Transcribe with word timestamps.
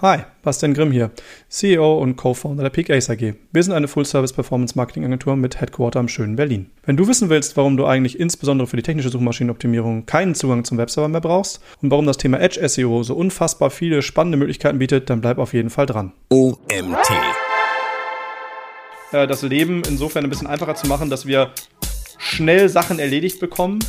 Hi, 0.00 0.18
Bastian 0.42 0.74
Grimm 0.74 0.92
hier, 0.92 1.10
CEO 1.48 1.98
und 1.98 2.14
Co-Founder 2.14 2.62
der 2.62 2.70
Peak 2.70 2.88
Ace 2.88 3.10
AG. 3.10 3.34
Wir 3.50 3.62
sind 3.64 3.72
eine 3.72 3.88
Full-Service-Performance-Marketing-Agentur 3.88 5.34
mit 5.34 5.60
Headquarter 5.60 5.98
am 5.98 6.06
schönen 6.06 6.36
Berlin. 6.36 6.70
Wenn 6.84 6.96
du 6.96 7.08
wissen 7.08 7.30
willst, 7.30 7.56
warum 7.56 7.76
du 7.76 7.84
eigentlich 7.84 8.20
insbesondere 8.20 8.68
für 8.68 8.76
die 8.76 8.84
technische 8.84 9.08
Suchmaschinenoptimierung 9.08 10.06
keinen 10.06 10.36
Zugang 10.36 10.62
zum 10.62 10.78
Webserver 10.78 11.08
mehr 11.08 11.20
brauchst 11.20 11.60
und 11.82 11.90
warum 11.90 12.06
das 12.06 12.16
Thema 12.16 12.38
Edge 12.38 12.60
SEO 12.68 13.02
so 13.02 13.16
unfassbar 13.16 13.70
viele 13.70 14.00
spannende 14.02 14.38
Möglichkeiten 14.38 14.78
bietet, 14.78 15.10
dann 15.10 15.20
bleib 15.20 15.38
auf 15.38 15.52
jeden 15.52 15.70
Fall 15.70 15.86
dran. 15.86 16.12
OMT. 16.28 17.10
Äh, 19.10 19.26
das 19.26 19.42
Leben 19.42 19.82
insofern 19.88 20.22
ein 20.22 20.30
bisschen 20.30 20.46
einfacher 20.46 20.76
zu 20.76 20.86
machen, 20.86 21.10
dass 21.10 21.26
wir 21.26 21.50
schnell 22.18 22.68
Sachen 22.68 23.00
erledigt 23.00 23.40
bekommen 23.40 23.80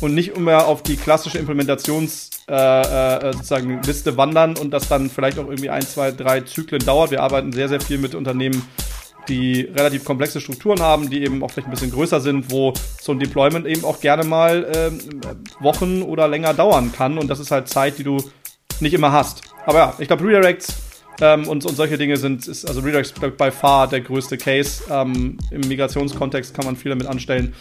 und 0.00 0.14
nicht 0.14 0.36
immer 0.36 0.66
auf 0.66 0.82
die 0.82 0.96
klassische 0.96 1.38
Implementations- 1.38 2.34
äh, 2.46 2.82
äh, 2.82 3.32
sozusagen 3.32 3.80
Liste 3.84 4.18
wandern 4.18 4.58
und 4.58 4.70
das 4.70 4.86
dann 4.88 5.08
vielleicht 5.08 5.38
auch 5.38 5.46
irgendwie 5.46 5.70
ein, 5.70 5.80
zwei, 5.80 6.10
drei 6.12 6.42
Zyklen 6.42 6.84
dauert. 6.84 7.10
Wir 7.10 7.22
arbeiten 7.22 7.52
sehr, 7.52 7.70
sehr 7.70 7.80
viel 7.80 7.96
mit 7.96 8.14
Unternehmen, 8.14 8.60
die 9.28 9.62
relativ 9.62 10.04
komplexe 10.04 10.42
Strukturen 10.42 10.80
haben, 10.80 11.08
die 11.08 11.22
eben 11.22 11.42
auch 11.42 11.50
vielleicht 11.50 11.68
ein 11.68 11.70
bisschen 11.70 11.90
größer 11.90 12.20
sind, 12.20 12.50
wo 12.50 12.74
so 13.00 13.12
ein 13.12 13.18
Deployment 13.18 13.66
eben 13.66 13.86
auch 13.86 13.98
gerne 13.98 14.24
mal 14.24 14.70
ähm, 14.74 14.98
Wochen 15.60 16.02
oder 16.02 16.28
länger 16.28 16.52
dauern 16.52 16.92
kann. 16.92 17.16
Und 17.16 17.28
das 17.28 17.40
ist 17.40 17.50
halt 17.50 17.66
Zeit, 17.68 17.96
die 17.96 18.04
du 18.04 18.22
nicht 18.80 18.92
immer 18.92 19.12
hast. 19.12 19.40
Aber 19.64 19.78
ja, 19.78 19.94
ich 19.98 20.08
glaube, 20.08 20.24
Redirects 20.24 20.74
ähm, 21.22 21.48
und, 21.48 21.64
und 21.64 21.76
solche 21.76 21.96
Dinge 21.96 22.18
sind, 22.18 22.46
ist, 22.46 22.68
also 22.68 22.80
Redirects 22.80 23.12
by 23.12 23.50
far 23.50 23.88
der 23.88 24.02
größte 24.02 24.36
Case. 24.36 24.82
Ähm, 24.90 25.38
Im 25.50 25.62
Migrationskontext 25.62 26.52
kann 26.52 26.66
man 26.66 26.76
viel 26.76 26.90
damit 26.90 27.06
anstellen. 27.06 27.54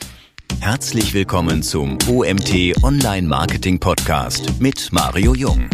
Herzlich 0.60 1.14
willkommen 1.14 1.64
zum 1.64 1.98
OMT 2.10 2.84
Online 2.84 3.28
Marketing 3.28 3.80
Podcast 3.80 4.62
mit 4.62 4.90
Mario 4.92 5.34
Jung. 5.36 5.70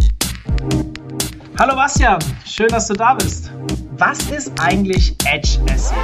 Hallo 1.57 1.75
Bastian, 1.75 2.19
schön, 2.45 2.67
dass 2.69 2.87
du 2.87 2.93
da 2.93 3.13
bist. 3.15 3.51
Was 3.97 4.19
ist 4.31 4.51
eigentlich 4.59 5.15
Edge 5.25 5.59
SEO? 5.75 5.95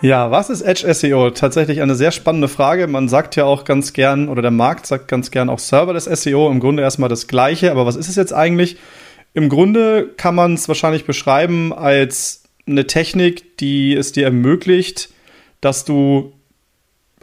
Ja, 0.00 0.30
was 0.30 0.50
ist 0.50 0.62
Edge 0.62 0.92
SEO? 0.92 1.30
Tatsächlich 1.30 1.80
eine 1.80 1.94
sehr 1.94 2.10
spannende 2.10 2.48
Frage. 2.48 2.86
Man 2.88 3.08
sagt 3.08 3.36
ja 3.36 3.44
auch 3.44 3.64
ganz 3.64 3.92
gern, 3.92 4.28
oder 4.28 4.42
der 4.42 4.50
Markt 4.50 4.86
sagt 4.86 5.08
ganz 5.08 5.30
gern 5.30 5.48
auch 5.48 5.60
Serverless 5.60 6.04
SEO. 6.04 6.50
Im 6.50 6.58
Grunde 6.58 6.82
erstmal 6.82 7.08
das 7.08 7.28
Gleiche. 7.28 7.70
Aber 7.70 7.86
was 7.86 7.96
ist 7.96 8.08
es 8.08 8.16
jetzt 8.16 8.32
eigentlich? 8.32 8.78
Im 9.34 9.48
Grunde 9.48 10.10
kann 10.16 10.34
man 10.34 10.54
es 10.54 10.68
wahrscheinlich 10.68 11.06
beschreiben 11.06 11.72
als 11.72 12.42
eine 12.66 12.86
Technik, 12.86 13.58
die 13.58 13.94
es 13.94 14.12
dir 14.12 14.24
ermöglicht, 14.24 15.10
dass 15.60 15.84
du 15.84 16.32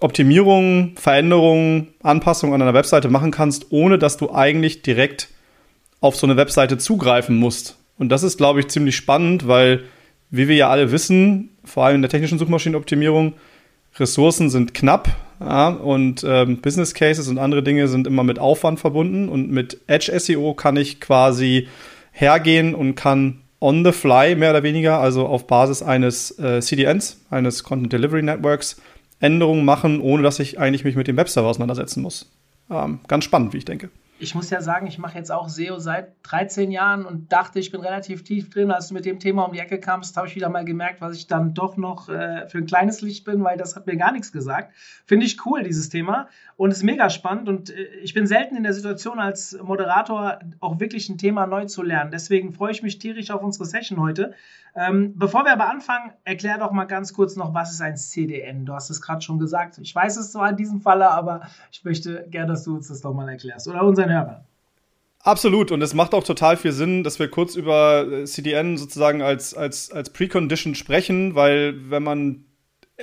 Optimierungen, 0.01 0.95
Veränderungen, 0.95 1.89
Anpassungen 2.01 2.55
an 2.55 2.61
einer 2.61 2.73
Webseite 2.73 3.09
machen 3.09 3.31
kannst, 3.31 3.67
ohne 3.71 3.97
dass 3.97 4.17
du 4.17 4.33
eigentlich 4.33 4.81
direkt 4.81 5.29
auf 6.01 6.15
so 6.15 6.25
eine 6.25 6.37
Webseite 6.37 6.77
zugreifen 6.77 7.37
musst. 7.37 7.77
Und 7.97 8.09
das 8.09 8.23
ist, 8.23 8.37
glaube 8.37 8.61
ich, 8.61 8.69
ziemlich 8.69 8.95
spannend, 8.95 9.47
weil, 9.47 9.83
wie 10.29 10.47
wir 10.47 10.55
ja 10.55 10.69
alle 10.69 10.91
wissen, 10.91 11.49
vor 11.65 11.85
allem 11.85 11.95
in 11.95 12.01
der 12.01 12.09
technischen 12.09 12.39
Suchmaschinenoptimierung, 12.39 13.33
Ressourcen 13.97 14.49
sind 14.49 14.73
knapp 14.73 15.09
ja, 15.39 15.69
und 15.69 16.23
ähm, 16.27 16.61
Business 16.61 16.93
Cases 16.93 17.27
und 17.27 17.37
andere 17.37 17.63
Dinge 17.63 17.87
sind 17.87 18.07
immer 18.07 18.23
mit 18.23 18.39
Aufwand 18.39 18.79
verbunden. 18.79 19.29
Und 19.29 19.51
mit 19.51 19.81
Edge 19.87 20.17
SEO 20.17 20.53
kann 20.53 20.77
ich 20.77 21.01
quasi 21.01 21.67
hergehen 22.11 22.75
und 22.75 22.95
kann 22.95 23.41
on 23.59 23.83
the 23.83 23.91
fly 23.91 24.35
mehr 24.35 24.51
oder 24.51 24.63
weniger, 24.63 24.99
also 24.99 25.25
auf 25.25 25.47
Basis 25.47 25.81
eines 25.81 26.37
äh, 26.39 26.61
CDNs, 26.61 27.19
eines 27.29 27.63
Content 27.63 27.91
Delivery 27.91 28.21
Networks, 28.21 28.81
Änderungen 29.19 29.65
machen, 29.65 30.01
ohne 30.01 30.23
dass 30.23 30.39
ich 30.39 30.59
eigentlich 30.59 30.83
mich 30.83 30.95
mit 30.95 31.07
dem 31.07 31.17
Webserver 31.17 31.47
auseinandersetzen 31.47 32.01
muss. 32.01 32.31
Ähm, 32.69 32.99
ganz 33.07 33.23
spannend, 33.23 33.53
wie 33.53 33.57
ich 33.57 33.65
denke. 33.65 33.89
Ich 34.21 34.35
muss 34.35 34.49
ja 34.49 34.61
sagen, 34.61 34.85
ich 34.85 34.97
mache 34.97 35.17
jetzt 35.17 35.31
auch 35.31 35.47
SEO 35.47 35.79
seit 35.79 36.11
13 36.23 36.71
Jahren 36.71 37.05
und 37.05 37.31
dachte, 37.31 37.57
ich 37.59 37.71
bin 37.71 37.79
relativ 37.79 38.25
tief 38.25 38.49
drin. 38.49 38.69
Als 38.69 38.89
du 38.89 38.93
mit 38.93 39.05
dem 39.05 39.17
Thema 39.17 39.45
um 39.45 39.53
die 39.53 39.59
Ecke 39.59 39.79
kamst, 39.79 40.17
habe 40.17 40.27
ich 40.27 40.35
wieder 40.35 40.49
mal 40.49 40.65
gemerkt, 40.65 40.99
was 40.99 41.15
ich 41.15 41.27
dann 41.27 41.53
doch 41.53 41.77
noch 41.77 42.09
äh, 42.09 42.45
für 42.49 42.57
ein 42.57 42.65
kleines 42.65 42.99
Licht 42.99 43.23
bin, 43.23 43.41
weil 43.45 43.57
das 43.57 43.77
hat 43.77 43.87
mir 43.87 43.95
gar 43.95 44.11
nichts 44.11 44.33
gesagt. 44.33 44.73
Finde 45.05 45.25
ich 45.25 45.45
cool, 45.45 45.63
dieses 45.63 45.87
Thema. 45.87 46.27
Und 46.59 46.71
ist 46.71 46.83
mega 46.83 47.09
spannend. 47.09 47.47
Und 47.47 47.69
äh, 47.69 47.85
ich 48.03 48.13
bin 48.13 48.27
selten 48.27 48.57
in 48.57 48.63
der 48.63 48.73
Situation, 48.73 49.17
als 49.17 49.57
Moderator 49.63 50.39
auch 50.59 50.81
wirklich 50.81 51.07
ein 51.07 51.17
Thema 51.17 51.47
neu 51.47 51.63
zu 51.67 51.81
lernen. 51.81 52.11
Deswegen 52.11 52.51
freue 52.51 52.73
ich 52.73 52.83
mich 52.83 52.99
tierisch 52.99 53.31
auf 53.31 53.41
unsere 53.41 53.63
Session 53.63 53.97
heute. 54.01 54.33
Ähm, 54.75 55.13
bevor 55.15 55.45
wir 55.45 55.53
aber 55.53 55.69
anfangen, 55.69 56.11
erklär 56.25 56.57
doch 56.57 56.71
mal 56.71 56.83
ganz 56.83 57.13
kurz 57.13 57.37
noch, 57.37 57.53
was 57.53 57.71
ist 57.71 57.79
ein 57.79 57.95
CDN? 57.95 58.65
Du 58.65 58.73
hast 58.73 58.89
es 58.89 59.01
gerade 59.01 59.21
schon 59.21 59.39
gesagt. 59.39 59.77
Ich 59.77 59.95
weiß 59.95 60.17
es 60.17 60.33
zwar 60.33 60.49
in 60.49 60.57
diesem 60.57 60.81
Falle, 60.81 61.09
aber 61.09 61.47
ich 61.71 61.85
möchte 61.85 62.27
gerne, 62.29 62.51
dass 62.51 62.65
du 62.65 62.75
uns 62.75 62.89
das 62.89 62.99
doch 62.99 63.13
mal 63.13 63.29
erklärst 63.29 63.69
oder 63.69 63.85
unseren 63.85 64.11
Hörern. 64.11 64.43
Absolut, 65.21 65.71
und 65.71 65.81
es 65.81 65.93
macht 65.93 66.13
auch 66.13 66.25
total 66.25 66.57
viel 66.57 66.73
Sinn, 66.73 67.05
dass 67.05 67.19
wir 67.19 67.31
kurz 67.31 67.55
über 67.55 68.05
äh, 68.05 68.25
CDN 68.25 68.75
sozusagen 68.75 69.21
als, 69.21 69.53
als, 69.53 69.91
als 69.93 70.09
Precondition 70.09 70.75
sprechen, 70.75 71.35
weil 71.35 71.89
wenn 71.89 72.03
man 72.03 72.43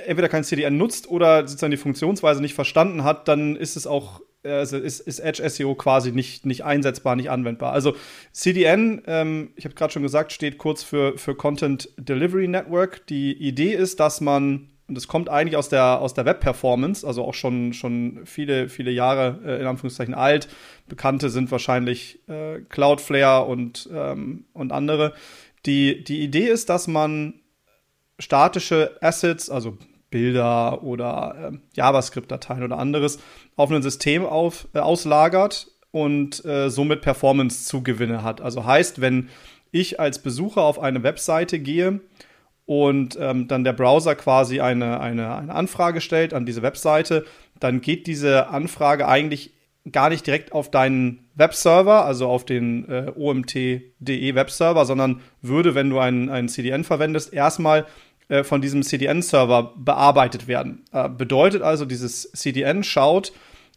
entweder 0.05 0.29
kein 0.29 0.43
CDN 0.43 0.77
nutzt 0.77 1.09
oder 1.09 1.47
sozusagen 1.47 1.71
die 1.71 1.77
Funktionsweise 1.77 2.41
nicht 2.41 2.53
verstanden 2.53 3.03
hat, 3.03 3.27
dann 3.27 3.55
ist 3.55 3.75
es 3.75 3.87
auch 3.87 4.21
also 4.43 4.77
ist, 4.77 4.99
ist 5.01 5.19
Edge 5.19 5.47
SEO 5.49 5.75
quasi 5.75 6.11
nicht, 6.11 6.45
nicht 6.45 6.63
einsetzbar, 6.63 7.15
nicht 7.15 7.29
anwendbar. 7.29 7.73
Also 7.73 7.95
CDN, 8.31 9.01
ähm, 9.07 9.51
ich 9.55 9.65
habe 9.65 9.75
gerade 9.75 9.91
schon 9.91 10.03
gesagt, 10.03 10.31
steht 10.31 10.57
kurz 10.57 10.83
für, 10.83 11.17
für 11.17 11.35
Content 11.35 11.89
Delivery 11.97 12.47
Network. 12.47 13.05
Die 13.07 13.33
Idee 13.33 13.73
ist, 13.73 13.99
dass 13.99 14.21
man, 14.21 14.69
und 14.87 14.95
das 14.95 15.07
kommt 15.07 15.29
eigentlich 15.29 15.57
aus 15.57 15.69
der, 15.69 15.99
aus 15.99 16.13
der 16.13 16.25
Web-Performance, 16.25 17.05
also 17.05 17.25
auch 17.25 17.33
schon, 17.33 17.73
schon 17.73 18.21
viele, 18.25 18.69
viele 18.69 18.91
Jahre 18.91 19.39
äh, 19.45 19.59
in 19.59 19.67
Anführungszeichen 19.67 20.13
alt. 20.13 20.47
Bekannte 20.87 21.29
sind 21.29 21.51
wahrscheinlich 21.51 22.21
äh, 22.29 22.59
Cloudflare 22.69 23.45
und, 23.45 23.89
ähm, 23.93 24.45
und 24.53 24.71
andere. 24.71 25.13
Die, 25.65 26.03
die 26.03 26.21
Idee 26.21 26.47
ist, 26.47 26.69
dass 26.69 26.87
man 26.87 27.33
statische 28.19 28.97
Assets, 29.01 29.49
also 29.49 29.77
Bilder 30.09 30.83
oder 30.83 31.51
äh, 31.53 31.57
JavaScript-Dateien 31.75 32.63
oder 32.63 32.77
anderes 32.77 33.19
auf 33.55 33.71
ein 33.71 33.81
System 33.81 34.25
auf, 34.25 34.67
äh, 34.73 34.79
auslagert 34.79 35.67
und 35.91 36.43
äh, 36.45 36.69
somit 36.69 37.01
Performance-Zugewinne 37.01 38.23
hat. 38.23 38.41
Also 38.41 38.65
heißt, 38.65 39.01
wenn 39.01 39.29
ich 39.71 39.99
als 39.99 40.19
Besucher 40.19 40.61
auf 40.61 40.79
eine 40.79 41.03
Webseite 41.03 41.59
gehe 41.59 41.99
und 42.65 43.17
ähm, 43.19 43.47
dann 43.47 43.63
der 43.63 43.73
Browser 43.73 44.15
quasi 44.15 44.61
eine, 44.61 44.99
eine, 44.99 45.35
eine 45.35 45.53
Anfrage 45.53 46.01
stellt 46.01 46.33
an 46.33 46.45
diese 46.45 46.61
Webseite, 46.61 47.25
dann 47.59 47.81
geht 47.81 48.07
diese 48.07 48.47
Anfrage 48.47 49.07
eigentlich 49.07 49.53
gar 49.91 50.09
nicht 50.09 50.27
direkt 50.27 50.51
auf 50.51 50.69
deinen 50.69 51.27
Webserver, 51.35 52.05
also 52.05 52.27
auf 52.27 52.45
den 52.45 52.89
äh, 52.89 53.11
OMT.de 53.15 54.35
Webserver, 54.35 54.85
sondern 54.85 55.21
würde, 55.41 55.75
wenn 55.75 55.89
du 55.89 55.99
einen, 55.99 56.29
einen 56.29 56.49
CDN 56.49 56.83
verwendest, 56.83 57.33
erstmal 57.33 57.85
äh, 58.29 58.43
von 58.43 58.61
diesem 58.61 58.83
CDN-Server 58.83 59.73
bearbeitet 59.77 60.47
werden. 60.47 60.83
Äh, 60.91 61.09
bedeutet 61.09 61.61
also, 61.61 61.85
dieses 61.85 62.31
CDN 62.31 62.83
schaut, 62.83 63.31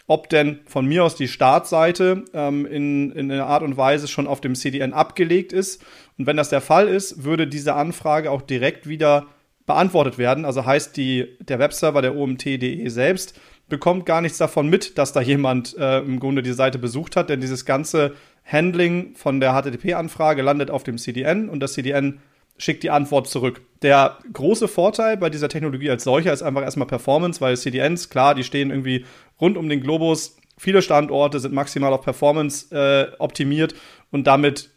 ob 0.07 0.29
denn 0.29 0.59
von 0.67 0.87
mir 0.87 1.05
aus 1.05 1.15
die 1.15 1.29
Startseite 1.29 2.25
ähm, 2.35 2.67
in, 2.67 3.13
in 3.13 3.31
einer 3.31 3.47
Art 3.47 3.63
und 3.63 3.77
Weise 3.77 4.09
schon 4.09 4.27
auf 4.27 4.41
dem 4.41 4.57
CDN 4.57 4.93
abgelegt 4.93 5.53
ist. 5.53 5.85
Und 6.19 6.27
wenn 6.27 6.37
das 6.37 6.49
der 6.49 6.61
Fall 6.61 6.89
ist, 6.89 7.23
würde 7.23 7.47
diese 7.47 7.75
Anfrage 7.75 8.31
auch 8.31 8.43
direkt 8.43 8.89
wieder 8.89 9.27
beantwortet 9.67 10.19
werden. 10.19 10.45
Also 10.45 10.67
heißt 10.67 10.97
die, 10.97 11.37
der 11.39 11.61
Webserver 11.61 12.03
der 12.03 12.17
OMT.de 12.17 12.89
selbst 12.89 13.39
bekommt 13.69 14.05
gar 14.05 14.21
nichts 14.21 14.39
davon 14.39 14.69
mit, 14.69 14.99
dass 14.99 15.13
da 15.13 15.21
jemand 15.21 15.77
äh, 15.79 16.01
im 16.01 16.19
Grunde 16.19 16.43
die 16.43 16.53
Seite 16.53 16.81
besucht 16.81 17.15
hat, 17.15 17.31
denn 17.31 17.41
dieses 17.41 17.65
ganze 17.65 18.17
Handling 18.45 19.15
von 19.15 19.39
der 19.39 19.53
HTTP-Anfrage 19.53 20.43
landet 20.43 20.73
auf 20.73 20.83
dem 20.83 20.99
CDN 20.99 21.49
und 21.49 21.61
das 21.61 21.75
CDN 21.75 22.19
schickt 22.59 22.83
die 22.83 22.91
Antwort 22.91 23.29
zurück. 23.29 23.63
Der 23.83 24.19
große 24.33 24.69
Vorteil 24.69 25.17
bei 25.17 25.31
dieser 25.31 25.49
Technologie 25.49 25.91
als 25.91 26.05
solcher 26.05 26.33
ist 26.33 26.43
einfach 26.43 26.63
erstmal 26.63 26.87
Performance, 26.87 27.41
weil 27.41 27.57
CDNs, 27.57 28.11
klar, 28.11 28.35
die 28.35 28.45
stehen 28.45 28.71
irgendwie 28.71 29.07
rund 29.41 29.57
um 29.57 29.69
den 29.69 29.81
Globus. 29.81 30.37
Viele 30.59 30.83
Standorte 30.83 31.41
sind 31.41 31.55
maximal 31.55 31.93
auf 31.93 32.03
Performance 32.03 32.75
äh, 32.75 33.17
optimiert 33.19 33.75
und 34.11 34.27
damit 34.27 34.71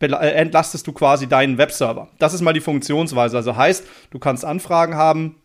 äh, 0.00 0.06
entlastest 0.06 0.86
du 0.86 0.92
quasi 0.92 1.26
deinen 1.26 1.56
Webserver. 1.56 2.08
Das 2.18 2.34
ist 2.34 2.42
mal 2.42 2.52
die 2.52 2.60
Funktionsweise. 2.60 3.36
Also 3.36 3.56
heißt, 3.56 3.86
du 4.10 4.18
kannst 4.18 4.44
Anfragen 4.44 4.94
haben, 4.94 5.36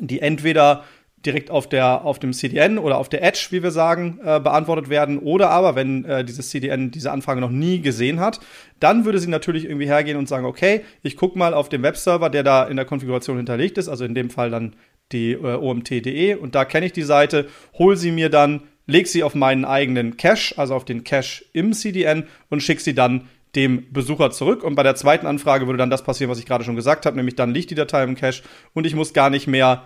die 0.00 0.20
entweder 0.20 0.84
direkt 1.24 1.50
auf, 1.50 1.68
der, 1.68 2.04
auf 2.04 2.18
dem 2.18 2.32
CDN 2.32 2.78
oder 2.78 2.98
auf 2.98 3.08
der 3.08 3.22
Edge, 3.22 3.48
wie 3.50 3.62
wir 3.62 3.70
sagen, 3.70 4.18
äh, 4.24 4.40
beantwortet 4.40 4.88
werden. 4.88 5.18
Oder 5.18 5.50
aber, 5.50 5.74
wenn 5.74 6.04
äh, 6.04 6.24
dieses 6.24 6.50
CDN 6.50 6.90
diese 6.90 7.12
Anfrage 7.12 7.40
noch 7.40 7.50
nie 7.50 7.80
gesehen 7.80 8.20
hat, 8.20 8.40
dann 8.80 9.04
würde 9.04 9.18
sie 9.18 9.28
natürlich 9.28 9.64
irgendwie 9.64 9.86
hergehen 9.86 10.16
und 10.16 10.28
sagen, 10.28 10.44
okay, 10.44 10.82
ich 11.02 11.16
gucke 11.16 11.38
mal 11.38 11.54
auf 11.54 11.68
dem 11.68 11.82
Webserver, 11.82 12.30
der 12.30 12.42
da 12.42 12.64
in 12.64 12.76
der 12.76 12.84
Konfiguration 12.84 13.36
hinterlegt 13.36 13.78
ist, 13.78 13.88
also 13.88 14.04
in 14.04 14.14
dem 14.14 14.30
Fall 14.30 14.50
dann 14.50 14.74
die 15.12 15.32
äh, 15.32 15.54
OMT.de 15.54 16.34
und 16.34 16.54
da 16.54 16.64
kenne 16.64 16.86
ich 16.86 16.92
die 16.92 17.02
Seite, 17.02 17.46
hol 17.78 17.96
sie 17.96 18.10
mir 18.10 18.28
dann, 18.28 18.62
leg 18.86 19.06
sie 19.06 19.22
auf 19.22 19.34
meinen 19.34 19.64
eigenen 19.64 20.16
Cache, 20.16 20.54
also 20.56 20.74
auf 20.74 20.84
den 20.84 21.04
Cache 21.04 21.44
im 21.52 21.72
CDN 21.72 22.24
und 22.50 22.62
schick 22.62 22.80
sie 22.80 22.94
dann 22.94 23.28
dem 23.54 23.92
Besucher 23.92 24.30
zurück. 24.30 24.64
Und 24.64 24.74
bei 24.74 24.82
der 24.82 24.94
zweiten 24.94 25.26
Anfrage 25.26 25.66
würde 25.66 25.78
dann 25.78 25.90
das 25.90 26.02
passieren, 26.02 26.30
was 26.30 26.38
ich 26.38 26.46
gerade 26.46 26.64
schon 26.64 26.76
gesagt 26.76 27.06
habe, 27.06 27.16
nämlich 27.16 27.36
dann 27.36 27.52
liegt 27.52 27.70
die 27.70 27.74
Datei 27.74 28.02
im 28.02 28.16
Cache 28.16 28.42
und 28.72 28.86
ich 28.86 28.94
muss 28.94 29.12
gar 29.12 29.30
nicht 29.30 29.46
mehr 29.46 29.84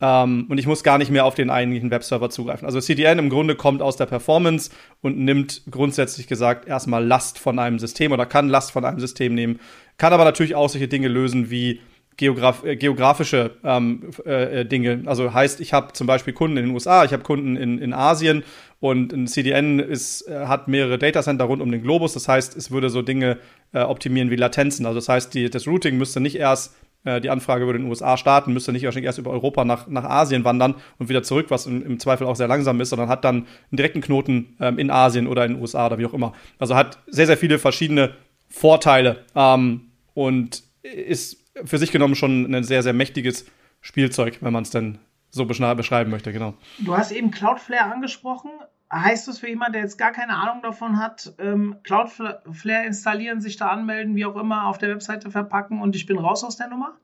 ähm, 0.00 0.46
und 0.48 0.58
ich 0.58 0.66
muss 0.66 0.82
gar 0.82 0.98
nicht 0.98 1.10
mehr 1.10 1.24
auf 1.24 1.34
den 1.34 1.50
eigentlichen 1.50 1.90
Webserver 1.90 2.30
zugreifen. 2.30 2.66
Also 2.66 2.80
CDN 2.80 3.18
im 3.18 3.30
Grunde 3.30 3.54
kommt 3.54 3.82
aus 3.82 3.96
der 3.96 4.06
Performance 4.06 4.70
und 5.02 5.18
nimmt 5.18 5.62
grundsätzlich 5.70 6.26
gesagt 6.26 6.66
erstmal 6.66 7.04
Last 7.04 7.38
von 7.38 7.58
einem 7.58 7.78
System 7.78 8.12
oder 8.12 8.26
kann 8.26 8.48
Last 8.48 8.72
von 8.72 8.84
einem 8.84 9.00
System 9.00 9.34
nehmen, 9.34 9.60
kann 9.96 10.12
aber 10.12 10.24
natürlich 10.24 10.54
auch 10.54 10.68
solche 10.68 10.88
Dinge 10.88 11.08
lösen 11.08 11.50
wie 11.50 11.80
Geograf 12.16 12.64
äh, 12.64 12.76
geografische 12.76 13.56
ähm, 13.64 14.10
äh, 14.24 14.60
äh 14.60 14.64
Dinge. 14.64 15.02
Also 15.06 15.34
heißt, 15.34 15.60
ich 15.60 15.72
habe 15.72 15.92
zum 15.94 16.06
Beispiel 16.06 16.32
Kunden 16.32 16.56
in 16.56 16.66
den 16.66 16.74
USA, 16.74 17.04
ich 17.04 17.12
habe 17.12 17.24
Kunden 17.24 17.56
in, 17.56 17.78
in 17.78 17.92
Asien 17.92 18.44
und 18.78 19.12
ein 19.12 19.26
CDN 19.26 19.80
ist, 19.80 20.28
äh, 20.28 20.46
hat 20.46 20.68
mehrere 20.68 20.98
Datacenter 20.98 21.44
rund 21.44 21.60
um 21.60 21.72
den 21.72 21.82
Globus. 21.82 22.12
Das 22.12 22.28
heißt, 22.28 22.56
es 22.56 22.70
würde 22.70 22.88
so 22.90 23.02
Dinge 23.02 23.38
äh, 23.72 23.80
optimieren 23.80 24.30
wie 24.30 24.36
Latenzen. 24.36 24.86
Also 24.86 24.98
das 24.98 25.08
heißt, 25.08 25.34
die, 25.34 25.50
das 25.50 25.66
Routing 25.66 25.98
müsste 25.98 26.20
nicht 26.20 26.36
erst 26.36 26.74
äh, 27.04 27.20
die 27.20 27.30
Anfrage 27.30 27.64
über 27.64 27.72
den 27.72 27.84
USA 27.84 28.16
starten, 28.16 28.52
müsste 28.52 28.72
nicht 28.72 28.84
wahrscheinlich 28.84 29.06
erst 29.06 29.18
über 29.18 29.30
Europa 29.30 29.64
nach, 29.64 29.86
nach 29.86 30.04
Asien 30.04 30.44
wandern 30.44 30.74
und 30.98 31.08
wieder 31.08 31.22
zurück, 31.22 31.46
was 31.50 31.66
im, 31.66 31.84
im 31.84 31.98
Zweifel 31.98 32.26
auch 32.26 32.36
sehr 32.36 32.48
langsam 32.48 32.80
ist, 32.80 32.90
sondern 32.90 33.08
hat 33.08 33.24
dann 33.24 33.36
einen 33.36 33.76
direkten 33.76 34.00
Knoten 34.00 34.56
ähm, 34.60 34.78
in 34.78 34.90
Asien 34.90 35.26
oder 35.26 35.44
in 35.44 35.54
den 35.54 35.60
USA 35.60 35.86
oder 35.86 35.98
wie 35.98 36.06
auch 36.06 36.14
immer. 36.14 36.32
Also 36.58 36.74
hat 36.74 36.98
sehr, 37.06 37.26
sehr 37.26 37.36
viele 37.36 37.58
verschiedene 37.58 38.14
Vorteile 38.48 39.24
ähm, 39.34 39.90
und 40.14 40.62
ist 40.82 41.44
für 41.64 41.78
sich 41.78 41.92
genommen 41.92 42.14
schon 42.14 42.52
ein 42.54 42.64
sehr, 42.64 42.82
sehr 42.82 42.92
mächtiges 42.92 43.46
Spielzeug, 43.80 44.38
wenn 44.40 44.52
man 44.52 44.62
es 44.62 44.70
denn 44.70 44.98
so 45.30 45.44
beschreiben 45.46 46.10
möchte, 46.10 46.32
genau. 46.32 46.54
Du 46.78 46.96
hast 46.96 47.10
eben 47.10 47.30
Cloudflare 47.30 47.92
angesprochen. 47.92 48.50
Heißt 48.94 49.26
das 49.26 49.40
für 49.40 49.48
jemanden, 49.48 49.72
der 49.74 49.82
jetzt 49.82 49.98
gar 49.98 50.12
keine 50.12 50.36
Ahnung 50.36 50.62
davon 50.62 50.98
hat, 50.98 51.32
ähm, 51.38 51.76
Cloudflare 51.82 52.86
installieren, 52.86 53.40
sich 53.40 53.56
da 53.56 53.68
anmelden, 53.68 54.14
wie 54.14 54.24
auch 54.24 54.36
immer, 54.36 54.68
auf 54.68 54.78
der 54.78 54.90
Webseite 54.90 55.30
verpacken 55.30 55.80
und 55.80 55.96
ich 55.96 56.06
bin 56.06 56.18
raus 56.18 56.44
aus 56.44 56.56
der 56.56 56.68
Nummer? 56.68 56.94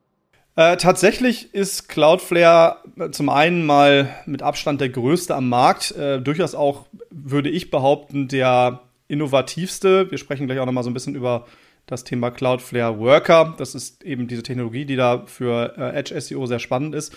Äh, 0.56 0.76
tatsächlich 0.76 1.54
ist 1.54 1.88
Cloudflare 1.88 2.78
zum 3.12 3.28
einen 3.28 3.64
mal 3.64 4.08
mit 4.26 4.42
Abstand 4.42 4.80
der 4.80 4.90
größte 4.90 5.34
am 5.34 5.48
Markt, 5.48 5.92
äh, 5.92 6.20
durchaus 6.20 6.54
auch, 6.54 6.86
würde 7.10 7.48
ich 7.48 7.70
behaupten, 7.70 8.28
der 8.28 8.80
innovativste. 9.08 10.10
Wir 10.10 10.18
sprechen 10.18 10.46
gleich 10.46 10.60
auch 10.60 10.66
noch 10.66 10.72
mal 10.72 10.84
so 10.84 10.90
ein 10.90 10.94
bisschen 10.94 11.14
über 11.14 11.46
das 11.86 12.04
Thema 12.04 12.30
Cloudflare 12.30 12.98
Worker. 12.98 13.54
Das 13.58 13.74
ist 13.74 14.04
eben 14.04 14.28
diese 14.28 14.42
Technologie, 14.42 14.84
die 14.84 14.96
da 14.96 15.24
für 15.26 15.74
äh, 15.76 15.96
Edge 15.96 16.18
SEO 16.20 16.46
sehr 16.46 16.60
spannend 16.60 16.94
ist. 16.94 17.16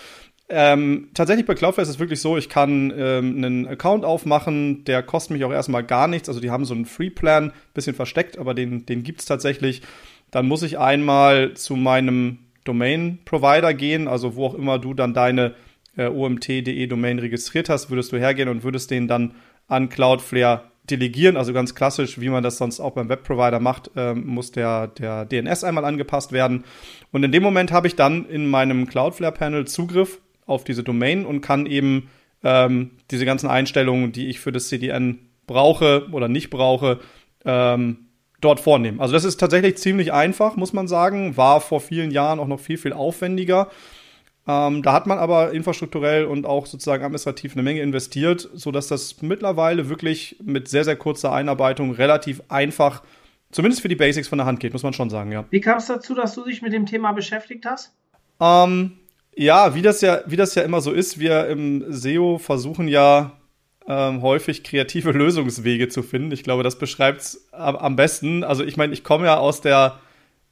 Ähm, 0.55 1.09
tatsächlich 1.15 1.47
bei 1.47 1.55
Cloudflare 1.55 1.81
ist 1.81 1.89
es 1.89 1.99
wirklich 1.99 2.21
so, 2.21 2.37
ich 2.37 2.47
kann 2.47 2.93
ähm, 2.95 3.37
einen 3.37 3.67
Account 3.67 4.05
aufmachen, 4.05 4.83
der 4.85 5.01
kostet 5.01 5.31
mich 5.31 5.43
auch 5.45 5.51
erstmal 5.51 5.83
gar 5.83 6.07
nichts. 6.07 6.29
Also 6.29 6.39
die 6.39 6.51
haben 6.51 6.63
so 6.63 6.75
einen 6.75 6.85
Free-Plan, 6.85 7.51
bisschen 7.73 7.95
versteckt, 7.95 8.37
aber 8.37 8.53
den, 8.53 8.85
den 8.85 9.01
gibt 9.01 9.21
es 9.21 9.25
tatsächlich. 9.25 9.81
Dann 10.29 10.47
muss 10.47 10.61
ich 10.61 10.77
einmal 10.77 11.55
zu 11.55 11.75
meinem 11.75 12.37
Domain-Provider 12.65 13.73
gehen, 13.73 14.07
also 14.07 14.35
wo 14.35 14.45
auch 14.45 14.53
immer 14.53 14.77
du 14.77 14.93
dann 14.93 15.15
deine 15.15 15.55
äh, 15.97 16.05
omt.de-Domain 16.05 17.17
registriert 17.17 17.67
hast, 17.69 17.89
würdest 17.89 18.11
du 18.11 18.19
hergehen 18.19 18.47
und 18.47 18.63
würdest 18.63 18.91
den 18.91 19.07
dann 19.07 19.33
an 19.67 19.89
Cloudflare 19.89 20.65
delegieren, 20.87 21.35
also 21.35 21.51
ganz 21.51 21.73
klassisch, 21.73 22.21
wie 22.21 22.29
man 22.29 22.43
das 22.43 22.59
sonst 22.59 22.79
auch 22.79 22.91
beim 22.91 23.09
Webprovider 23.09 23.59
macht, 23.59 23.89
ähm, 23.95 24.27
muss 24.27 24.51
der, 24.51 24.87
der 24.87 25.25
DNS 25.25 25.63
einmal 25.63 25.85
angepasst 25.85 26.31
werden. 26.31 26.63
Und 27.11 27.23
in 27.23 27.31
dem 27.31 27.41
Moment 27.41 27.71
habe 27.71 27.87
ich 27.87 27.95
dann 27.95 28.29
in 28.29 28.47
meinem 28.47 28.87
Cloudflare-Panel 28.87 29.65
Zugriff 29.65 30.19
auf 30.45 30.63
diese 30.63 30.83
Domain 30.83 31.25
und 31.25 31.41
kann 31.41 31.65
eben 31.65 32.09
ähm, 32.43 32.91
diese 33.11 33.25
ganzen 33.25 33.49
Einstellungen, 33.49 34.11
die 34.11 34.27
ich 34.27 34.39
für 34.39 34.51
das 34.51 34.67
CDN 34.67 35.19
brauche 35.47 36.07
oder 36.11 36.27
nicht 36.27 36.49
brauche, 36.49 36.99
ähm, 37.45 38.07
dort 38.41 38.59
vornehmen. 38.59 38.99
Also 38.99 39.13
das 39.13 39.23
ist 39.23 39.37
tatsächlich 39.37 39.77
ziemlich 39.77 40.11
einfach, 40.11 40.55
muss 40.55 40.73
man 40.73 40.87
sagen. 40.87 41.37
War 41.37 41.61
vor 41.61 41.81
vielen 41.81 42.11
Jahren 42.11 42.39
auch 42.39 42.47
noch 42.47 42.59
viel, 42.59 42.77
viel 42.77 42.93
aufwendiger. 42.93 43.69
Ähm, 44.45 44.83
da 44.83 44.91
hat 44.91 45.07
man 45.07 45.17
aber 45.19 45.51
infrastrukturell 45.53 46.25
und 46.25 46.45
auch 46.45 46.65
sozusagen 46.65 47.03
administrativ 47.03 47.53
eine 47.53 47.63
Menge 47.63 47.81
investiert, 47.81 48.49
sodass 48.53 48.87
das 48.87 49.21
mittlerweile 49.21 49.87
wirklich 49.87 50.37
mit 50.43 50.67
sehr, 50.67 50.83
sehr 50.83 50.97
kurzer 50.97 51.31
Einarbeitung 51.31 51.91
relativ 51.91 52.41
einfach, 52.49 53.03
zumindest 53.51 53.81
für 53.81 53.87
die 53.87 53.95
Basics 53.95 54.27
von 54.27 54.37
der 54.37 54.45
Hand 54.45 54.59
geht, 54.59 54.73
muss 54.73 54.83
man 54.83 54.91
schon 54.91 55.09
sagen, 55.09 55.31
ja. 55.31 55.45
Wie 55.49 55.61
kam 55.61 55.77
es 55.77 55.85
dazu, 55.85 56.13
dass 56.13 56.35
du 56.35 56.43
dich 56.43 56.61
mit 56.61 56.73
dem 56.73 56.85
Thema 56.85 57.13
beschäftigt 57.13 57.65
hast? 57.65 57.93
Ähm, 58.41 58.97
ja, 59.35 59.75
wie 59.75 59.81
das 59.81 60.01
ja, 60.01 60.21
wie 60.25 60.35
das 60.35 60.55
ja 60.55 60.63
immer 60.63 60.81
so 60.81 60.91
ist, 60.91 61.19
wir 61.19 61.47
im 61.47 61.85
SEO 61.91 62.37
versuchen 62.37 62.87
ja 62.87 63.33
ähm, 63.87 64.21
häufig 64.21 64.63
kreative 64.63 65.11
Lösungswege 65.13 65.89
zu 65.89 66.03
finden. 66.03 66.31
Ich 66.31 66.43
glaube, 66.43 66.63
das 66.63 66.77
beschreibt 66.77 67.21
es 67.21 67.47
am, 67.51 67.95
besten. 67.95 68.43
Also 68.43 68.63
ich 68.63 68.77
meine, 68.77 68.93
ich 68.93 69.03
komme 69.03 69.25
ja 69.25 69.37
aus 69.37 69.61
der, 69.61 69.99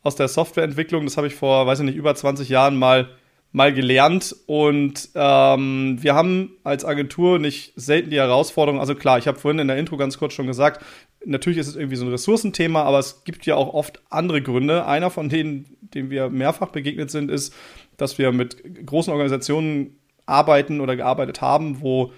aus 0.03 0.15
der 0.15 0.27
Softwareentwicklung, 0.27 1.05
das 1.05 1.17
habe 1.17 1.27
ich 1.27 1.35
vor, 1.35 1.65
weiß 1.67 1.79
ich 1.79 1.85
nicht, 1.85 1.95
über 1.95 2.13
20 2.13 2.49
Jahren 2.49 2.77
mal 2.77 3.09
mal 3.53 3.73
gelernt 3.73 4.33
und 4.45 5.09
ähm, 5.13 5.97
wir 5.99 6.15
haben 6.15 6.51
als 6.63 6.85
Agentur 6.85 7.37
nicht 7.37 7.73
selten 7.75 8.09
die 8.09 8.17
Herausforderung, 8.17 8.79
also 8.79 8.95
klar, 8.95 9.17
ich 9.17 9.27
habe 9.27 9.39
vorhin 9.39 9.59
in 9.59 9.67
der 9.67 9.75
Intro 9.75 9.97
ganz 9.97 10.17
kurz 10.17 10.31
schon 10.33 10.47
gesagt, 10.47 10.85
natürlich 11.25 11.59
ist 11.59 11.67
es 11.67 11.75
irgendwie 11.75 11.95
so 11.95 12.05
ein 12.05 12.11
Ressourcenthema, 12.11 12.83
aber 12.83 12.99
es 12.99 13.23
gibt 13.23 13.45
ja 13.45 13.55
auch 13.55 13.73
oft 13.73 14.01
andere 14.09 14.41
Gründe. 14.41 14.85
Einer 14.85 15.09
von 15.09 15.29
denen, 15.29 15.77
dem 15.81 16.09
wir 16.09 16.29
mehrfach 16.29 16.69
begegnet 16.69 17.11
sind, 17.11 17.29
ist, 17.29 17.53
dass 18.01 18.17
wir 18.17 18.31
mit 18.31 18.85
großen 18.87 19.13
Organisationen 19.13 19.99
arbeiten 20.25 20.81
oder 20.81 20.95
gearbeitet 20.95 21.39
haben, 21.39 21.81
wo 21.81 22.11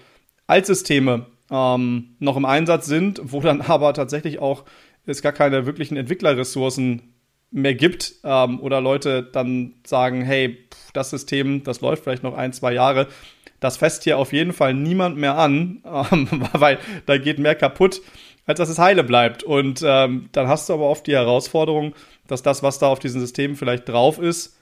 Altsysteme 0.46 1.26
ähm, 1.50 2.16
noch 2.20 2.38
im 2.38 2.46
Einsatz 2.46 2.86
sind, 2.86 3.20
wo 3.22 3.40
dann 3.40 3.60
aber 3.60 3.92
tatsächlich 3.92 4.38
auch 4.38 4.64
es 5.04 5.20
gar 5.20 5.32
keine 5.32 5.66
wirklichen 5.66 5.98
Entwicklerressourcen 5.98 7.14
mehr 7.50 7.74
gibt 7.74 8.14
ähm, 8.24 8.60
oder 8.60 8.80
Leute 8.80 9.22
dann 9.22 9.74
sagen, 9.86 10.22
hey, 10.22 10.56
pff, 10.72 10.92
das 10.92 11.10
System, 11.10 11.62
das 11.64 11.82
läuft 11.82 12.04
vielleicht 12.04 12.22
noch 12.22 12.34
ein, 12.34 12.54
zwei 12.54 12.72
Jahre, 12.72 13.06
das 13.60 13.76
fässt 13.76 14.04
hier 14.04 14.16
auf 14.16 14.32
jeden 14.32 14.54
Fall 14.54 14.72
niemand 14.72 15.18
mehr 15.18 15.36
an, 15.36 15.82
ähm, 16.12 16.28
weil 16.52 16.78
da 17.04 17.18
geht 17.18 17.38
mehr 17.38 17.56
kaputt, 17.56 18.00
als 18.46 18.56
dass 18.56 18.70
es 18.70 18.78
heile 18.78 19.04
bleibt. 19.04 19.42
Und 19.42 19.82
ähm, 19.84 20.30
dann 20.32 20.48
hast 20.48 20.70
du 20.70 20.72
aber 20.72 20.88
oft 20.88 21.06
die 21.06 21.14
Herausforderung, 21.14 21.94
dass 22.26 22.42
das, 22.42 22.62
was 22.62 22.78
da 22.78 22.86
auf 22.86 23.00
diesem 23.00 23.20
System 23.20 23.54
vielleicht 23.54 23.86
drauf 23.86 24.18
ist, 24.18 24.56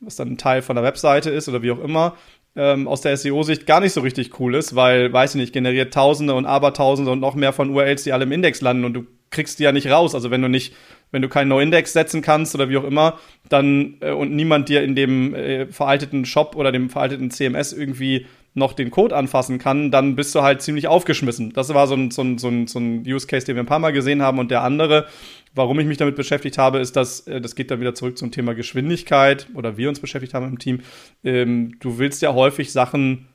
was 0.00 0.16
dann 0.16 0.32
ein 0.32 0.38
Teil 0.38 0.62
von 0.62 0.76
der 0.76 0.84
Webseite 0.84 1.30
ist 1.30 1.48
oder 1.48 1.62
wie 1.62 1.70
auch 1.70 1.82
immer, 1.82 2.16
ähm, 2.54 2.88
aus 2.88 3.02
der 3.02 3.16
SEO-Sicht 3.16 3.66
gar 3.66 3.80
nicht 3.80 3.92
so 3.92 4.00
richtig 4.00 4.40
cool 4.40 4.54
ist, 4.54 4.74
weil, 4.74 5.12
weiß 5.12 5.34
ich 5.34 5.40
nicht, 5.40 5.52
generiert 5.52 5.92
Tausende 5.92 6.34
und 6.34 6.46
Abertausende 6.46 7.10
und 7.10 7.20
noch 7.20 7.34
mehr 7.34 7.52
von 7.52 7.70
URLs, 7.70 8.04
die 8.04 8.12
alle 8.12 8.24
im 8.24 8.32
Index 8.32 8.60
landen 8.60 8.84
und 8.84 8.94
du 8.94 9.06
kriegst 9.30 9.58
die 9.58 9.64
ja 9.64 9.72
nicht 9.72 9.88
raus. 9.88 10.14
Also 10.14 10.30
wenn 10.30 10.42
du 10.42 10.48
nicht 10.48 10.74
wenn 11.12 11.22
du 11.22 11.28
keinen 11.28 11.48
No-Index 11.48 11.92
setzen 11.92 12.20
kannst 12.20 12.54
oder 12.54 12.68
wie 12.68 12.76
auch 12.76 12.84
immer, 12.84 13.18
dann 13.48 13.96
äh, 14.00 14.10
und 14.10 14.34
niemand 14.34 14.68
dir 14.68 14.82
in 14.82 14.94
dem 14.94 15.34
äh, 15.34 15.66
veralteten 15.66 16.24
Shop 16.24 16.56
oder 16.56 16.72
dem 16.72 16.90
veralteten 16.90 17.30
CMS 17.30 17.72
irgendwie 17.72 18.26
noch 18.54 18.72
den 18.72 18.90
Code 18.90 19.14
anfassen 19.14 19.58
kann, 19.58 19.90
dann 19.90 20.16
bist 20.16 20.34
du 20.34 20.42
halt 20.42 20.62
ziemlich 20.62 20.88
aufgeschmissen. 20.88 21.52
Das 21.52 21.72
war 21.74 21.86
so 21.86 21.94
ein, 21.94 22.10
so 22.10 22.22
ein, 22.22 22.38
so 22.38 22.48
ein, 22.48 22.66
so 22.66 22.78
ein 22.78 23.04
Use 23.06 23.26
Case, 23.26 23.44
den 23.44 23.54
wir 23.54 23.62
ein 23.62 23.66
paar 23.66 23.78
Mal 23.78 23.92
gesehen 23.92 24.22
haben. 24.22 24.38
Und 24.38 24.50
der 24.50 24.62
andere, 24.62 25.06
warum 25.56 25.80
ich 25.80 25.86
mich 25.86 25.96
damit 25.96 26.14
beschäftigt 26.14 26.58
habe, 26.58 26.78
ist, 26.78 26.94
dass, 26.94 27.26
äh, 27.26 27.40
das 27.40 27.54
geht 27.54 27.70
dann 27.70 27.80
wieder 27.80 27.94
zurück 27.94 28.16
zum 28.16 28.30
Thema 28.30 28.54
Geschwindigkeit 28.54 29.48
oder 29.54 29.76
wir 29.76 29.88
uns 29.88 29.98
beschäftigt 30.00 30.34
haben 30.34 30.46
im 30.46 30.58
Team. 30.58 30.80
Ähm, 31.24 31.76
du 31.80 31.98
willst 31.98 32.22
ja 32.22 32.34
häufig 32.34 32.70
Sachen 32.70 33.26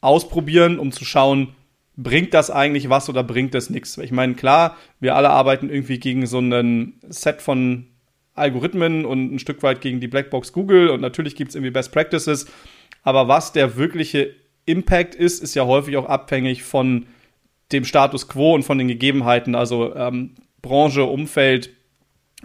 ausprobieren, 0.00 0.78
um 0.78 0.92
zu 0.92 1.04
schauen, 1.04 1.54
bringt 1.96 2.34
das 2.34 2.50
eigentlich 2.50 2.90
was 2.90 3.08
oder 3.08 3.24
bringt 3.24 3.54
das 3.54 3.70
nichts? 3.70 3.96
Ich 3.98 4.12
meine, 4.12 4.34
klar, 4.34 4.76
wir 5.00 5.16
alle 5.16 5.30
arbeiten 5.30 5.70
irgendwie 5.70 5.98
gegen 5.98 6.26
so 6.26 6.38
ein 6.38 7.00
Set 7.08 7.40
von 7.40 7.86
Algorithmen 8.34 9.06
und 9.06 9.34
ein 9.34 9.38
Stück 9.38 9.62
weit 9.62 9.80
gegen 9.80 9.98
die 9.98 10.08
Blackbox 10.08 10.52
Google 10.52 10.90
und 10.90 11.00
natürlich 11.00 11.34
gibt 11.36 11.50
es 11.50 11.54
irgendwie 11.54 11.70
Best 11.70 11.92
Practices, 11.92 12.46
aber 13.02 13.28
was 13.28 13.52
der 13.52 13.76
wirkliche 13.76 14.34
Impact 14.66 15.14
ist, 15.14 15.42
ist 15.42 15.54
ja 15.54 15.64
häufig 15.64 15.96
auch 15.96 16.06
abhängig 16.06 16.62
von 16.62 17.06
dem 17.72 17.84
Status 17.84 18.28
quo 18.28 18.54
und 18.54 18.62
von 18.62 18.76
den 18.76 18.88
Gegebenheiten, 18.88 19.54
also 19.54 19.94
ähm, 19.94 20.34
Branche, 20.66 21.04
Umfeld, 21.04 21.70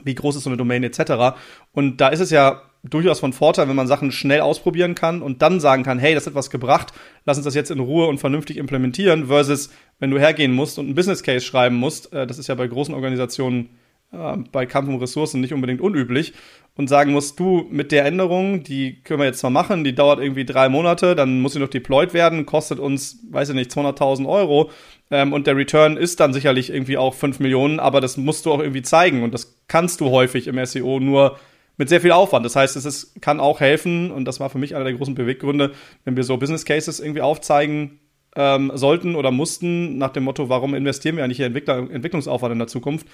wie 0.03 0.15
groß 0.15 0.35
ist 0.35 0.43
so 0.43 0.49
eine 0.49 0.57
Domain 0.57 0.83
etc. 0.83 1.37
Und 1.71 1.97
da 1.97 2.09
ist 2.09 2.19
es 2.19 2.29
ja 2.29 2.61
durchaus 2.83 3.19
von 3.19 3.33
Vorteil, 3.33 3.67
wenn 3.67 3.75
man 3.75 3.87
Sachen 3.87 4.11
schnell 4.11 4.41
ausprobieren 4.41 4.95
kann 4.95 5.21
und 5.21 5.41
dann 5.41 5.59
sagen 5.59 5.83
kann, 5.83 5.99
hey, 5.99 6.15
das 6.15 6.25
hat 6.25 6.33
was 6.33 6.49
gebracht, 6.49 6.93
lass 7.25 7.37
uns 7.37 7.45
das 7.45 7.53
jetzt 7.55 7.71
in 7.71 7.79
Ruhe 7.79 8.07
und 8.07 8.19
vernünftig 8.19 8.57
implementieren, 8.57 9.27
versus 9.27 9.69
wenn 9.99 10.09
du 10.09 10.17
hergehen 10.17 10.51
musst 10.51 10.79
und 10.79 10.85
einen 10.85 10.95
Business 10.95 11.21
Case 11.21 11.45
schreiben 11.45 11.75
musst, 11.75 12.11
äh, 12.13 12.25
das 12.25 12.39
ist 12.39 12.47
ja 12.47 12.55
bei 12.55 12.67
großen 12.67 12.95
Organisationen 12.95 13.69
äh, 14.11 14.37
bei 14.51 14.65
Kampf 14.65 14.89
um 14.89 14.95
Ressourcen 14.97 15.41
nicht 15.41 15.53
unbedingt 15.53 15.81
unüblich, 15.81 16.33
und 16.75 16.87
sagen 16.87 17.11
musst, 17.11 17.39
du, 17.39 17.67
mit 17.69 17.91
der 17.91 18.05
Änderung, 18.05 18.63
die 18.63 19.01
können 19.03 19.19
wir 19.19 19.25
jetzt 19.25 19.43
mal 19.43 19.49
machen, 19.49 19.83
die 19.83 19.93
dauert 19.93 20.19
irgendwie 20.19 20.45
drei 20.45 20.69
Monate, 20.69 21.15
dann 21.15 21.41
muss 21.41 21.53
sie 21.53 21.59
noch 21.59 21.67
deployed 21.67 22.13
werden, 22.13 22.45
kostet 22.45 22.79
uns, 22.79 23.19
weiß 23.29 23.49
ich 23.49 23.55
nicht, 23.55 23.71
200.000 23.71 24.27
Euro, 24.27 24.71
ähm, 25.11 25.33
und 25.33 25.45
der 25.45 25.55
Return 25.55 25.97
ist 25.97 26.19
dann 26.19 26.33
sicherlich 26.33 26.71
irgendwie 26.71 26.97
auch 26.97 27.13
5 27.13 27.39
Millionen, 27.39 27.79
aber 27.79 28.01
das 28.01 28.17
musst 28.17 28.45
du 28.45 28.51
auch 28.51 28.59
irgendwie 28.59 28.81
zeigen 28.81 29.23
und 29.23 29.33
das 29.33 29.59
kannst 29.67 30.01
du 30.01 30.09
häufig 30.09 30.47
im 30.47 30.63
SEO 30.65 30.99
nur 30.99 31.37
mit 31.77 31.89
sehr 31.89 32.01
viel 32.01 32.11
Aufwand. 32.11 32.45
Das 32.45 32.55
heißt, 32.55 32.75
es 32.75 32.85
ist, 32.85 33.21
kann 33.21 33.39
auch 33.39 33.59
helfen, 33.59 34.11
und 34.11 34.25
das 34.25 34.39
war 34.39 34.49
für 34.49 34.57
mich 34.57 34.75
einer 34.75 34.85
der 34.85 34.93
großen 34.93 35.15
Beweggründe, 35.15 35.73
wenn 36.05 36.15
wir 36.15 36.23
so 36.23 36.37
Business 36.37 36.65
Cases 36.65 36.99
irgendwie 36.99 37.21
aufzeigen 37.21 37.99
ähm, 38.35 38.71
sollten 38.75 39.15
oder 39.15 39.31
mussten, 39.31 39.97
nach 39.97 40.11
dem 40.11 40.23
Motto, 40.23 40.47
warum 40.47 40.73
investieren 40.73 41.17
wir 41.17 41.23
eigentlich 41.23 41.37
hier 41.37 41.45
Entwickler, 41.45 41.77
Entwicklungsaufwand 41.77 42.53
in 42.53 42.59
der 42.59 42.67
Zukunft, 42.67 43.07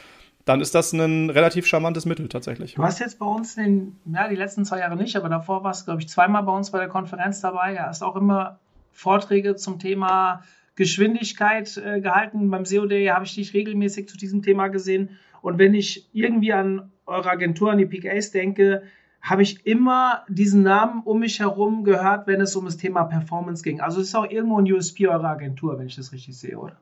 dann 0.45 0.61
ist 0.61 0.75
das 0.75 0.93
ein 0.93 1.29
relativ 1.29 1.65
charmantes 1.65 2.05
Mittel 2.05 2.29
tatsächlich. 2.29 2.75
Du 2.75 2.83
hast 2.83 2.99
jetzt 2.99 3.19
bei 3.19 3.25
uns 3.25 3.55
den, 3.55 3.97
ja, 4.05 4.27
die 4.27 4.35
letzten 4.35 4.65
zwei 4.65 4.79
Jahre 4.79 4.95
nicht, 4.95 5.15
aber 5.15 5.29
davor 5.29 5.63
warst 5.63 5.81
du, 5.81 5.85
glaube 5.85 6.01
ich, 6.01 6.09
zweimal 6.09 6.43
bei 6.43 6.51
uns 6.51 6.71
bei 6.71 6.77
der 6.77 6.87
Konferenz 6.87 7.41
dabei. 7.41 7.73
Ja, 7.73 7.87
hast 7.87 8.03
auch 8.03 8.15
immer 8.15 8.59
Vorträge 8.93 9.55
zum 9.55 9.79
Thema 9.79 10.43
Geschwindigkeit 10.77 11.75
äh, 11.75 11.99
gehalten. 11.99 12.49
Beim 12.49 12.63
SEO 12.63 12.85
Day 12.85 13.07
habe 13.07 13.25
ich 13.25 13.35
dich 13.35 13.53
regelmäßig 13.53 14.07
zu 14.07 14.15
diesem 14.15 14.41
Thema 14.41 14.69
gesehen. 14.69 15.09
Und 15.41 15.57
wenn 15.57 15.73
ich 15.73 16.07
irgendwie 16.13 16.53
an 16.53 16.91
eure 17.05 17.29
Agentur, 17.29 17.71
an 17.71 17.79
die 17.79 17.85
PKs 17.85 18.31
denke, 18.31 18.83
habe 19.21 19.41
ich 19.41 19.65
immer 19.65 20.23
diesen 20.29 20.63
Namen 20.63 21.01
um 21.03 21.19
mich 21.19 21.39
herum 21.39 21.83
gehört, 21.83 22.27
wenn 22.27 22.39
es 22.39 22.55
um 22.55 22.65
das 22.65 22.77
Thema 22.77 23.03
Performance 23.03 23.63
ging. 23.63 23.81
Also 23.81 23.99
es 23.99 24.09
ist 24.09 24.15
auch 24.15 24.29
irgendwo 24.29 24.59
ein 24.59 24.71
USP 24.71 25.07
eurer 25.07 25.29
Agentur, 25.29 25.77
wenn 25.79 25.87
ich 25.87 25.95
das 25.95 26.13
richtig 26.13 26.37
sehe, 26.37 26.57
oder? 26.57 26.77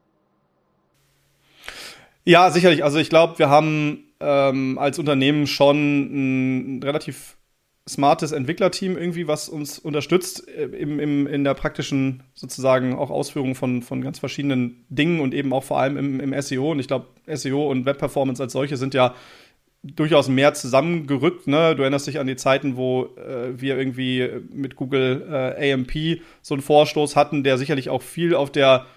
Ja, 2.26 2.50
sicherlich. 2.50 2.84
Also 2.84 3.00
ich 3.00 3.10
glaube, 3.10 3.40
wir 3.40 3.50
haben 3.50 4.04
ähm, 4.20 4.78
als 4.78 5.00
Unternehmen 5.00 5.48
schon 5.48 6.78
ein 6.78 6.84
relativ 6.84 7.38
smartes 7.88 8.32
Entwicklerteam 8.32 8.98
irgendwie, 8.98 9.28
was 9.28 9.48
uns 9.48 9.78
unterstützt 9.78 10.48
äh, 10.48 10.66
im, 10.66 11.00
im, 11.00 11.28
in 11.28 11.44
der 11.44 11.54
praktischen 11.54 12.24
sozusagen 12.34 12.96
auch 12.96 13.12
Ausführung 13.12 13.54
von, 13.54 13.84
von 13.84 14.02
ganz 14.02 14.18
verschiedenen 14.18 14.86
Dingen 14.90 15.20
und 15.20 15.34
eben 15.34 15.54
auch 15.54 15.64
vor 15.64 15.80
allem 15.80 15.98
im, 15.98 16.20
im 16.20 16.42
SEO. 16.42 16.72
Und 16.72 16.80
ich 16.80 16.88
glaube, 16.88 17.08
SEO 17.28 17.70
und 17.70 17.86
Webperformance 17.86 18.42
als 18.42 18.54
solche 18.54 18.78
sind 18.78 18.94
ja 18.96 19.14
durchaus 19.84 20.30
mehr 20.30 20.56
zusammengerückt. 20.56 21.46
Ne? 21.46 21.76
Du 21.76 21.84
erinnerst 21.84 22.08
dich 22.08 22.20
an 22.20 22.26
die 22.26 22.36
Zeiten, 22.36 22.76
wo 22.76 23.10
äh, 23.18 23.60
wir 23.60 23.78
irgendwie 23.78 24.28
mit 24.52 24.76
Google 24.76 25.28
äh, 25.30 25.74
AMP 25.74 26.22
so 26.42 26.56
einen 26.56 26.64
Vorstoß 26.64 27.16
hatten, 27.16 27.44
der 27.44 27.60
sicherlich 27.60 27.90
auch 27.90 28.02
viel 28.02 28.34
auf 28.34 28.52
der 28.52 28.88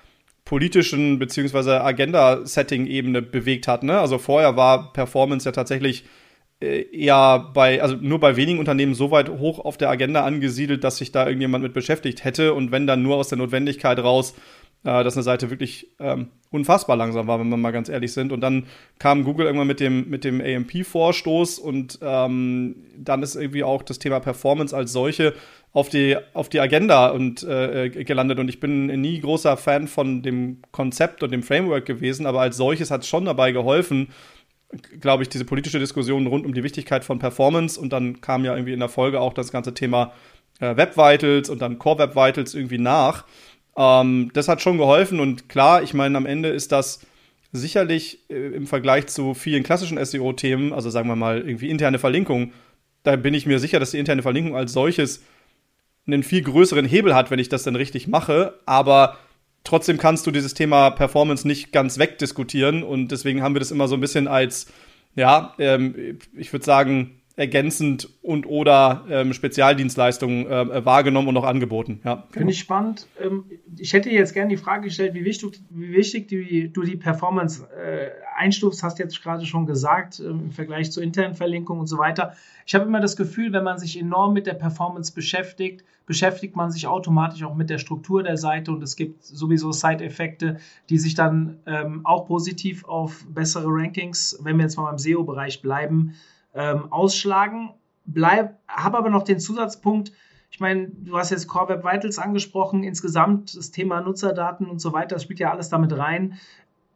politischen 0.47 1.19
beziehungsweise 1.19 1.85
Agenda-Setting-Ebene 1.85 3.21
bewegt 3.21 3.69
hat. 3.69 3.83
Ne? 3.83 3.99
Also 3.99 4.17
vorher 4.17 4.57
war 4.57 4.95
Performance 4.95 5.47
ja 5.47 5.53
tatsächlich 5.53 6.05
äh, 6.61 6.83
eher 6.91 7.51
bei, 7.55 7.83
also 7.83 7.97
nur 7.97 8.19
bei 8.21 8.37
wenigen 8.37 8.59
Unternehmen 8.59 8.95
so 8.95 9.11
weit 9.11 9.29
hoch 9.29 9.59
auf 9.61 9.77
der 9.77 9.91
Agenda 9.91 10.25
angesiedelt, 10.25 10.83
dass 10.85 10.97
sich 10.97 11.13
da 11.13 11.27
irgendjemand 11.27 11.63
mit 11.63 11.73
beschäftigt 11.73 12.25
hätte 12.25 12.55
und 12.55 12.73
wenn 12.73 12.87
dann 12.87 13.03
nur 13.03 13.17
aus 13.17 13.29
der 13.29 13.39
Notwendigkeit 13.39 13.99
raus, 14.01 14.35
äh, 14.85 15.05
dass 15.05 15.17
eine 15.17 15.23
Seite 15.25 15.51
wirklich 15.51 15.89
ähm, 15.99 16.29
unfassbar 16.51 16.97
langsam 16.97 17.27
war, 17.27 17.41
wenn 17.41 17.49
wir 17.49 17.57
mal 17.57 17.73
ganz 17.73 17.89
ehrlich 17.89 18.13
sind. 18.13 18.33
Und 18.33 18.41
dann 18.41 18.67
kam 18.99 19.25
Google 19.25 19.47
irgendwann 19.47 19.67
mit 19.67 19.81
dem, 19.81 20.09
mit 20.09 20.25
dem 20.25 20.41
AMP-Vorstoß 20.41 21.59
und 21.59 21.99
ähm, 22.01 22.77
dann 22.97 23.23
ist 23.23 23.35
irgendwie 23.35 23.65
auch 23.65 23.83
das 23.83 23.99
Thema 23.99 24.21
Performance 24.21 24.77
als 24.77 24.93
solche 24.93 25.35
auf 25.73 25.89
die, 25.89 26.17
auf 26.33 26.49
die 26.49 26.61
Agenda 26.61 27.09
und 27.09 27.43
äh, 27.43 27.91
gelandet. 27.91 28.39
Und 28.39 28.49
ich 28.49 28.61
bin 28.61 28.87
nie 28.87 29.21
großer 29.21 29.57
Fan 29.57 29.89
von 29.89 30.23
dem 30.23 30.63
Konzept 30.71 31.23
und 31.23 31.33
dem 31.33 31.43
Framework 31.43 31.85
gewesen, 31.85 32.27
aber 32.27 32.41
als 32.41 32.57
solches 32.57 32.91
hat 32.91 33.03
es 33.03 33.09
schon 33.09 33.25
dabei 33.27 33.53
geholfen, 33.53 34.09
glaube 35.01 35.23
ich, 35.23 35.29
diese 35.29 35.45
politische 35.45 35.79
Diskussion 35.79 36.27
rund 36.27 36.45
um 36.45 36.55
die 36.55 36.63
Wichtigkeit 36.63 37.05
von 37.05 37.19
Performance. 37.19 37.81
Und 37.81 37.93
dann 37.93 38.21
kam 38.21 38.45
ja 38.45 38.55
irgendwie 38.55 38.73
in 38.73 38.81
der 38.81 38.89
Folge 38.89 39.21
auch 39.21 39.33
das 39.33 39.53
ganze 39.53 39.75
Thema 39.75 40.13
äh, 40.61 40.77
Web 40.77 40.97
Vitals 40.97 41.49
und 41.49 41.63
dann 41.63 41.79
Core 41.79 41.99
Web 41.99 42.17
Vitals 42.17 42.55
irgendwie 42.55 42.79
nach. 42.79 43.25
Ähm, 43.77 44.31
das 44.35 44.49
hat 44.49 44.61
schon 44.61 44.79
geholfen 44.79 45.21
und 45.21 45.49
klar, 45.49 45.83
ich 45.83 45.95
meine, 45.95 46.17
am 46.19 46.27
Ende 46.27 46.49
ist 46.49 46.73
das 46.73 47.01
sicherlich 47.53 48.29
äh, 48.29 48.49
im 48.49 48.67
Vergleich 48.67 49.07
zu 49.07 49.35
vielen 49.35 49.63
klassischen 49.63 50.05
SEO-Themen, 50.05 50.73
also 50.73 50.91
sagen 50.91 51.09
wir 51.09 51.17
mal 51.17 51.39
irgendwie 51.39 51.71
interne 51.71 51.99
Verlinkung, 51.99 52.53
da 53.05 53.17
bin 53.17 53.35
ich 53.35 53.47
mir 53.47 53.59
sicher, 53.59 53.81
dass 53.81 53.93
die 53.93 53.99
interne 53.99 54.23
Verlinkung 54.23 54.57
als 54.57 54.73
solches 54.73 55.23
einen 56.07 56.23
viel 56.23 56.43
größeren 56.43 56.87
Hebel 56.87 57.15
hat, 57.15 57.31
wenn 57.31 57.39
ich 57.39 57.49
das 57.49 57.63
dann 57.63 57.77
richtig 57.77 58.09
mache. 58.09 58.59
Aber 58.67 59.17
trotzdem 59.69 59.99
kannst 59.99 60.27
du 60.27 60.31
dieses 60.31 60.55
Thema 60.55 60.91
Performance 60.91 61.47
nicht 61.47 61.73
ganz 61.73 61.99
wegdiskutieren 61.99 62.83
und 62.83 63.13
deswegen 63.13 63.43
haben 63.43 63.55
wir 63.55 63.61
das 63.61 63.71
immer 63.71 63.87
so 63.87 63.97
ein 63.97 64.01
bisschen 64.01 64.27
als, 64.27 64.69
ja, 65.15 65.55
ähm, 65.59 66.19
ich 66.35 66.53
würde 66.53 66.65
sagen, 66.65 67.18
ergänzend 67.39 68.09
und 68.21 68.47
oder 68.47 69.05
ähm, 69.09 69.33
Spezialdienstleistungen 69.33 70.47
äh, 70.47 70.85
wahrgenommen 70.85 71.29
und 71.29 71.37
auch 71.37 71.45
angeboten. 71.45 72.01
Ja, 72.05 72.15
genau. 72.15 72.27
Finde 72.33 72.53
ich 72.53 72.59
spannend. 72.59 73.07
Ähm, 73.23 73.45
ich 73.77 73.93
hätte 73.93 74.11
jetzt 74.11 74.35
gerne 74.35 74.51
die 74.51 74.57
Frage 74.57 74.85
gestellt, 74.85 75.15
wie 75.15 75.25
wichtig, 75.25 75.61
wie 75.71 75.93
wichtig 75.93 76.27
die, 76.27 76.73
du 76.73 76.83
die 76.83 76.97
Performance 76.97 77.65
äh, 77.81 78.09
einstufst, 78.37 78.83
hast 78.83 78.99
jetzt 78.99 79.23
gerade 79.23 79.47
schon 79.47 79.67
gesagt, 79.67 80.19
ähm, 80.19 80.47
im 80.47 80.51
Vergleich 80.51 80.91
zur 80.91 81.05
internen 81.05 81.37
Verlinkung 81.37 81.79
und 81.79 81.87
so 81.87 81.97
weiter. 81.97 82.35
Ich 82.67 82.75
habe 82.75 82.87
immer 82.87 83.01
das 83.01 83.15
Gefühl, 83.15 83.53
wenn 83.53 83.63
man 83.63 83.79
sich 83.79 83.99
enorm 84.01 84.33
mit 84.33 84.49
der 84.49 84.55
Performance 84.55 85.13
beschäftigt, 85.15 85.85
beschäftigt 86.07 86.57
man 86.57 86.73
sich 86.73 86.89
automatisch 86.89 87.45
auch 87.45 87.55
mit 87.55 87.71
der 87.71 87.79
Struktur 87.79 88.25
der 88.25 88.37
Seite 88.37 88.73
und 88.73 88.83
es 88.83 88.97
gibt 88.97 89.25
sowieso 89.25 89.71
Side-Effekte, 89.71 90.57
die 90.91 90.99
sich 90.99 91.15
dann 91.15 91.61
ähm, 91.67 92.01
auch 92.05 92.27
positiv 92.27 92.85
auf 92.85 93.25
bessere 93.29 93.69
Rankings, 93.69 94.41
wenn 94.43 94.57
wir 94.57 94.65
jetzt 94.65 94.77
mal 94.77 94.87
beim 94.87 94.99
SEO-Bereich 94.99 95.63
bleiben, 95.63 96.15
ähm, 96.55 96.93
ausschlagen. 96.93 97.71
Bleib, 98.05 98.59
habe 98.67 98.99
aber 98.99 99.11
noch 99.11 99.23
den 99.23 99.39
Zusatzpunkt, 99.39 100.13
ich 100.51 100.61
meine, 100.61 100.89
du 100.89 101.17
hast 101.19 101.31
jetzt 101.31 101.47
Core 101.47 101.69
Web 101.69 101.85
Vitals 101.85 102.19
angesprochen, 102.19 102.83
insgesamt 102.83 103.57
das 103.57 103.71
Thema 103.71 104.01
Nutzerdaten 104.01 104.67
und 104.67 104.81
so 104.81 104.93
weiter, 104.93 105.17
das 105.17 105.23
spielt 105.23 105.41
ja 105.41 105.51
alles 105.51 105.69
damit 105.69 105.97
rein. 105.97 106.39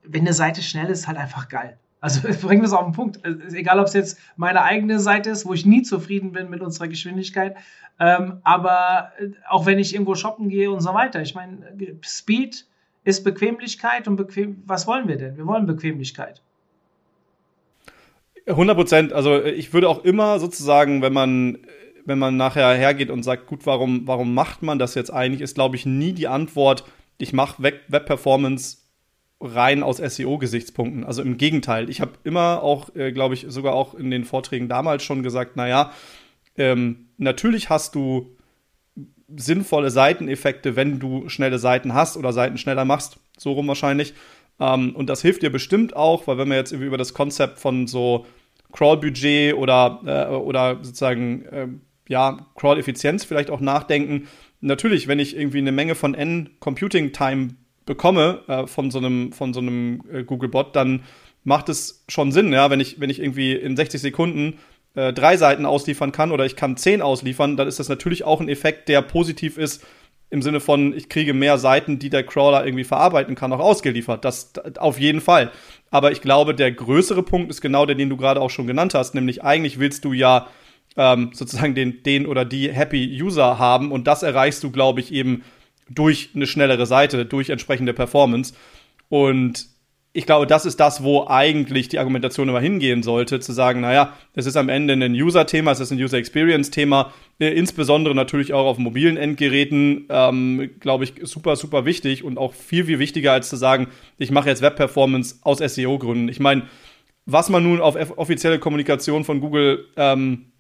Wenn 0.03 0.23
eine 0.23 0.33
Seite 0.33 0.63
schnell 0.63 0.91
ist, 0.91 1.07
halt 1.07 1.19
einfach 1.19 1.49
geil. 1.49 1.79
Also 2.01 2.21
bringen 2.47 2.63
wir 2.63 2.67
es 2.67 2.73
auf 2.73 2.85
den 2.85 2.93
Punkt. 2.93 3.21
Egal, 3.53 3.79
ob 3.79 3.87
es 3.87 3.93
jetzt 3.93 4.19
meine 4.37 4.63
eigene 4.63 4.99
Seite 4.99 5.31
ist, 5.31 5.47
wo 5.47 5.53
ich 5.53 5.67
nie 5.67 5.83
zufrieden 5.83 6.33
bin 6.33 6.51
mit 6.51 6.63
unserer 6.63 6.89
Geschwindigkeit, 6.89 7.57
ähm, 8.01 8.41
aber 8.43 9.13
äh, 9.19 9.29
auch 9.49 9.67
wenn 9.67 9.79
ich 9.79 9.95
irgendwo 9.95 10.15
shoppen 10.15 10.49
gehe 10.49 10.71
und 10.71 10.81
so 10.81 10.95
weiter. 10.95 11.21
Ich 11.23 11.35
meine, 11.35 11.73
Speed 12.03 12.67
ist 13.05 13.23
Bequemlichkeit 13.23 14.09
und 14.09 14.17
bequem. 14.17 14.63
Was 14.67 14.87
wollen 14.87 15.09
wir 15.09 15.19
denn? 15.19 15.37
Wir 15.37 15.47
wollen 15.47 15.67
Bequemlichkeit. 15.67 16.43
100 18.47 18.77
Prozent. 18.77 19.13
Also 19.13 19.43
ich 19.43 19.73
würde 19.73 19.89
auch 19.89 20.05
immer 20.05 20.39
sozusagen, 20.39 21.03
wenn 21.03 21.13
man 21.13 21.59
wenn 22.05 22.19
man 22.19 22.37
nachher 22.37 22.75
hergeht 22.75 23.11
und 23.11 23.23
sagt, 23.23 23.47
gut, 23.47 23.65
warum 23.65 24.07
warum 24.07 24.35
macht 24.35 24.63
man 24.63 24.79
das 24.79 24.95
jetzt 24.95 25.13
eigentlich, 25.13 25.41
ist 25.41 25.55
glaube 25.55 25.77
ich 25.77 25.87
nie 25.87 26.13
die 26.13 26.29
Antwort, 26.29 26.85
ich 27.19 27.33
mache 27.33 27.63
Web-Performance 27.63 28.79
rein 29.43 29.83
aus 29.83 29.99
SEO-Gesichtspunkten. 29.99 31.05
Also 31.05 31.23
im 31.23 31.37
Gegenteil. 31.37 31.91
Ich 31.91 32.01
habe 32.01 32.13
immer 32.25 32.63
auch, 32.63 32.95
äh, 32.95 33.13
glaube 33.13 33.35
ich, 33.35 33.47
sogar 33.49 33.75
auch 33.75 33.95
in 33.95 34.11
den 34.11 34.25
Vorträgen 34.25 34.69
damals 34.69 35.03
schon 35.03 35.23
gesagt, 35.23 35.57
naja, 35.57 35.93
ähm, 36.57 37.09
natürlich 37.19 37.69
hast 37.69 37.95
du 37.95 38.37
sinnvolle 39.35 39.91
Seiteneffekte, 39.91 40.77
wenn 40.77 40.99
du 40.99 41.29
schnelle 41.29 41.59
Seiten 41.59 41.95
hast 41.95 42.17
oder 42.17 42.33
Seiten 42.33 42.59
schneller 42.59 42.85
machst. 42.85 43.19
So 43.37 43.53
rum 43.53 43.69
wahrscheinlich. 43.69 44.15
Ähm, 44.63 44.95
und 44.95 45.11
das 45.11 45.23
hilft 45.23 45.43
dir 45.43 45.51
bestimmt 45.51 45.97
auch, 45.97 46.27
weil 46.27 46.39
wenn 46.39 46.49
wir 46.49 46.57
jetzt 46.57 46.73
über 46.73 46.97
das 46.97 47.15
Konzept 47.15 47.59
von 47.59 47.89
so 47.89 48.27
Crawl-Budget 48.73 49.55
oder, 49.55 50.01
äh, 50.07 50.35
oder 50.35 50.79
sozusagen 50.83 51.45
äh, 51.47 51.69
ja, 52.09 52.47
Crawl-Effizienz 52.57 53.25
vielleicht 53.25 53.51
auch 53.51 53.61
nachdenken. 53.61 54.29
Natürlich, 54.61 55.09
wenn 55.09 55.19
ich 55.19 55.37
irgendwie 55.37 55.59
eine 55.59 55.73
Menge 55.73 55.97
von 55.97 56.15
N 56.15 56.51
Computing 56.61 57.13
Time 57.13 57.57
bekomme 57.87 58.41
äh, 58.47 58.67
von 58.69 58.93
so 58.93 58.99
einem, 58.99 59.33
von 59.33 59.53
so 59.53 59.61
einem 59.61 60.03
äh, 60.13 60.23
Google-Bot, 60.23 60.77
dann 60.77 61.03
macht 61.43 61.69
es 61.69 62.05
schon 62.09 62.31
Sinn, 62.31 62.53
ja, 62.53 62.71
wenn 62.71 62.79
ich, 62.79 63.01
wenn 63.01 63.11
ich 63.11 63.19
irgendwie 63.21 63.53
in 63.53 63.77
60 63.77 64.01
Sekunden 64.01 64.59
äh, 64.95 65.13
drei 65.13 65.37
Seiten 65.37 65.67
ausliefern 65.67 66.13
kann 66.13 66.31
oder 66.31 66.47
ich 66.47 66.55
kann 66.55 66.77
zehn 66.77 67.03
ausliefern, 67.03 67.57
dann 67.57 67.67
ist 67.67 67.81
das 67.81 67.89
natürlich 67.89 68.23
auch 68.23 68.41
ein 68.41 68.49
Effekt, 68.49 68.89
der 68.89 69.03
positiv 69.03 69.59
ist 69.59 69.85
im 70.33 70.41
Sinne 70.41 70.61
von, 70.61 70.97
ich 70.97 71.11
kriege 71.11 71.35
mehr 71.35 71.59
Seiten, 71.59 71.99
die 71.99 72.09
der 72.09 72.25
Crawler 72.25 72.65
irgendwie 72.65 72.85
verarbeiten 72.85 73.35
kann, 73.35 73.53
auch 73.53 73.61
ausgeliefert. 73.61 74.25
Das 74.25 74.53
auf 74.79 74.99
jeden 74.99 75.21
Fall. 75.21 75.53
Aber 75.91 76.11
ich 76.11 76.23
glaube, 76.23 76.55
der 76.55 76.73
größere 76.73 77.23
Punkt 77.23 77.51
ist 77.51 77.61
genau 77.61 77.85
der, 77.85 77.97
den 77.97 78.09
du 78.09 78.17
gerade 78.17 78.41
auch 78.41 78.49
schon 78.49 78.67
genannt 78.67 78.95
hast, 78.95 79.15
nämlich 79.15 79.45
eigentlich 79.45 79.79
willst 79.79 80.07
du 80.07 80.15
ja 80.15 80.49
ähm, 80.97 81.33
sozusagen 81.35 81.75
den, 81.75 82.03
den 82.03 82.27
oder 82.27 82.47
die 82.47 82.73
Happy 82.73 83.23
User 83.23 83.59
haben 83.59 83.93
und 83.93 84.07
das 84.07 84.23
erreichst 84.23 84.65
du, 84.65 84.71
glaube 84.71 85.01
ich, 85.01 85.13
eben 85.13 85.45
durch 85.91 86.31
eine 86.35 86.47
schnellere 86.47 86.87
Seite, 86.87 87.27
durch 87.27 87.51
entsprechende 87.51 87.93
Performance. 87.93 88.55
Und 89.11 89.67
ich 90.15 90.27
glaube, 90.27 90.47
das 90.47 90.67
ist 90.67 90.79
das, 90.79 91.03
wo 91.03 91.27
eigentlich 91.27 91.89
die 91.89 91.99
Argumentation 91.99 92.49
immer 92.49 92.61
hingehen 92.61 93.03
sollte, 93.03 93.41
zu 93.41 93.53
sagen, 93.53 93.81
naja, 93.81 94.13
es 94.35 94.45
ist 94.45 94.57
am 94.57 94.69
Ende 94.69 94.93
ein 94.93 95.13
User-Thema, 95.13 95.73
es 95.73 95.81
ist 95.81 95.91
ein 95.91 95.99
User-Experience-Thema, 95.99 97.13
äh, 97.39 97.49
insbesondere 97.49 98.15
natürlich 98.15 98.53
auch 98.53 98.67
auf 98.67 98.77
mobilen 98.77 99.17
Endgeräten, 99.17 100.07
ähm, 100.11 100.71
glaube 100.81 101.05
ich, 101.05 101.15
super, 101.23 101.57
super 101.57 101.87
wichtig 101.87 102.25
und 102.25 102.37
auch 102.37 102.53
viel, 102.53 102.85
viel 102.85 102.99
wichtiger, 102.99 103.33
als 103.33 103.49
zu 103.49 103.57
sagen, 103.57 103.89
ich 104.19 104.31
mache 104.31 104.51
jetzt 104.51 104.61
Web-Performance 104.61 105.37
aus 105.43 105.59
SEO-Gründen. 105.59 106.29
Ich 106.29 106.41
meine, 106.41 106.65
was 107.25 107.49
man 107.49 107.63
nun 107.63 107.81
auf 107.81 107.97
offizielle 108.19 108.59
Kommunikation 108.59 109.25
von 109.25 109.41
Google 109.41 109.87
ähm, 109.97 110.53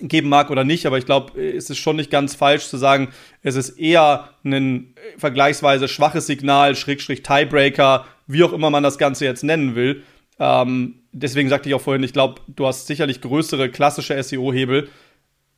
geben 0.00 0.28
mag 0.28 0.50
oder 0.50 0.64
nicht, 0.64 0.86
aber 0.86 0.98
ich 0.98 1.06
glaube, 1.06 1.40
es 1.40 1.70
ist 1.70 1.78
schon 1.78 1.96
nicht 1.96 2.10
ganz 2.10 2.34
falsch 2.34 2.66
zu 2.66 2.76
sagen, 2.76 3.08
es 3.42 3.54
ist 3.54 3.70
eher 3.70 4.30
ein 4.44 4.94
vergleichsweise 5.18 5.88
schwaches 5.88 6.26
Signal, 6.26 6.74
Schrägstrich 6.74 7.22
Tiebreaker, 7.22 8.06
wie 8.32 8.44
auch 8.44 8.52
immer 8.52 8.70
man 8.70 8.82
das 8.82 8.98
Ganze 8.98 9.24
jetzt 9.24 9.44
nennen 9.44 9.74
will. 9.74 10.02
Ähm, 10.38 11.00
deswegen 11.12 11.48
sagte 11.48 11.68
ich 11.68 11.74
auch 11.74 11.80
vorhin, 11.80 12.02
ich 12.02 12.12
glaube, 12.12 12.40
du 12.48 12.66
hast 12.66 12.86
sicherlich 12.86 13.20
größere 13.20 13.68
klassische 13.70 14.20
SEO-Hebel, 14.22 14.88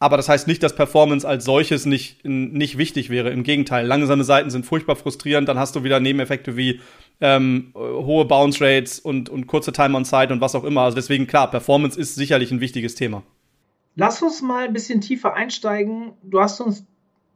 Aber 0.02 0.17
das 0.17 0.29
heißt 0.29 0.49
nicht, 0.49 0.64
dass 0.64 0.75
Performance 0.75 1.26
als 1.29 1.45
solches 1.45 1.87
nicht, 1.87 2.25
nicht 2.25 2.76
wichtig 2.76 3.09
wäre. 3.09 3.31
Im 3.31 3.45
Gegenteil, 3.45 3.87
langsame 3.87 4.25
Seiten 4.25 4.50
sind 4.50 4.67
furchtbar 4.67 4.97
frustrierend. 4.97 5.49
Dann 5.49 5.61
hast 5.61 5.76
du 5.76 5.85
wieder 5.85 6.00
Nebeneffekte 6.00 6.57
wie 6.57 6.81
ähm, 7.21 7.71
hohe 7.76 8.25
Bounce 8.25 8.61
Rates 8.61 8.99
und, 8.99 9.29
und 9.29 9.47
kurze 9.47 9.71
Time 9.71 9.97
on 9.97 10.05
Site 10.05 10.33
und 10.33 10.41
was 10.41 10.57
auch 10.57 10.64
immer. 10.64 10.81
Also 10.81 10.97
deswegen 10.97 11.29
klar, 11.29 11.49
Performance 11.49 11.97
ist 11.97 12.17
sicherlich 12.17 12.50
ein 12.50 12.59
wichtiges 12.61 12.97
Thema. 12.97 13.23
Lass 13.95 14.21
uns 14.23 14.43
mal 14.43 14.64
ein 14.64 14.73
bisschen 14.73 15.00
tiefer 15.02 15.35
einsteigen. 15.35 16.14
Du 16.25 16.41
hast 16.41 16.61
uns 16.61 16.85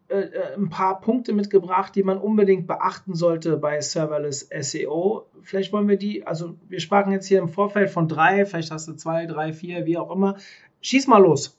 äh, 0.08 0.20
äh 0.20 0.54
ein 0.54 0.68
paar 0.68 1.00
Punkte 1.00 1.32
mitgebracht, 1.32 1.94
die 1.94 2.02
man 2.02 2.18
unbedingt 2.18 2.66
beachten 2.66 3.14
sollte 3.14 3.56
bei 3.56 3.80
Serverless 3.80 4.48
SEO. 4.60 5.26
Vielleicht 5.42 5.72
wollen 5.72 5.88
wir 5.88 5.96
die, 5.96 6.26
also 6.26 6.54
wir 6.68 6.80
sprachen 6.80 7.12
jetzt 7.12 7.26
hier 7.26 7.38
im 7.38 7.48
Vorfeld 7.48 7.90
von 7.90 8.08
drei, 8.08 8.44
vielleicht 8.44 8.70
hast 8.70 8.88
du 8.88 8.94
zwei, 8.94 9.26
drei, 9.26 9.52
vier, 9.52 9.86
wie 9.86 9.98
auch 9.98 10.10
immer. 10.10 10.36
Schieß 10.80 11.06
mal 11.06 11.18
los. 11.18 11.58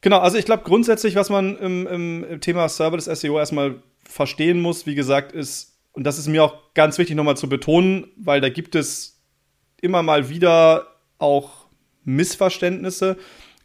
Genau, 0.00 0.18
also 0.18 0.38
ich 0.38 0.44
glaube 0.44 0.62
grundsätzlich, 0.64 1.16
was 1.16 1.28
man 1.28 1.56
im, 1.56 1.86
im 1.86 2.40
Thema 2.40 2.68
Serverless 2.68 3.06
SEO 3.06 3.38
erstmal 3.38 3.82
verstehen 4.04 4.60
muss, 4.60 4.86
wie 4.86 4.94
gesagt, 4.94 5.32
ist, 5.32 5.78
und 5.92 6.04
das 6.04 6.18
ist 6.18 6.28
mir 6.28 6.44
auch 6.44 6.74
ganz 6.74 6.98
wichtig 6.98 7.16
nochmal 7.16 7.36
zu 7.36 7.48
betonen, 7.48 8.06
weil 8.16 8.40
da 8.40 8.48
gibt 8.48 8.74
es 8.74 9.20
immer 9.80 10.02
mal 10.02 10.28
wieder 10.28 10.86
auch 11.18 11.66
Missverständnisse. 12.04 13.16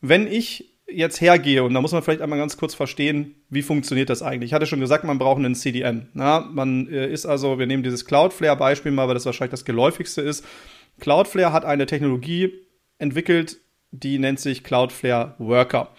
Wenn 0.01 0.27
ich 0.27 0.72
jetzt 0.93 1.21
hergehe, 1.21 1.63
und 1.63 1.73
da 1.73 1.81
muss 1.81 1.91
man 1.91 2.01
vielleicht 2.01 2.21
einmal 2.21 2.39
ganz 2.39 2.57
kurz 2.57 2.73
verstehen, 2.73 3.35
wie 3.49 3.61
funktioniert 3.61 4.09
das 4.09 4.21
eigentlich. 4.21 4.51
Ich 4.51 4.53
hatte 4.53 4.65
schon 4.65 4.79
gesagt, 4.79 5.03
man 5.03 5.19
braucht 5.19 5.39
einen 5.39 5.55
CDN. 5.55 6.09
Na, 6.13 6.39
man 6.39 6.87
äh, 6.87 7.11
ist 7.11 7.25
also, 7.25 7.59
wir 7.59 7.67
nehmen 7.67 7.83
dieses 7.83 8.05
Cloudflare-Beispiel 8.05 8.91
mal, 8.91 9.07
weil 9.07 9.13
das 9.13 9.25
wahrscheinlich 9.25 9.51
das 9.51 9.65
geläufigste 9.65 10.21
ist. 10.21 10.45
Cloudflare 10.99 11.53
hat 11.53 11.65
eine 11.65 11.85
Technologie 11.85 12.53
entwickelt, 12.97 13.57
die 13.91 14.19
nennt 14.19 14.39
sich 14.39 14.63
Cloudflare 14.63 15.35
Worker. 15.37 15.89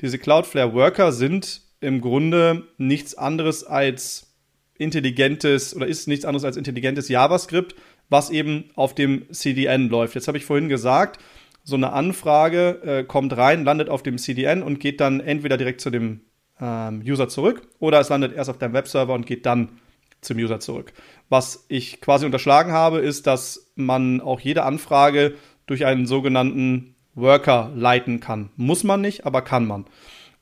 Diese 0.00 0.18
Cloudflare 0.18 0.72
Worker 0.74 1.12
sind 1.12 1.62
im 1.80 2.00
Grunde 2.00 2.64
nichts 2.78 3.14
anderes 3.14 3.64
als 3.64 4.34
intelligentes 4.78 5.74
oder 5.74 5.86
ist 5.86 6.08
nichts 6.08 6.24
anderes 6.24 6.44
als 6.44 6.56
intelligentes 6.56 7.08
JavaScript, 7.08 7.74
was 8.08 8.30
eben 8.30 8.70
auf 8.74 8.94
dem 8.94 9.32
CDN 9.32 9.88
läuft. 9.88 10.14
Jetzt 10.14 10.28
habe 10.28 10.38
ich 10.38 10.44
vorhin 10.44 10.68
gesagt, 10.68 11.20
so 11.64 11.76
eine 11.76 11.92
Anfrage 11.92 12.82
äh, 12.84 13.04
kommt 13.04 13.36
rein, 13.36 13.64
landet 13.64 13.88
auf 13.88 14.02
dem 14.02 14.18
CDN 14.18 14.62
und 14.62 14.80
geht 14.80 15.00
dann 15.00 15.20
entweder 15.20 15.56
direkt 15.56 15.80
zu 15.80 15.90
dem 15.90 16.22
ähm, 16.60 17.02
User 17.06 17.28
zurück 17.28 17.68
oder 17.78 18.00
es 18.00 18.08
landet 18.08 18.32
erst 18.32 18.50
auf 18.50 18.58
deinem 18.58 18.74
Webserver 18.74 19.14
und 19.14 19.26
geht 19.26 19.46
dann 19.46 19.80
zum 20.20 20.38
User 20.38 20.60
zurück. 20.60 20.92
Was 21.28 21.64
ich 21.68 22.00
quasi 22.00 22.26
unterschlagen 22.26 22.72
habe, 22.72 22.98
ist, 22.98 23.26
dass 23.26 23.72
man 23.74 24.20
auch 24.20 24.40
jede 24.40 24.62
Anfrage 24.64 25.34
durch 25.66 25.84
einen 25.84 26.06
sogenannten 26.06 26.94
Worker 27.14 27.70
leiten 27.74 28.20
kann. 28.20 28.50
Muss 28.56 28.84
man 28.84 29.00
nicht, 29.00 29.26
aber 29.26 29.42
kann 29.42 29.66
man. 29.66 29.84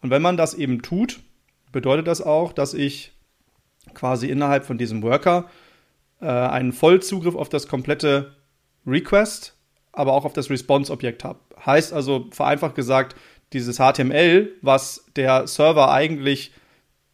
Und 0.03 0.11
wenn 0.11 0.23
man 0.23 0.37
das 0.37 0.55
eben 0.55 0.83
tut, 0.83 1.21
bedeutet 1.73 2.07
das 2.07 2.23
auch, 2.23 2.53
dass 2.53 2.75
ich 2.75 3.13
quasi 3.95 4.29
innerhalb 4.29 4.65
von 4.65 4.79
diesem 4.79 5.03
Worker 5.03 5.51
äh, 6.21 6.27
einen 6.27 6.73
Vollzugriff 6.73 7.35
auf 7.35 7.49
das 7.49 7.67
komplette 7.67 8.37
Request, 8.87 9.57
aber 9.93 10.13
auch 10.13 10.25
auf 10.25 10.33
das 10.33 10.51
Response-Objekt 10.51 11.25
habe. 11.25 11.41
Heißt 11.65 11.93
also, 11.93 12.29
vereinfacht 12.31 12.75
gesagt, 12.75 13.17
dieses 13.53 13.79
HTML, 13.79 14.53
was 14.63 15.07
der 15.17 15.47
Server 15.47 15.91
eigentlich 15.91 16.53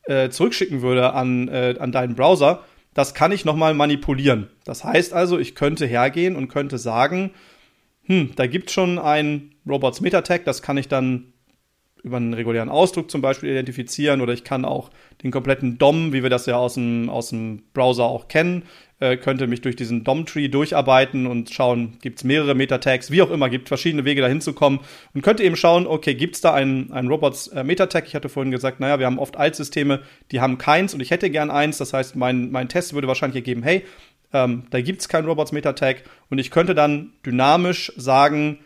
äh, 0.04 0.28
zurückschicken 0.28 0.82
würde 0.82 1.12
an, 1.14 1.48
äh, 1.48 1.76
an 1.78 1.92
deinen 1.92 2.14
Browser, 2.14 2.64
das 2.94 3.14
kann 3.14 3.32
ich 3.32 3.44
nochmal 3.44 3.74
manipulieren. 3.74 4.48
Das 4.64 4.84
heißt 4.84 5.12
also, 5.12 5.38
ich 5.38 5.54
könnte 5.54 5.86
hergehen 5.86 6.36
und 6.36 6.48
könnte 6.48 6.78
sagen, 6.78 7.32
hm, 8.04 8.32
da 8.36 8.46
gibt 8.46 8.68
es 8.68 8.74
schon 8.74 8.98
ein 8.98 9.54
Robots 9.66 10.00
Meta 10.00 10.22
Tag, 10.22 10.44
das 10.44 10.62
kann 10.62 10.76
ich 10.76 10.88
dann 10.88 11.32
über 12.06 12.18
einen 12.18 12.34
regulären 12.34 12.68
Ausdruck 12.68 13.10
zum 13.10 13.20
Beispiel 13.20 13.50
identifizieren 13.50 14.20
oder 14.20 14.32
ich 14.32 14.44
kann 14.44 14.64
auch 14.64 14.90
den 15.24 15.32
kompletten 15.32 15.76
DOM, 15.76 16.12
wie 16.12 16.22
wir 16.22 16.30
das 16.30 16.46
ja 16.46 16.56
aus 16.56 16.74
dem, 16.74 17.10
aus 17.10 17.30
dem 17.30 17.64
Browser 17.74 18.04
auch 18.04 18.28
kennen, 18.28 18.62
äh, 19.00 19.16
könnte 19.16 19.48
mich 19.48 19.60
durch 19.60 19.74
diesen 19.74 20.04
DOM-Tree 20.04 20.46
durcharbeiten 20.46 21.26
und 21.26 21.50
schauen, 21.50 21.98
gibt 22.00 22.18
es 22.18 22.24
mehrere 22.24 22.54
Meta-Tags, 22.54 23.10
wie 23.10 23.22
auch 23.22 23.30
immer, 23.32 23.50
gibt 23.50 23.66
verschiedene 23.66 24.04
Wege 24.04 24.20
dahin 24.20 24.40
zu 24.40 24.52
kommen 24.52 24.78
und 25.14 25.22
könnte 25.22 25.42
eben 25.42 25.56
schauen, 25.56 25.88
okay, 25.88 26.14
gibt 26.14 26.36
es 26.36 26.40
da 26.40 26.54
einen, 26.54 26.92
einen 26.92 27.08
Robots 27.08 27.48
äh? 27.48 27.64
Ich 27.66 28.14
hatte 28.14 28.28
vorhin 28.28 28.52
gesagt, 28.52 28.78
naja, 28.78 29.00
wir 29.00 29.06
haben 29.06 29.18
oft 29.18 29.36
Altsysteme, 29.36 30.00
die 30.30 30.40
haben 30.40 30.58
keins 30.58 30.94
und 30.94 31.00
ich 31.00 31.10
hätte 31.10 31.28
gern 31.28 31.50
eins, 31.50 31.78
das 31.78 31.92
heißt, 31.92 32.14
mein, 32.14 32.52
mein 32.52 32.68
Test 32.68 32.94
würde 32.94 33.08
wahrscheinlich 33.08 33.36
ergeben, 33.36 33.64
hey, 33.64 33.84
ähm, 34.32 34.62
da 34.70 34.80
gibt 34.80 35.00
es 35.00 35.08
keinen 35.08 35.26
Robots 35.26 35.50
Meta-Tag 35.50 36.04
und 36.30 36.38
ich 36.38 36.52
könnte 36.52 36.76
dann 36.76 37.14
dynamisch 37.26 37.92
sagen, 37.96 38.60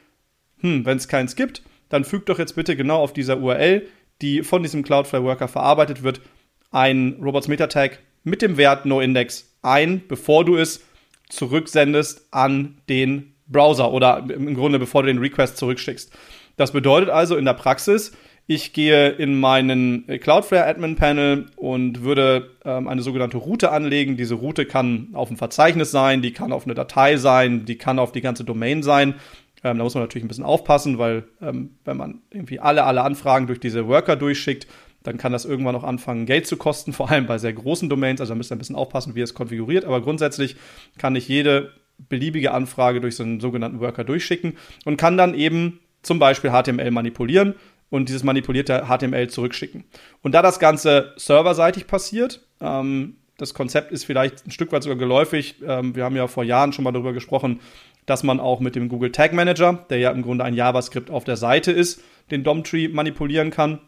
hm, 0.60 0.84
wenn 0.84 0.98
es 0.98 1.08
keins 1.08 1.36
gibt, 1.36 1.62
dann 1.90 2.04
fügt 2.04 2.30
doch 2.30 2.38
jetzt 2.38 2.54
bitte 2.54 2.76
genau 2.76 3.02
auf 3.02 3.12
dieser 3.12 3.38
URL, 3.38 3.86
die 4.22 4.42
von 4.42 4.62
diesem 4.62 4.82
Cloudflare 4.82 5.24
Worker 5.24 5.48
verarbeitet 5.48 6.02
wird, 6.02 6.22
ein 6.70 7.18
Robots 7.20 7.48
Meta 7.48 7.66
Tag 7.66 7.98
mit 8.24 8.40
dem 8.40 8.56
Wert 8.56 8.86
NoIndex 8.86 9.56
ein, 9.62 10.02
bevor 10.08 10.44
du 10.44 10.56
es 10.56 10.82
zurücksendest 11.28 12.28
an 12.30 12.78
den 12.88 13.34
Browser 13.46 13.92
oder 13.92 14.24
im 14.28 14.54
Grunde 14.54 14.78
bevor 14.78 15.02
du 15.02 15.08
den 15.08 15.18
Request 15.18 15.56
zurückschickst. 15.56 16.12
Das 16.56 16.72
bedeutet 16.72 17.10
also 17.10 17.36
in 17.36 17.44
der 17.44 17.54
Praxis, 17.54 18.12
ich 18.46 18.72
gehe 18.72 19.10
in 19.10 19.38
meinen 19.38 20.06
Cloudflare 20.20 20.66
Admin 20.66 20.96
Panel 20.96 21.46
und 21.54 22.02
würde 22.02 22.50
ähm, 22.64 22.88
eine 22.88 23.00
sogenannte 23.00 23.36
Route 23.36 23.70
anlegen. 23.70 24.16
Diese 24.16 24.34
Route 24.34 24.66
kann 24.66 25.10
auf 25.12 25.30
ein 25.30 25.36
Verzeichnis 25.36 25.92
sein, 25.92 26.20
die 26.20 26.32
kann 26.32 26.52
auf 26.52 26.64
eine 26.64 26.74
Datei 26.74 27.16
sein, 27.16 27.64
die 27.64 27.78
kann 27.78 28.00
auf 28.00 28.10
die 28.10 28.20
ganze 28.20 28.42
Domain 28.42 28.82
sein. 28.82 29.14
Ähm, 29.62 29.78
da 29.78 29.84
muss 29.84 29.94
man 29.94 30.02
natürlich 30.02 30.24
ein 30.24 30.28
bisschen 30.28 30.44
aufpassen, 30.44 30.98
weil 30.98 31.24
ähm, 31.40 31.76
wenn 31.84 31.96
man 31.96 32.22
irgendwie 32.30 32.60
alle, 32.60 32.84
alle 32.84 33.02
Anfragen 33.02 33.46
durch 33.46 33.60
diese 33.60 33.86
Worker 33.86 34.16
durchschickt, 34.16 34.66
dann 35.02 35.16
kann 35.16 35.32
das 35.32 35.44
irgendwann 35.44 35.76
auch 35.76 35.84
anfangen, 35.84 36.26
Geld 36.26 36.46
zu 36.46 36.56
kosten, 36.56 36.92
vor 36.94 37.10
allem 37.10 37.26
bei 37.26 37.38
sehr 37.38 37.52
großen 37.52 37.88
Domains. 37.88 38.20
Also 38.20 38.32
da 38.32 38.36
müsst 38.36 38.50
ihr 38.52 38.56
ein 38.56 38.58
bisschen 38.58 38.76
aufpassen, 38.76 39.14
wie 39.14 39.20
ihr 39.20 39.24
es 39.24 39.34
konfiguriert. 39.34 39.84
Aber 39.84 40.00
grundsätzlich 40.00 40.56
kann 40.98 41.16
ich 41.16 41.28
jede 41.28 41.72
beliebige 42.08 42.52
Anfrage 42.52 43.00
durch 43.00 43.16
so 43.16 43.22
einen 43.22 43.40
sogenannten 43.40 43.80
Worker 43.80 44.04
durchschicken 44.04 44.56
und 44.84 44.96
kann 44.96 45.18
dann 45.18 45.34
eben 45.34 45.80
zum 46.02 46.18
Beispiel 46.18 46.50
HTML 46.50 46.90
manipulieren 46.90 47.54
und 47.90 48.08
dieses 48.08 48.24
manipulierte 48.24 48.86
HTML 48.86 49.28
zurückschicken. 49.28 49.84
Und 50.22 50.32
da 50.32 50.40
das 50.40 50.58
Ganze 50.58 51.12
serverseitig 51.16 51.86
passiert, 51.86 52.40
ähm, 52.60 53.16
das 53.36 53.54
Konzept 53.54 53.90
ist 53.90 54.04
vielleicht 54.04 54.46
ein 54.46 54.50
Stück 54.50 54.70
weit 54.70 54.82
sogar 54.82 54.98
geläufig. 54.98 55.56
Ähm, 55.66 55.94
wir 55.96 56.04
haben 56.04 56.16
ja 56.16 56.26
vor 56.26 56.44
Jahren 56.44 56.72
schon 56.72 56.84
mal 56.84 56.92
darüber 56.92 57.12
gesprochen, 57.12 57.60
dass 58.06 58.22
man 58.22 58.40
auch 58.40 58.60
mit 58.60 58.74
dem 58.74 58.88
Google 58.88 59.12
Tag 59.12 59.32
Manager, 59.32 59.84
der 59.90 59.98
ja 59.98 60.10
im 60.10 60.22
Grunde 60.22 60.44
ein 60.44 60.54
JavaScript 60.54 61.10
auf 61.10 61.24
der 61.24 61.36
Seite 61.36 61.72
ist, 61.72 62.02
den 62.30 62.44
DOM-Tree 62.44 62.88
manipulieren 62.88 63.50
kann. 63.50 63.80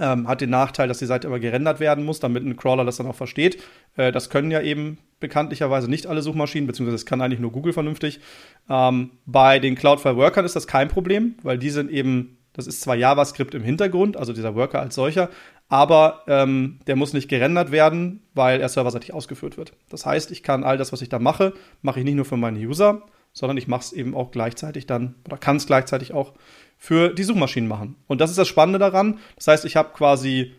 Ähm, 0.00 0.26
hat 0.26 0.40
den 0.40 0.50
Nachteil, 0.50 0.88
dass 0.88 0.98
die 0.98 1.06
Seite 1.06 1.28
aber 1.28 1.38
gerendert 1.38 1.78
werden 1.78 2.04
muss, 2.04 2.18
damit 2.18 2.44
ein 2.44 2.56
Crawler 2.56 2.84
das 2.84 2.96
dann 2.96 3.06
auch 3.06 3.14
versteht. 3.14 3.62
Äh, 3.96 4.10
das 4.10 4.28
können 4.28 4.50
ja 4.50 4.60
eben 4.60 4.98
bekanntlicherweise 5.20 5.88
nicht 5.88 6.06
alle 6.06 6.20
Suchmaschinen, 6.20 6.66
beziehungsweise 6.66 6.96
das 6.96 7.06
kann 7.06 7.20
eigentlich 7.20 7.38
nur 7.38 7.52
Google 7.52 7.72
vernünftig. 7.72 8.20
Ähm, 8.68 9.12
bei 9.24 9.60
den 9.60 9.76
Cloudflare 9.76 10.16
Workern 10.16 10.44
ist 10.44 10.56
das 10.56 10.66
kein 10.66 10.88
Problem, 10.88 11.36
weil 11.42 11.58
die 11.58 11.70
sind 11.70 11.90
eben, 11.90 12.38
das 12.54 12.66
ist 12.66 12.80
zwar 12.80 12.96
JavaScript 12.96 13.54
im 13.54 13.62
Hintergrund, 13.62 14.16
also 14.16 14.32
dieser 14.32 14.56
Worker 14.56 14.80
als 14.80 14.96
solcher, 14.96 15.30
aber 15.68 16.24
ähm, 16.26 16.80
der 16.86 16.96
muss 16.96 17.12
nicht 17.12 17.28
gerendert 17.28 17.70
werden, 17.70 18.22
weil 18.34 18.60
er 18.60 18.68
serverseitig 18.68 19.14
ausgeführt 19.14 19.56
wird. 19.56 19.72
Das 19.88 20.04
heißt, 20.04 20.30
ich 20.30 20.42
kann 20.42 20.64
all 20.64 20.76
das, 20.76 20.92
was 20.92 21.02
ich 21.02 21.08
da 21.08 21.18
mache, 21.18 21.54
mache 21.82 22.00
ich 22.00 22.04
nicht 22.04 22.16
nur 22.16 22.24
für 22.24 22.36
meine 22.36 22.58
User, 22.58 23.02
sondern 23.34 23.58
ich 23.58 23.68
mache 23.68 23.82
es 23.82 23.92
eben 23.92 24.14
auch 24.14 24.30
gleichzeitig 24.30 24.86
dann 24.86 25.16
oder 25.26 25.36
kann 25.36 25.56
es 25.56 25.66
gleichzeitig 25.66 26.14
auch 26.14 26.32
für 26.78 27.10
die 27.10 27.24
Suchmaschinen 27.24 27.68
machen. 27.68 27.96
Und 28.06 28.20
das 28.20 28.30
ist 28.30 28.38
das 28.38 28.48
Spannende 28.48 28.78
daran. 28.78 29.18
Das 29.36 29.48
heißt, 29.48 29.64
ich 29.64 29.76
habe 29.76 29.90
quasi, 29.92 30.54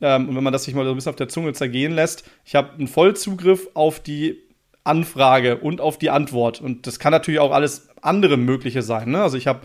ähm, 0.00 0.28
und 0.28 0.36
wenn 0.36 0.44
man 0.44 0.52
das 0.52 0.64
sich 0.64 0.74
mal 0.74 0.84
so 0.84 0.90
ein 0.90 0.94
bisschen 0.94 1.10
auf 1.10 1.16
der 1.16 1.28
Zunge 1.28 1.52
zergehen 1.54 1.92
lässt, 1.92 2.28
ich 2.44 2.54
habe 2.54 2.74
einen 2.74 2.86
Vollzugriff 2.86 3.68
auf 3.74 3.98
die 4.00 4.42
Anfrage 4.84 5.56
und 5.56 5.80
auf 5.80 5.98
die 5.98 6.10
Antwort. 6.10 6.60
Und 6.60 6.86
das 6.86 6.98
kann 6.98 7.12
natürlich 7.12 7.40
auch 7.40 7.52
alles 7.52 7.88
andere 8.02 8.36
Mögliche 8.36 8.82
sein. 8.82 9.10
Ne? 9.10 9.22
Also 9.22 9.36
ich 9.36 9.46
habe, 9.46 9.60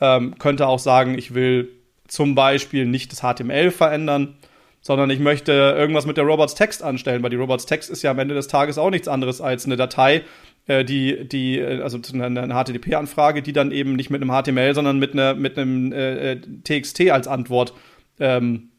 ähm, 0.00 0.38
könnte 0.38 0.66
auch 0.66 0.78
sagen, 0.78 1.18
ich 1.18 1.34
will 1.34 1.70
zum 2.06 2.34
Beispiel 2.34 2.86
nicht 2.86 3.12
das 3.12 3.20
HTML 3.20 3.70
verändern, 3.70 4.36
sondern 4.80 5.08
ich 5.08 5.18
möchte 5.18 5.52
irgendwas 5.52 6.04
mit 6.04 6.18
der 6.18 6.24
Robots 6.24 6.54
Text 6.54 6.82
anstellen, 6.82 7.22
weil 7.22 7.30
die 7.30 7.36
Robots 7.36 7.64
Text 7.64 7.88
ist 7.88 8.02
ja 8.02 8.10
am 8.10 8.18
Ende 8.18 8.34
des 8.34 8.48
Tages 8.48 8.76
auch 8.76 8.90
nichts 8.90 9.08
anderes 9.08 9.40
als 9.40 9.64
eine 9.64 9.76
Datei, 9.76 10.22
die, 10.66 11.28
die, 11.28 11.58
äh, 11.58 11.82
also 11.82 11.98
eine, 12.12 12.40
eine 12.40 12.54
HTTP-Anfrage, 12.54 13.42
die 13.42 13.52
dann 13.52 13.70
eben 13.70 13.96
nicht 13.96 14.10
mit 14.10 14.22
einem 14.22 14.30
HTML, 14.30 14.74
sondern 14.74 14.98
mit, 14.98 15.12
einer, 15.12 15.34
mit 15.34 15.58
einem 15.58 15.92
äh, 15.92 16.32
äh 16.32 16.40
TXT 16.64 17.10
als 17.10 17.28
Antwort 17.28 17.74
ähm, 18.18 18.70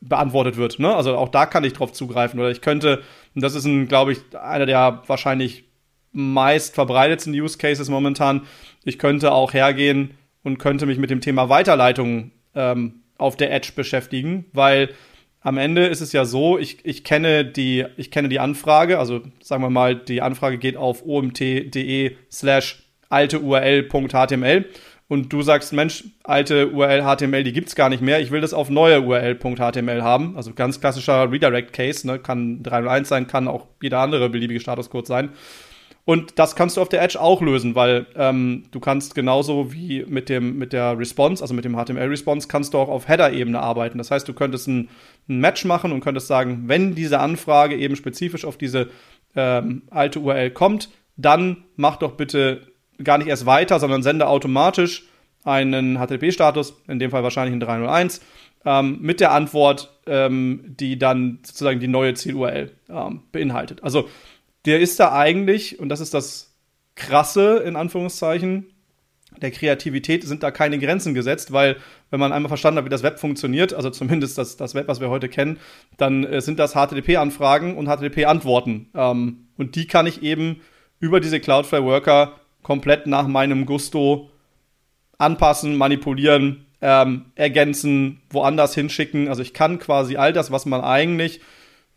beantwortet 0.00 0.56
wird. 0.56 0.78
Ne? 0.78 0.94
Also 0.94 1.16
auch 1.16 1.28
da 1.28 1.46
kann 1.46 1.64
ich 1.64 1.72
drauf 1.72 1.92
zugreifen. 1.92 2.40
Oder 2.40 2.50
ich 2.50 2.60
könnte, 2.60 3.02
und 3.34 3.42
das 3.42 3.54
ist 3.54 3.64
ein, 3.64 3.86
glaube 3.86 4.12
ich, 4.12 4.18
einer 4.36 4.66
der 4.66 5.02
wahrscheinlich 5.06 5.64
meist 6.12 6.74
verbreitetsten 6.74 7.32
Use 7.34 7.58
Cases 7.58 7.88
momentan, 7.88 8.42
ich 8.84 8.98
könnte 8.98 9.32
auch 9.32 9.52
hergehen 9.52 10.14
und 10.42 10.58
könnte 10.58 10.86
mich 10.86 10.98
mit 10.98 11.10
dem 11.10 11.20
Thema 11.20 11.48
Weiterleitung 11.48 12.32
ähm, 12.54 13.02
auf 13.18 13.36
der 13.36 13.52
Edge 13.52 13.72
beschäftigen, 13.76 14.46
weil 14.52 14.90
am 15.42 15.56
Ende 15.56 15.86
ist 15.86 16.00
es 16.00 16.12
ja 16.12 16.24
so, 16.24 16.58
ich, 16.58 16.84
ich, 16.84 17.02
kenne 17.02 17.44
die, 17.44 17.86
ich 17.96 18.10
kenne 18.10 18.28
die 18.28 18.40
Anfrage, 18.40 18.98
also 18.98 19.22
sagen 19.42 19.62
wir 19.62 19.70
mal, 19.70 19.96
die 19.96 20.22
Anfrage 20.22 20.58
geht 20.58 20.76
auf 20.76 21.04
omt.de 21.06 22.16
slash 22.30 22.82
alte 23.08 23.40
URL.html 23.40 24.66
und 25.08 25.32
du 25.32 25.42
sagst, 25.42 25.72
Mensch, 25.72 26.04
alte 26.22 26.70
URL 26.70 27.02
HTML, 27.02 27.42
die 27.42 27.52
gibt's 27.52 27.74
gar 27.74 27.88
nicht 27.88 28.02
mehr, 28.02 28.20
ich 28.20 28.30
will 28.30 28.40
das 28.40 28.54
auf 28.54 28.70
neue 28.70 29.00
URL.html 29.00 30.02
haben. 30.02 30.36
Also 30.36 30.52
ganz 30.52 30.80
klassischer 30.80 31.32
Redirect-Case, 31.32 32.06
ne? 32.06 32.18
kann 32.18 32.62
301 32.62 33.08
sein, 33.08 33.26
kann 33.26 33.48
auch 33.48 33.66
jeder 33.82 33.98
andere 33.98 34.28
beliebige 34.28 34.60
Statuscode 34.60 35.06
sein. 35.06 35.30
Und 36.04 36.38
das 36.38 36.56
kannst 36.56 36.76
du 36.76 36.80
auf 36.80 36.88
der 36.88 37.02
Edge 37.02 37.20
auch 37.20 37.42
lösen, 37.42 37.74
weil 37.74 38.06
ähm, 38.16 38.64
du 38.70 38.80
kannst 38.80 39.14
genauso 39.14 39.72
wie 39.72 40.04
mit, 40.08 40.28
dem, 40.28 40.58
mit 40.58 40.72
der 40.72 40.98
Response, 40.98 41.42
also 41.42 41.54
mit 41.54 41.64
dem 41.64 41.76
HTML-Response, 41.76 42.48
kannst 42.48 42.74
du 42.74 42.78
auch 42.78 42.88
auf 42.88 43.06
Header-Ebene 43.06 43.60
arbeiten. 43.60 43.98
Das 43.98 44.10
heißt, 44.10 44.26
du 44.26 44.32
könntest 44.32 44.66
ein, 44.68 44.88
ein, 45.30 45.40
Match 45.40 45.64
machen 45.64 45.92
und 45.92 46.00
könntest 46.00 46.26
sagen, 46.26 46.64
wenn 46.66 46.94
diese 46.94 47.20
Anfrage 47.20 47.76
eben 47.76 47.96
spezifisch 47.96 48.44
auf 48.44 48.56
diese 48.56 48.90
ähm, 49.34 49.82
alte 49.90 50.20
URL 50.20 50.50
kommt, 50.50 50.90
dann 51.16 51.64
mach 51.76 51.96
doch 51.96 52.12
bitte 52.12 52.72
gar 53.02 53.18
nicht 53.18 53.28
erst 53.28 53.46
weiter, 53.46 53.78
sondern 53.80 54.02
sende 54.02 54.26
automatisch 54.26 55.08
einen 55.44 55.96
HTTP-Status, 55.96 56.82
in 56.88 56.98
dem 56.98 57.10
Fall 57.10 57.22
wahrscheinlich 57.22 57.54
ein 57.54 57.60
301, 57.60 58.20
ähm, 58.64 58.98
mit 59.00 59.20
der 59.20 59.32
Antwort, 59.32 60.00
ähm, 60.06 60.62
die 60.78 60.98
dann 60.98 61.38
sozusagen 61.42 61.80
die 61.80 61.88
neue 61.88 62.14
Ziel-URL 62.14 62.72
ähm, 62.88 63.22
beinhaltet. 63.32 63.82
Also 63.82 64.08
der 64.66 64.80
ist 64.80 65.00
da 65.00 65.12
eigentlich, 65.12 65.78
und 65.78 65.88
das 65.88 66.00
ist 66.00 66.12
das 66.12 66.54
Krasse 66.94 67.58
in 67.58 67.76
Anführungszeichen, 67.76 68.66
der 69.42 69.50
Kreativität 69.50 70.24
sind 70.24 70.42
da 70.42 70.50
keine 70.50 70.78
Grenzen 70.78 71.14
gesetzt, 71.14 71.52
weil 71.52 71.76
wenn 72.10 72.20
man 72.20 72.32
einmal 72.32 72.48
verstanden 72.48 72.78
hat, 72.78 72.84
wie 72.84 72.90
das 72.90 73.02
Web 73.02 73.18
funktioniert, 73.18 73.74
also 73.74 73.90
zumindest 73.90 74.38
das, 74.38 74.56
das 74.56 74.74
Web, 74.74 74.88
was 74.88 75.00
wir 75.00 75.10
heute 75.10 75.28
kennen, 75.28 75.58
dann 75.96 76.24
äh, 76.24 76.40
sind 76.40 76.58
das 76.58 76.74
HTTP-Anfragen 76.74 77.76
und 77.76 77.86
HTTP-Antworten. 77.86 78.90
Ähm, 78.94 79.48
und 79.56 79.76
die 79.76 79.86
kann 79.86 80.06
ich 80.06 80.22
eben 80.22 80.60
über 80.98 81.20
diese 81.20 81.40
Cloudflare 81.40 81.84
Worker 81.84 82.36
komplett 82.62 83.06
nach 83.06 83.26
meinem 83.26 83.66
Gusto 83.66 84.30
anpassen, 85.18 85.76
manipulieren, 85.76 86.66
ähm, 86.80 87.26
ergänzen, 87.34 88.20
woanders 88.30 88.74
hinschicken. 88.74 89.28
Also 89.28 89.42
ich 89.42 89.54
kann 89.54 89.78
quasi 89.78 90.16
all 90.16 90.32
das, 90.32 90.50
was 90.50 90.66
man 90.66 90.80
eigentlich 90.80 91.40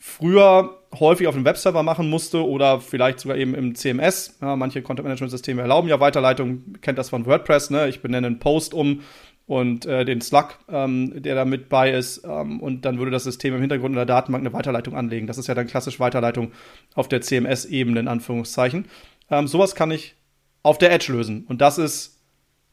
früher 0.06 0.82
häufig 1.00 1.28
auf 1.28 1.34
dem 1.34 1.46
Webserver 1.46 1.82
machen 1.82 2.10
musste 2.10 2.46
oder 2.46 2.82
vielleicht 2.82 3.22
sogar 3.22 3.38
eben 3.38 3.56
im 3.56 3.74
CMS. 3.74 4.38
Ja, 4.42 4.58
manche 4.58 4.82
Content-Management-Systeme 4.82 5.62
erlauben 5.62 5.88
ja 5.88 6.02
Weiterleitung, 6.02 6.76
kennt 6.82 6.98
das 6.98 7.10
von 7.10 7.26
WordPress. 7.26 7.70
Ne? 7.70 7.88
Ich 7.88 8.02
benenne 8.02 8.28
einen 8.28 8.40
Post 8.40 8.74
um 8.74 9.00
und 9.46 9.86
äh, 9.86 10.04
den 10.04 10.20
Slug, 10.20 10.60
ähm, 10.70 11.24
der 11.24 11.36
da 11.36 11.46
mit 11.46 11.70
bei 11.70 11.90
ist, 11.90 12.26
ähm, 12.26 12.60
und 12.60 12.84
dann 12.84 12.98
würde 13.00 13.12
das 13.12 13.24
System 13.24 13.56
im 13.56 13.62
Hintergrund 13.62 13.94
in 13.94 13.96
der 13.96 14.06
Datenbank 14.06 14.42
eine 14.42 14.54
Weiterleitung 14.54 14.94
anlegen. 14.94 15.26
Das 15.26 15.38
ist 15.38 15.48
ja 15.48 15.56
dann 15.56 15.68
klassisch 15.68 16.02
Weiterleitung 16.02 16.52
auf 16.96 17.08
der 17.08 17.22
CMS-Ebene, 17.22 18.02
in 18.02 18.10
Anführungszeichen. 18.10 18.86
Ähm, 19.32 19.48
sowas 19.48 19.74
kann 19.74 19.90
ich 19.90 20.16
auf 20.64 20.78
der 20.78 20.92
Edge 20.92 21.14
lösen. 21.14 21.46
Und 21.48 21.62
das 21.62 21.78
ist 21.78 22.20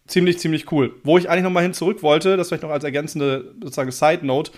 ziemlich, 0.09 0.41
ziemlich 0.41 0.73
cool. 0.73 0.97
Wo 1.05 1.17
ich 1.17 1.31
eigentlich 1.31 1.45
nochmal 1.45 1.63
hin 1.63 1.75
zurück 1.75 2.03
wollte, 2.03 2.37
das 2.37 2.49
vielleicht 2.49 2.65
noch 2.65 2.71
als 2.71 2.83
ergänzende 2.83 3.55
sozusagen 3.63 3.93
Side 3.93 4.27
Note. 4.27 4.51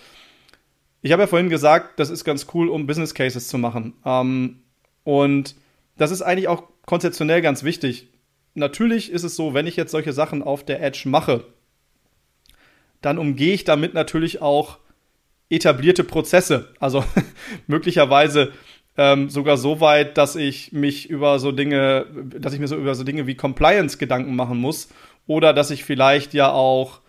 Ich 1.03 1.11
habe 1.11 1.23
ja 1.23 1.27
vorhin 1.27 1.51
gesagt, 1.51 1.99
das 1.99 2.11
ist 2.11 2.25
ganz 2.25 2.47
cool, 2.55 2.69
um 2.69 2.87
Business 2.87 3.13
Cases 3.13 3.49
zu 3.49 3.59
machen. 3.59 3.95
Ähm, 4.05 4.61
und 5.05 5.57
das 5.99 6.13
ist 6.13 6.23
eigentlich 6.23 6.49
auch 6.49 6.65
konzeptionell 6.87 7.43
ganz 7.43 7.65
wichtig. 7.65 8.09
Natürlich 8.55 9.11
ist 9.11 9.25
es 9.25 9.35
so, 9.35 9.53
wenn 9.53 9.67
ich 9.67 9.77
jetzt 9.77 9.91
solche 9.91 10.13
Sachen 10.13 10.43
auf 10.43 10.65
der 10.65 10.81
Edge 10.83 11.03
mache, 11.07 11.45
dann 13.01 13.19
umgehe 13.19 13.53
ich 13.53 13.65
damit 13.65 13.95
natürlich 13.95 14.41
auch 14.41 14.79
etablierte 15.51 16.05
Prozesse. 16.05 16.73
Also 16.79 17.05
möglicherweise 17.67 18.53
ähm, 18.97 19.29
sogar 19.29 19.57
so 19.57 19.81
weit, 19.81 20.17
dass 20.19 20.37
ich 20.37 20.73
mich 20.73 21.11
über 21.11 21.39
so 21.41 21.51
Dinge, 21.51 22.07
dass 22.39 22.53
ich 22.53 22.61
mir 22.61 22.69
so 22.69 22.77
über 22.77 22.95
so 22.95 23.03
Dinge 23.05 23.27
wie 23.27 23.35
Compliance 23.35 23.99
Gedanken 23.99 24.37
machen 24.37 24.59
muss 24.59 24.89
oder 25.27 25.53
dass 25.53 25.71
ich 25.71 25.85
vielleicht 25.85 26.33
ja 26.33 26.53
auch 26.53 27.02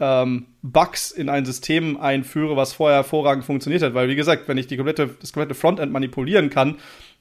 ähm, 0.00 0.46
Bugs 0.62 1.10
in 1.10 1.28
ein 1.28 1.44
System 1.44 2.00
einführe, 2.00 2.56
was 2.56 2.72
vorher 2.72 2.98
hervorragend 2.98 3.44
funktioniert 3.44 3.82
hat. 3.82 3.94
Weil, 3.94 4.08
wie 4.08 4.16
gesagt, 4.16 4.48
wenn 4.48 4.58
ich 4.58 4.66
die 4.66 4.76
komplette, 4.76 5.10
das 5.20 5.32
komplette 5.32 5.54
Frontend 5.54 5.92
manipulieren 5.92 6.50
kann, 6.50 6.76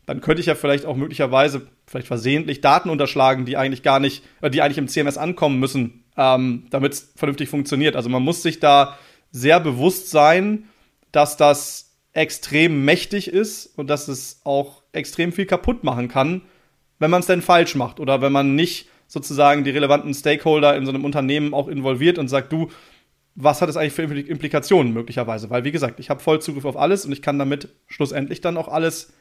dann 0.05 0.21
könnte 0.21 0.41
ich 0.41 0.47
ja 0.47 0.55
vielleicht 0.55 0.85
auch 0.85 0.95
möglicherweise, 0.95 1.67
vielleicht 1.87 2.07
versehentlich 2.07 2.61
Daten 2.61 2.89
unterschlagen, 2.89 3.45
die 3.45 3.57
eigentlich 3.57 3.83
gar 3.83 3.99
nicht, 3.99 4.23
äh, 4.41 4.49
die 4.49 4.61
eigentlich 4.61 4.77
im 4.77 4.87
CMS 4.87 5.17
ankommen 5.17 5.59
müssen, 5.59 6.03
ähm, 6.17 6.67
damit 6.69 6.93
es 6.93 7.13
vernünftig 7.15 7.49
funktioniert. 7.49 7.95
Also 7.95 8.09
man 8.09 8.23
muss 8.23 8.41
sich 8.41 8.59
da 8.59 8.97
sehr 9.31 9.59
bewusst 9.59 10.09
sein, 10.09 10.65
dass 11.11 11.37
das 11.37 11.91
extrem 12.13 12.85
mächtig 12.85 13.27
ist 13.27 13.77
und 13.77 13.89
dass 13.89 14.07
es 14.07 14.41
auch 14.43 14.83
extrem 14.91 15.31
viel 15.31 15.45
kaputt 15.45 15.83
machen 15.83 16.07
kann, 16.07 16.41
wenn 16.99 17.09
man 17.09 17.21
es 17.21 17.27
denn 17.27 17.41
falsch 17.41 17.75
macht 17.75 17.99
oder 17.99 18.21
wenn 18.21 18.31
man 18.31 18.55
nicht 18.55 18.87
sozusagen 19.13 19.63
die 19.63 19.69
relevanten 19.69 20.11
Stakeholder 20.11 20.75
in 20.75 20.87
so 20.87 20.91
einem 20.91 21.05
Unternehmen 21.05 21.53
auch 21.53 21.67
involviert 21.67 22.17
und 22.17 22.29
sagt, 22.29 22.51
du, 22.51 22.69
was 23.35 23.61
hat 23.61 23.69
es 23.69 23.77
eigentlich 23.77 23.93
für 23.93 24.03
Implikationen 24.05 24.91
möglicherweise? 24.91 25.51
Weil, 25.51 25.63
wie 25.63 25.71
gesagt, 25.71 25.99
ich 25.99 26.09
habe 26.09 26.19
voll 26.19 26.41
Zugriff 26.41 26.65
auf 26.65 26.75
alles 26.75 27.05
und 27.05 27.11
ich 27.11 27.21
kann 27.21 27.37
damit 27.37 27.69
schlussendlich 27.85 28.41
dann 28.41 28.57
auch 28.57 28.67
alles 28.67 29.13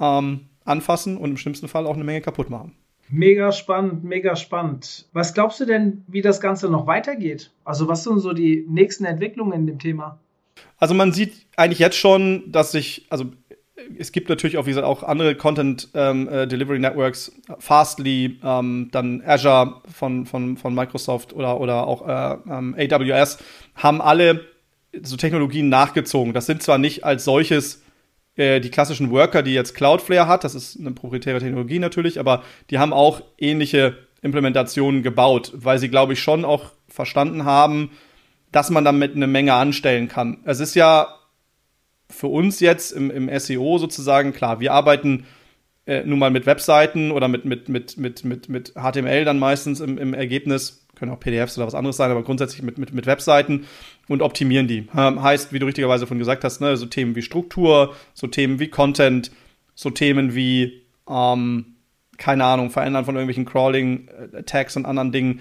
ähm, 0.00 0.46
anfassen 0.64 1.16
und 1.16 1.30
im 1.30 1.36
schlimmsten 1.36 1.68
Fall 1.68 1.86
auch 1.86 1.94
eine 1.94 2.02
Menge 2.02 2.20
kaputt 2.20 2.50
machen. 2.50 2.74
Mega 3.10 3.52
spannend, 3.52 4.02
mega 4.02 4.34
spannend. 4.34 5.06
Was 5.12 5.34
glaubst 5.34 5.60
du 5.60 5.66
denn, 5.66 6.04
wie 6.08 6.20
das 6.20 6.40
Ganze 6.40 6.68
noch 6.68 6.88
weitergeht? 6.88 7.52
Also, 7.64 7.86
was 7.86 8.02
sind 8.02 8.18
so 8.18 8.32
die 8.32 8.66
nächsten 8.68 9.04
Entwicklungen 9.04 9.52
in 9.52 9.66
dem 9.68 9.78
Thema? 9.78 10.18
Also 10.78 10.94
man 10.94 11.12
sieht 11.12 11.46
eigentlich 11.56 11.78
jetzt 11.78 11.96
schon, 11.96 12.50
dass 12.50 12.72
sich, 12.72 13.06
also 13.08 13.26
es 13.98 14.12
gibt 14.12 14.28
natürlich 14.28 14.58
auch, 14.58 14.66
wie 14.66 14.70
gesagt, 14.70 14.86
auch 14.86 15.02
andere 15.02 15.34
Content 15.34 15.88
ähm, 15.94 16.28
äh, 16.28 16.46
Delivery 16.46 16.78
Networks, 16.78 17.32
Fastly, 17.58 18.38
ähm, 18.42 18.88
dann 18.92 19.22
Azure 19.24 19.82
von, 19.92 20.26
von, 20.26 20.56
von 20.56 20.74
Microsoft 20.74 21.32
oder, 21.32 21.60
oder 21.60 21.86
auch 21.86 22.06
äh, 22.06 22.38
ähm, 22.50 22.74
AWS, 22.78 23.38
haben 23.74 24.00
alle 24.00 24.44
so 25.02 25.16
Technologien 25.16 25.68
nachgezogen. 25.68 26.32
Das 26.32 26.46
sind 26.46 26.62
zwar 26.62 26.78
nicht 26.78 27.04
als 27.04 27.24
solches 27.24 27.82
äh, 28.36 28.60
die 28.60 28.70
klassischen 28.70 29.10
Worker, 29.10 29.42
die 29.42 29.54
jetzt 29.54 29.74
Cloudflare 29.74 30.28
hat, 30.28 30.44
das 30.44 30.54
ist 30.54 30.78
eine 30.78 30.92
proprietäre 30.92 31.40
Technologie 31.40 31.78
natürlich, 31.78 32.18
aber 32.18 32.42
die 32.70 32.78
haben 32.78 32.92
auch 32.92 33.22
ähnliche 33.38 33.98
Implementationen 34.22 35.02
gebaut, 35.02 35.52
weil 35.54 35.78
sie, 35.78 35.88
glaube 35.88 36.14
ich, 36.14 36.22
schon 36.22 36.44
auch 36.44 36.72
verstanden 36.88 37.44
haben, 37.44 37.90
dass 38.50 38.70
man 38.70 38.84
damit 38.84 39.14
eine 39.14 39.26
Menge 39.26 39.54
anstellen 39.54 40.08
kann. 40.08 40.38
Es 40.44 40.58
ist 40.58 40.74
ja 40.74 41.17
für 42.10 42.28
uns 42.28 42.60
jetzt 42.60 42.92
im, 42.92 43.10
im 43.10 43.38
SEO 43.38 43.78
sozusagen 43.78 44.32
klar, 44.32 44.60
wir 44.60 44.72
arbeiten 44.72 45.26
äh, 45.86 46.02
nun 46.04 46.18
mal 46.18 46.30
mit 46.30 46.46
Webseiten 46.46 47.10
oder 47.10 47.28
mit, 47.28 47.44
mit, 47.44 47.68
mit, 47.68 47.96
mit, 47.96 48.24
mit, 48.24 48.48
mit 48.48 48.74
HTML 48.74 49.24
dann 49.24 49.38
meistens 49.38 49.80
im, 49.80 49.98
im 49.98 50.14
Ergebnis, 50.14 50.86
können 50.96 51.12
auch 51.12 51.20
PDFs 51.20 51.56
oder 51.56 51.66
was 51.66 51.74
anderes 51.74 51.96
sein, 51.96 52.10
aber 52.10 52.22
grundsätzlich 52.22 52.62
mit, 52.62 52.76
mit, 52.76 52.92
mit 52.92 53.06
Webseiten 53.06 53.66
und 54.08 54.20
optimieren 54.20 54.68
die. 54.68 54.88
Ähm, 54.96 55.22
heißt, 55.22 55.52
wie 55.52 55.58
du 55.58 55.66
richtigerweise 55.66 56.06
von 56.06 56.18
gesagt 56.18 56.44
hast, 56.44 56.60
ne, 56.60 56.76
so 56.76 56.86
Themen 56.86 57.14
wie 57.14 57.22
Struktur, 57.22 57.94
so 58.14 58.26
Themen 58.26 58.58
wie 58.58 58.68
Content, 58.68 59.30
so 59.74 59.90
Themen 59.90 60.34
wie, 60.34 60.82
ähm, 61.08 61.76
keine 62.16 62.44
Ahnung, 62.44 62.70
Verändern 62.70 63.04
von 63.04 63.14
irgendwelchen 63.14 63.46
Crawling-Tags 63.46 64.76
und 64.76 64.86
anderen 64.86 65.12
Dingen 65.12 65.40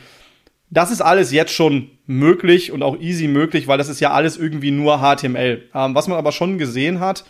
das 0.70 0.92
ist 0.92 1.02
alles 1.02 1.32
jetzt 1.32 1.54
schon 1.54 1.92
möglich 2.06 2.72
und 2.72 2.84
auch 2.84 3.00
easy 3.00 3.28
möglich, 3.28 3.68
weil 3.68 3.78
das 3.78 3.90
ist 3.90 4.00
ja 4.00 4.12
alles 4.12 4.38
irgendwie 4.38 4.72
nur 4.72 5.00
HTML. 5.00 5.70
Ähm, 5.74 5.96
was 5.96 6.08
man 6.08 6.18
aber 6.18 6.32
schon 6.32 6.58
gesehen 6.58 7.00
hat 7.00 7.26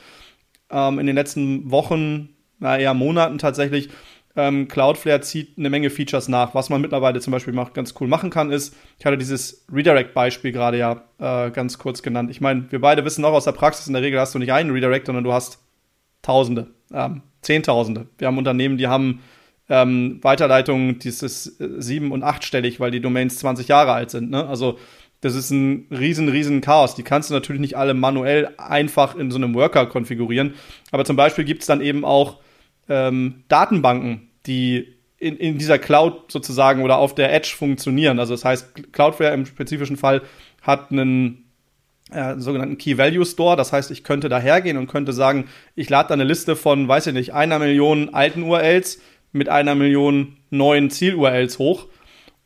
ähm, 0.72 1.00
in 1.00 1.06
den 1.06 1.16
letzten 1.16 1.70
Wochen, 1.72 2.30
na 2.60 2.78
eher 2.78 2.94
Monaten 2.94 3.38
tatsächlich, 3.38 3.90
ähm, 4.36 4.68
Cloudflare 4.68 5.22
zieht 5.22 5.58
eine 5.58 5.70
Menge 5.70 5.90
Features 5.90 6.28
nach. 6.28 6.54
Was 6.54 6.70
man 6.70 6.82
mittlerweile 6.82 7.20
zum 7.20 7.32
Beispiel 7.32 7.54
macht, 7.54 7.74
ganz 7.74 7.96
cool 8.00 8.08
machen 8.08 8.30
kann, 8.30 8.52
ist, 8.52 8.76
ich 9.00 9.06
hatte 9.06 9.18
dieses 9.18 9.66
Redirect-Beispiel 9.72 10.52
gerade 10.52 10.78
ja 10.78 11.04
äh, 11.20 11.50
ganz 11.52 11.80
kurz 11.80 12.04
genannt. 12.04 12.30
Ich 12.30 12.40
meine, 12.40 12.72
wir 12.72 12.80
beide 12.80 13.04
wissen 13.04 13.26
auch 13.26 13.34
aus 13.34 13.46
der 13.46 13.52
Praxis, 13.52 13.88
in 13.88 13.94
der 13.94 14.04
Regel 14.04 14.20
hast 14.20 14.36
du 14.36 14.40
nicht 14.40 14.54
einen 14.54 14.72
Redirect, 14.72 15.08
sondern 15.08 15.24
du 15.24 15.34
hast 15.34 15.60
Tausende, 16.22 16.68
ähm, 16.94 17.22
Zehntausende. 17.42 18.08
Wir 18.18 18.28
haben 18.28 18.38
Unternehmen, 18.38 18.78
die 18.78 18.88
haben 18.88 19.22
ähm, 19.70 20.20
Weiterleitungen, 20.22 21.00
dieses 21.00 21.60
äh, 21.60 21.70
sieben- 21.80 22.12
und 22.12 22.24
achtstellig, 22.24 22.80
weil 22.80 22.92
die 22.92 23.02
Domains 23.02 23.40
20 23.40 23.68
Jahre 23.68 23.94
alt 23.94 24.12
sind. 24.12 24.30
Ne? 24.30 24.48
Also 24.48 24.78
das 25.22 25.36
ist 25.36 25.50
ein 25.52 25.88
riesen, 25.90 26.30
riesen 26.30 26.62
Chaos. 26.62 26.96
Die 26.96 27.04
kannst 27.04 27.30
du 27.30 27.34
natürlich 27.34 27.60
nicht 27.60 27.76
alle 27.76 27.94
manuell 27.94 28.54
einfach 28.58 29.16
in 29.16 29.32
so 29.32 29.38
einem 29.38 29.56
Worker 29.56 29.88
konfigurieren. 29.88 30.54
Aber 30.92 31.06
zum 31.06 31.16
Beispiel 31.16 31.44
gibt 31.44 31.62
es 31.62 31.68
dann 31.68 31.82
eben 31.82 32.06
auch 32.06 32.38
ähm, 32.88 33.44
Datenbanken, 33.48 34.30
die 34.46 34.94
in, 35.18 35.36
in 35.38 35.58
dieser 35.58 35.80
Cloud 35.80 36.32
sozusagen 36.32 36.84
oder 36.84 36.98
auf 36.98 37.16
der 37.16 37.34
Edge 37.34 37.54
funktionieren. 37.58 38.20
Also 38.20 38.36
das 38.36 38.46
heißt, 38.46 38.94
Cloudflare 38.94 39.34
im 39.34 39.46
spezifischen 39.48 39.98
Fall 39.98 40.22
hat 40.62 40.92
einen 40.92 41.46
äh, 42.12 42.36
sogenannten 42.38 42.78
Key 42.78 42.98
Value 43.00 43.26
Store. 43.26 43.58
Das 43.58 43.74
heißt, 43.74 43.90
ich 43.90 44.04
könnte 44.04 44.30
da 44.30 44.40
hergehen 44.40 44.78
und 44.78 44.88
könnte 44.88 45.14
sagen, 45.14 45.46
ich 45.76 45.90
lade 45.90 46.10
da 46.10 46.14
eine 46.14 46.24
Liste 46.24 46.56
von, 46.56 46.88
weiß 46.88 47.08
ich 47.08 47.14
nicht, 47.14 47.34
einer 47.34 47.58
Million 47.58 48.14
alten 48.14 48.44
URLs 48.44 49.02
mit 49.38 49.50
einer 49.50 49.76
Million 49.76 50.38
neuen 50.50 50.90
Ziel-URLs 50.90 51.60
hoch 51.60 51.88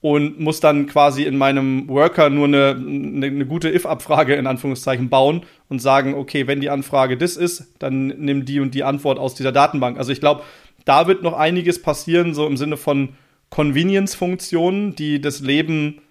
und 0.02 0.40
muss 0.40 0.60
dann 0.60 0.88
quasi 0.88 1.24
in 1.24 1.38
meinem 1.38 1.88
Worker 1.88 2.30
nur 2.30 2.48
eine, 2.48 2.76
eine, 2.76 3.28
eine 3.28 3.46
gute 3.46 3.70
if-Abfrage 3.70 4.34
in 4.34 4.48
Anführungszeichen 4.48 5.10
bauen 5.10 5.44
und 5.70 5.80
sagen, 5.80 6.16
okay, 6.16 6.48
wenn 6.48 6.60
die 6.60 6.72
Anfrage 6.72 7.18
das 7.18 7.38
ist, 7.38 7.76
dann 7.80 8.08
nimm 8.08 8.46
die 8.46 8.60
und 8.60 8.74
die 8.74 8.84
Antwort 8.84 9.20
aus 9.20 9.36
dieser 9.36 9.52
Datenbank. 9.52 10.00
Also 10.00 10.12
ich 10.12 10.20
glaube, 10.20 10.44
da 10.86 11.08
wird 11.08 11.22
noch 11.22 11.34
einiges 11.34 11.82
passieren, 11.82 12.34
so 12.34 12.48
im 12.48 12.58
Sinne 12.58 12.78
von 12.78 13.10
Convenience-Funktionen, 13.52 14.96
die 14.96 15.22
das 15.22 15.42
Leben 15.42 16.02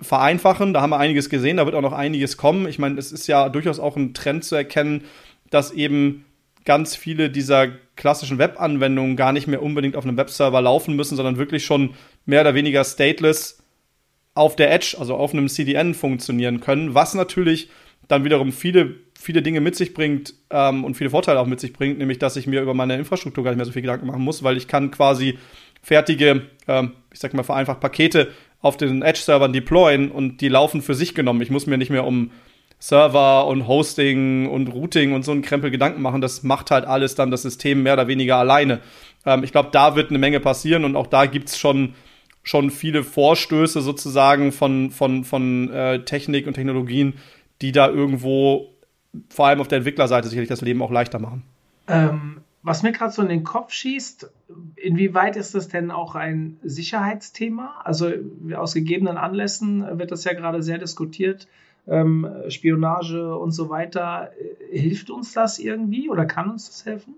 vereinfachen. 0.00 0.74
Da 0.74 0.82
haben 0.82 0.90
wir 0.90 0.98
einiges 0.98 1.30
gesehen, 1.30 1.56
da 1.56 1.64
wird 1.64 1.74
auch 1.74 1.82
noch 1.82 1.94
einiges 1.94 2.36
kommen. 2.36 2.68
Ich 2.68 2.78
meine, 2.78 2.98
es 2.98 3.12
ist 3.12 3.26
ja 3.28 3.48
durchaus 3.48 3.78
auch 3.78 3.96
ein 3.96 4.12
Trend 4.12 4.44
zu 4.44 4.56
erkennen, 4.56 5.04
dass 5.48 5.70
eben 5.70 6.26
ganz 6.66 6.96
viele 6.96 7.30
dieser 7.30 7.68
klassischen 7.96 8.38
Web-Anwendungen 8.38 9.16
gar 9.16 9.32
nicht 9.32 9.46
mehr 9.46 9.62
unbedingt 9.62 9.96
auf 9.96 10.04
einem 10.04 10.16
Webserver 10.16 10.60
laufen 10.60 10.94
müssen, 10.94 11.16
sondern 11.16 11.38
wirklich 11.38 11.64
schon 11.64 11.94
mehr 12.24 12.42
oder 12.42 12.54
weniger 12.54 12.84
stateless 12.84 13.62
auf 14.34 14.54
der 14.54 14.70
Edge, 14.72 14.96
also 14.98 15.16
auf 15.16 15.32
einem 15.32 15.48
CDN 15.48 15.94
funktionieren 15.94 16.60
können, 16.60 16.94
was 16.94 17.14
natürlich 17.14 17.70
dann 18.06 18.24
wiederum 18.24 18.52
viele, 18.52 18.94
viele 19.18 19.42
Dinge 19.42 19.60
mit 19.60 19.74
sich 19.74 19.94
bringt 19.94 20.34
ähm, 20.50 20.84
und 20.84 20.96
viele 20.96 21.10
Vorteile 21.10 21.40
auch 21.40 21.46
mit 21.46 21.58
sich 21.58 21.72
bringt, 21.72 21.98
nämlich 21.98 22.18
dass 22.18 22.36
ich 22.36 22.46
mir 22.46 22.62
über 22.62 22.74
meine 22.74 22.96
Infrastruktur 22.96 23.42
gar 23.42 23.50
nicht 23.50 23.56
mehr 23.56 23.66
so 23.66 23.72
viel 23.72 23.82
Gedanken 23.82 24.06
machen 24.06 24.22
muss, 24.22 24.42
weil 24.42 24.56
ich 24.56 24.68
kann 24.68 24.90
quasi 24.90 25.38
fertige, 25.82 26.42
ähm, 26.68 26.92
ich 27.12 27.18
sag 27.18 27.34
mal 27.34 27.42
vereinfacht, 27.42 27.80
Pakete 27.80 28.28
auf 28.60 28.76
den 28.76 29.02
Edge-Servern 29.02 29.52
deployen 29.52 30.10
und 30.10 30.40
die 30.40 30.48
laufen 30.48 30.82
für 30.82 30.94
sich 30.94 31.14
genommen. 31.14 31.40
Ich 31.40 31.50
muss 31.50 31.66
mir 31.66 31.78
nicht 31.78 31.90
mehr 31.90 32.04
um 32.04 32.30
Server 32.78 33.46
und 33.46 33.66
Hosting 33.66 34.48
und 34.48 34.68
Routing 34.68 35.12
und 35.12 35.24
so 35.24 35.32
einen 35.32 35.42
Krempel 35.42 35.70
Gedanken 35.70 36.02
machen. 36.02 36.20
Das 36.20 36.42
macht 36.42 36.70
halt 36.70 36.84
alles 36.84 37.14
dann 37.14 37.30
das 37.30 37.42
System 37.42 37.82
mehr 37.82 37.94
oder 37.94 38.08
weniger 38.08 38.36
alleine. 38.36 38.80
Ähm, 39.24 39.44
ich 39.44 39.52
glaube, 39.52 39.70
da 39.72 39.96
wird 39.96 40.10
eine 40.10 40.18
Menge 40.18 40.40
passieren 40.40 40.84
und 40.84 40.96
auch 40.96 41.06
da 41.06 41.26
gibt's 41.26 41.58
schon, 41.58 41.94
schon 42.42 42.70
viele 42.70 43.02
Vorstöße 43.02 43.80
sozusagen 43.80 44.52
von, 44.52 44.90
von, 44.90 45.24
von 45.24 45.70
äh, 45.70 46.04
Technik 46.04 46.46
und 46.46 46.54
Technologien, 46.54 47.14
die 47.62 47.72
da 47.72 47.88
irgendwo 47.88 48.74
vor 49.30 49.46
allem 49.46 49.60
auf 49.60 49.68
der 49.68 49.78
Entwicklerseite 49.78 50.28
sicherlich 50.28 50.48
das 50.48 50.60
Leben 50.60 50.82
auch 50.82 50.90
leichter 50.90 51.18
machen. 51.18 51.42
Ähm, 51.88 52.42
was 52.62 52.82
mir 52.82 52.92
gerade 52.92 53.12
so 53.12 53.22
in 53.22 53.28
den 53.28 53.44
Kopf 53.44 53.72
schießt, 53.72 54.30
inwieweit 54.74 55.36
ist 55.36 55.54
das 55.54 55.68
denn 55.68 55.90
auch 55.90 56.16
ein 56.16 56.58
Sicherheitsthema? 56.62 57.80
Also 57.84 58.10
aus 58.56 58.74
gegebenen 58.74 59.16
Anlässen 59.16 59.98
wird 59.98 60.10
das 60.10 60.24
ja 60.24 60.32
gerade 60.32 60.62
sehr 60.62 60.78
diskutiert. 60.78 61.46
Ähm, 61.88 62.28
Spionage 62.48 63.36
und 63.36 63.52
so 63.52 63.70
weiter. 63.70 64.30
Hilft 64.70 65.10
uns 65.10 65.32
das 65.32 65.58
irgendwie 65.58 66.08
oder 66.10 66.26
kann 66.26 66.50
uns 66.50 66.66
das 66.66 66.84
helfen? 66.84 67.14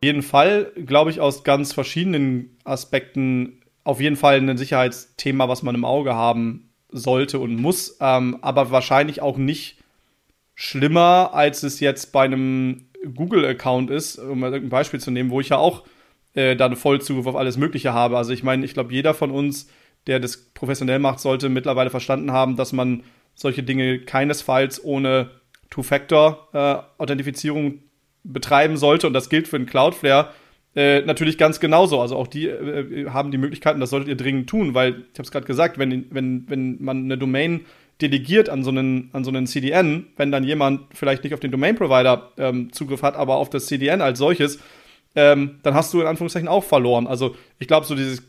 Auf 0.00 0.06
jeden 0.06 0.22
Fall, 0.22 0.70
glaube 0.86 1.10
ich, 1.10 1.20
aus 1.20 1.44
ganz 1.44 1.72
verschiedenen 1.72 2.56
Aspekten 2.64 3.62
auf 3.84 4.00
jeden 4.00 4.16
Fall 4.16 4.38
ein 4.38 4.56
Sicherheitsthema, 4.56 5.48
was 5.48 5.62
man 5.62 5.74
im 5.74 5.84
Auge 5.84 6.14
haben 6.14 6.70
sollte 6.90 7.38
und 7.38 7.56
muss, 7.56 7.98
ähm, 8.00 8.38
aber 8.40 8.70
wahrscheinlich 8.70 9.20
auch 9.20 9.36
nicht 9.36 9.78
schlimmer, 10.54 11.30
als 11.32 11.62
es 11.62 11.80
jetzt 11.80 12.12
bei 12.12 12.24
einem 12.24 12.86
Google-Account 13.14 13.90
ist, 13.90 14.18
um 14.18 14.40
mal 14.40 14.54
ein 14.54 14.68
Beispiel 14.68 15.00
zu 15.00 15.10
nehmen, 15.10 15.30
wo 15.30 15.40
ich 15.40 15.50
ja 15.50 15.56
auch 15.56 15.84
äh, 16.34 16.56
dann 16.56 16.76
Vollzugriff 16.76 17.26
auf 17.26 17.36
alles 17.36 17.56
Mögliche 17.56 17.92
habe. 17.92 18.16
Also 18.16 18.32
ich 18.32 18.42
meine, 18.42 18.64
ich 18.64 18.74
glaube, 18.74 18.92
jeder 18.92 19.12
von 19.12 19.30
uns, 19.30 19.68
der 20.06 20.20
das 20.20 20.36
professionell 20.36 20.98
macht, 20.98 21.20
sollte 21.20 21.48
mittlerweile 21.48 21.90
verstanden 21.90 22.32
haben, 22.32 22.56
dass 22.56 22.72
man 22.72 23.02
solche 23.34 23.62
Dinge 23.62 24.00
keinesfalls 24.00 24.82
ohne 24.84 25.30
Two-Factor-Authentifizierung 25.70 27.66
äh, 27.66 27.78
betreiben 28.24 28.76
sollte. 28.76 29.06
Und 29.06 29.12
das 29.12 29.28
gilt 29.28 29.48
für 29.48 29.58
den 29.58 29.66
Cloudflare 29.66 30.30
äh, 30.76 31.02
natürlich 31.02 31.38
ganz 31.38 31.60
genauso. 31.60 32.00
Also 32.00 32.16
auch 32.16 32.26
die 32.26 32.48
äh, 32.48 33.08
haben 33.10 33.30
die 33.30 33.38
Möglichkeiten, 33.38 33.80
das 33.80 33.90
solltet 33.90 34.08
ihr 34.08 34.16
dringend 34.16 34.48
tun, 34.48 34.74
weil 34.74 35.04
ich 35.12 35.18
habe 35.18 35.22
es 35.22 35.30
gerade 35.30 35.46
gesagt, 35.46 35.78
wenn, 35.78 36.06
wenn, 36.10 36.48
wenn 36.48 36.82
man 36.82 37.04
eine 37.04 37.18
Domain 37.18 37.60
delegiert 38.00 38.48
an 38.48 38.64
so 38.64 38.70
einen, 38.70 39.10
an 39.12 39.22
so 39.22 39.30
einen 39.30 39.46
CDN, 39.46 40.06
wenn 40.16 40.32
dann 40.32 40.42
jemand 40.42 40.82
vielleicht 40.92 41.22
nicht 41.22 41.32
auf 41.32 41.40
den 41.40 41.52
Domain-Provider 41.52 42.32
ähm, 42.38 42.72
Zugriff 42.72 43.02
hat, 43.02 43.14
aber 43.14 43.36
auf 43.36 43.50
das 43.50 43.66
CDN 43.66 44.00
als 44.00 44.18
solches, 44.18 44.58
ähm, 45.14 45.60
dann 45.62 45.74
hast 45.74 45.94
du 45.94 46.00
in 46.00 46.08
Anführungszeichen 46.08 46.48
auch 46.48 46.64
verloren. 46.64 47.06
Also 47.06 47.36
ich 47.60 47.68
glaube, 47.68 47.86
so 47.86 47.94
dieses 47.94 48.22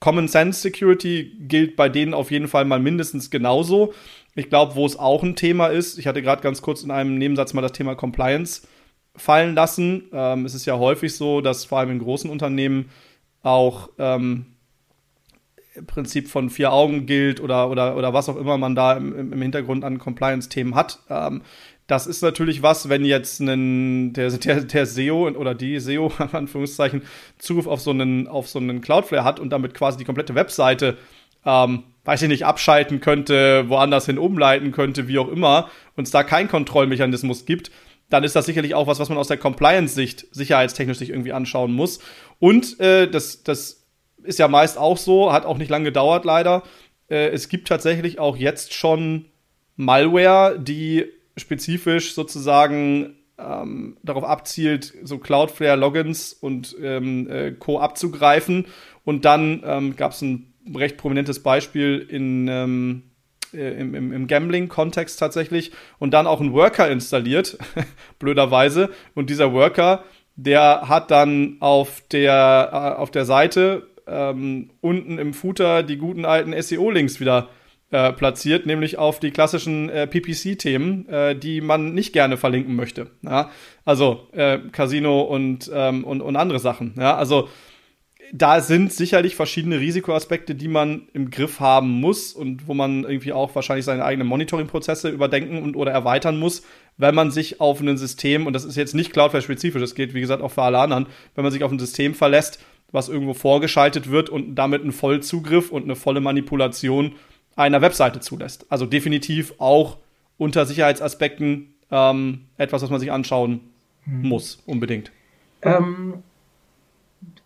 Common 0.00 0.28
Sense 0.28 0.60
Security 0.60 1.32
gilt 1.40 1.76
bei 1.76 1.88
denen 1.88 2.12
auf 2.12 2.30
jeden 2.30 2.48
Fall 2.48 2.66
mal 2.66 2.78
mindestens 2.78 3.30
genauso. 3.30 3.94
Ich 4.36 4.48
glaube, 4.50 4.74
wo 4.76 4.86
es 4.86 4.98
auch 4.98 5.22
ein 5.22 5.34
Thema 5.34 5.68
ist, 5.68 5.98
ich 5.98 6.06
hatte 6.06 6.22
gerade 6.22 6.42
ganz 6.42 6.62
kurz 6.62 6.82
in 6.82 6.90
einem 6.90 7.18
Nebensatz 7.18 7.54
mal 7.54 7.62
das 7.62 7.72
Thema 7.72 7.94
Compliance 7.94 8.62
fallen 9.16 9.54
lassen. 9.54 10.04
Ähm, 10.12 10.44
es 10.44 10.54
ist 10.54 10.66
ja 10.66 10.78
häufig 10.78 11.16
so, 11.16 11.40
dass 11.40 11.64
vor 11.64 11.78
allem 11.78 11.90
in 11.90 11.98
großen 11.98 12.30
Unternehmen 12.30 12.90
auch 13.42 13.88
ähm, 13.98 14.46
Prinzip 15.86 16.28
von 16.28 16.50
vier 16.50 16.72
Augen 16.72 17.06
gilt 17.06 17.40
oder, 17.40 17.70
oder, 17.70 17.96
oder 17.96 18.12
was 18.12 18.28
auch 18.28 18.36
immer 18.36 18.58
man 18.58 18.74
da 18.74 18.94
im, 18.94 19.32
im 19.32 19.42
Hintergrund 19.42 19.84
an 19.84 19.98
Compliance-Themen 19.98 20.74
hat. 20.74 21.00
Ähm, 21.08 21.42
das 21.86 22.06
ist 22.06 22.22
natürlich 22.22 22.62
was, 22.62 22.88
wenn 22.88 23.04
jetzt 23.04 23.40
ein, 23.40 24.12
der, 24.14 24.30
der, 24.30 24.64
der 24.64 24.86
SEO 24.86 25.28
oder 25.28 25.54
die 25.54 25.78
SEO, 25.80 26.12
in 26.18 26.30
Anführungszeichen, 26.30 27.02
Zugriff 27.38 27.66
auf 27.66 27.80
so 27.80 27.90
einen, 27.90 28.28
auf 28.28 28.48
so 28.48 28.58
einen 28.58 28.80
Cloudflare 28.80 29.24
hat 29.24 29.40
und 29.40 29.50
damit 29.50 29.74
quasi 29.74 29.98
die 29.98 30.04
komplette 30.04 30.34
Webseite, 30.34 30.98
ähm, 31.44 31.84
weiß 32.06 32.22
ich 32.22 32.28
nicht, 32.28 32.46
abschalten 32.46 33.00
könnte, 33.00 33.68
woanders 33.68 34.06
hin 34.06 34.18
umleiten 34.18 34.72
könnte, 34.72 35.08
wie 35.08 35.18
auch 35.18 35.28
immer, 35.28 35.68
und 35.96 36.04
es 36.04 36.10
da 36.10 36.22
keinen 36.22 36.48
Kontrollmechanismus 36.48 37.44
gibt, 37.44 37.70
dann 38.08 38.24
ist 38.24 38.36
das 38.36 38.46
sicherlich 38.46 38.74
auch 38.74 38.86
was, 38.86 38.98
was 39.00 39.08
man 39.08 39.18
aus 39.18 39.28
der 39.28 39.36
Compliance-Sicht 39.36 40.28
sicherheitstechnisch 40.30 40.98
sich 40.98 41.10
irgendwie 41.10 41.32
anschauen 41.32 41.72
muss. 41.72 41.98
Und 42.38 42.78
äh, 42.80 43.10
das, 43.10 43.42
das 43.42 43.86
ist 44.22 44.38
ja 44.38 44.48
meist 44.48 44.78
auch 44.78 44.96
so, 44.96 45.32
hat 45.32 45.44
auch 45.44 45.58
nicht 45.58 45.70
lange 45.70 45.86
gedauert 45.86 46.24
leider. 46.24 46.62
Äh, 47.08 47.28
es 47.30 47.48
gibt 47.48 47.68
tatsächlich 47.68 48.18
auch 48.18 48.36
jetzt 48.36 48.72
schon 48.74 49.26
Malware, 49.74 50.58
die 50.58 51.06
spezifisch 51.36 52.14
sozusagen 52.14 53.16
ähm, 53.38 53.96
darauf 54.02 54.24
abzielt, 54.24 54.94
so 55.02 55.18
Cloudflare-Logins 55.18 56.32
und 56.32 56.76
ähm, 56.80 57.28
äh, 57.28 57.52
Co. 57.52 57.80
abzugreifen. 57.80 58.66
Und 59.04 59.24
dann 59.24 59.62
ähm, 59.64 59.96
gab 59.96 60.12
es 60.12 60.22
ein 60.22 60.54
recht 60.74 60.96
prominentes 60.96 61.42
Beispiel 61.42 62.06
in, 62.08 62.48
ähm, 62.48 63.02
äh, 63.52 63.80
im, 63.80 63.94
im, 63.94 64.12
im 64.12 64.26
Gambling-Kontext 64.26 65.18
tatsächlich 65.18 65.72
und 65.98 66.12
dann 66.12 66.26
auch 66.26 66.40
einen 66.40 66.52
Worker 66.52 66.90
installiert, 66.90 67.58
blöderweise. 68.18 68.90
Und 69.14 69.30
dieser 69.30 69.52
Worker, 69.52 70.04
der 70.36 70.88
hat 70.88 71.10
dann 71.10 71.56
auf 71.60 72.02
der, 72.10 72.70
äh, 72.72 73.00
auf 73.00 73.10
der 73.10 73.24
Seite 73.24 73.88
ähm, 74.06 74.70
unten 74.80 75.18
im 75.18 75.34
Footer 75.34 75.82
die 75.82 75.96
guten 75.96 76.24
alten 76.24 76.60
SEO-Links 76.60 77.20
wieder 77.20 77.48
äh, 77.90 78.12
platziert, 78.12 78.66
nämlich 78.66 78.98
auf 78.98 79.20
die 79.20 79.30
klassischen 79.30 79.88
äh, 79.88 80.06
PPC-Themen, 80.06 81.08
äh, 81.08 81.36
die 81.36 81.60
man 81.60 81.94
nicht 81.94 82.12
gerne 82.12 82.36
verlinken 82.36 82.74
möchte. 82.74 83.10
Ja? 83.22 83.50
Also 83.84 84.28
äh, 84.32 84.58
Casino 84.72 85.22
und, 85.22 85.70
ähm, 85.72 86.04
und, 86.04 86.20
und 86.20 86.36
andere 86.36 86.58
Sachen. 86.58 86.94
Ja? 86.98 87.16
Also 87.16 87.48
da 88.32 88.60
sind 88.60 88.92
sicherlich 88.92 89.36
verschiedene 89.36 89.80
Risikoaspekte, 89.80 90.54
die 90.54 90.68
man 90.68 91.08
im 91.12 91.30
Griff 91.30 91.60
haben 91.60 92.00
muss 92.00 92.32
und 92.32 92.66
wo 92.68 92.74
man 92.74 93.04
irgendwie 93.04 93.32
auch 93.32 93.54
wahrscheinlich 93.54 93.84
seine 93.84 94.04
eigenen 94.04 94.28
Monitoring-Prozesse 94.28 95.08
überdenken 95.08 95.62
und 95.62 95.76
oder 95.76 95.92
erweitern 95.92 96.38
muss, 96.38 96.62
wenn 96.96 97.14
man 97.14 97.30
sich 97.30 97.60
auf 97.60 97.80
ein 97.80 97.96
System, 97.98 98.46
und 98.46 98.52
das 98.52 98.64
ist 98.64 98.76
jetzt 98.76 98.94
nicht 98.94 99.12
Cloudflare-spezifisch, 99.12 99.80
das 99.80 99.94
geht 99.94 100.14
wie 100.14 100.20
gesagt 100.20 100.42
auch 100.42 100.50
für 100.50 100.62
alle 100.62 100.78
anderen, 100.78 101.06
wenn 101.34 101.44
man 101.44 101.52
sich 101.52 101.62
auf 101.62 101.70
ein 101.70 101.78
System 101.78 102.14
verlässt, 102.14 102.58
was 102.92 103.08
irgendwo 103.08 103.34
vorgeschaltet 103.34 104.10
wird 104.10 104.30
und 104.30 104.54
damit 104.54 104.82
einen 104.82 104.92
Vollzugriff 104.92 105.70
und 105.70 105.84
eine 105.84 105.96
volle 105.96 106.20
Manipulation 106.20 107.12
einer 107.54 107.82
Webseite 107.82 108.20
zulässt. 108.20 108.66
Also 108.70 108.86
definitiv 108.86 109.54
auch 109.58 109.98
unter 110.38 110.66
Sicherheitsaspekten 110.66 111.74
ähm, 111.90 112.46
etwas, 112.56 112.82
was 112.82 112.90
man 112.90 113.00
sich 113.00 113.12
anschauen 113.12 113.60
hm. 114.04 114.22
muss, 114.22 114.62
unbedingt. 114.66 115.10
Ähm, 115.62 116.22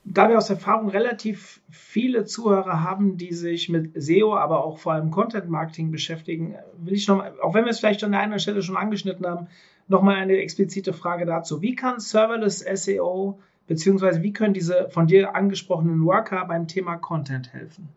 da 0.04 0.28
wir 0.28 0.38
aus 0.38 0.50
Erfahrung 0.50 0.88
relativ 0.88 1.60
viele 1.70 2.24
Zuhörer 2.24 2.82
haben, 2.82 3.16
die 3.16 3.32
sich 3.32 3.68
mit 3.68 3.92
SEO, 3.94 4.36
aber 4.36 4.64
auch 4.64 4.78
vor 4.78 4.94
allem 4.94 5.10
Content 5.10 5.48
Marketing 5.48 5.90
beschäftigen, 5.90 6.56
will 6.78 6.94
ich 6.94 7.06
noch, 7.06 7.22
auch 7.42 7.54
wenn 7.54 7.64
wir 7.64 7.70
es 7.70 7.80
vielleicht 7.80 8.02
an 8.02 8.12
der 8.12 8.20
einen 8.20 8.38
Stelle 8.38 8.62
schon 8.62 8.76
angeschnitten 8.76 9.26
haben, 9.26 9.48
nochmal 9.88 10.16
eine 10.16 10.36
explizite 10.36 10.92
Frage 10.92 11.26
dazu. 11.26 11.62
Wie 11.62 11.74
kann 11.74 12.00
Serverless 12.00 12.60
SEO 12.60 13.38
Beziehungsweise 13.70 14.24
wie 14.24 14.32
können 14.32 14.52
diese 14.52 14.90
von 14.90 15.06
dir 15.06 15.36
angesprochenen 15.36 16.04
Worker 16.04 16.44
beim 16.44 16.66
Thema 16.66 16.96
Content 16.96 17.52
helfen? 17.52 17.88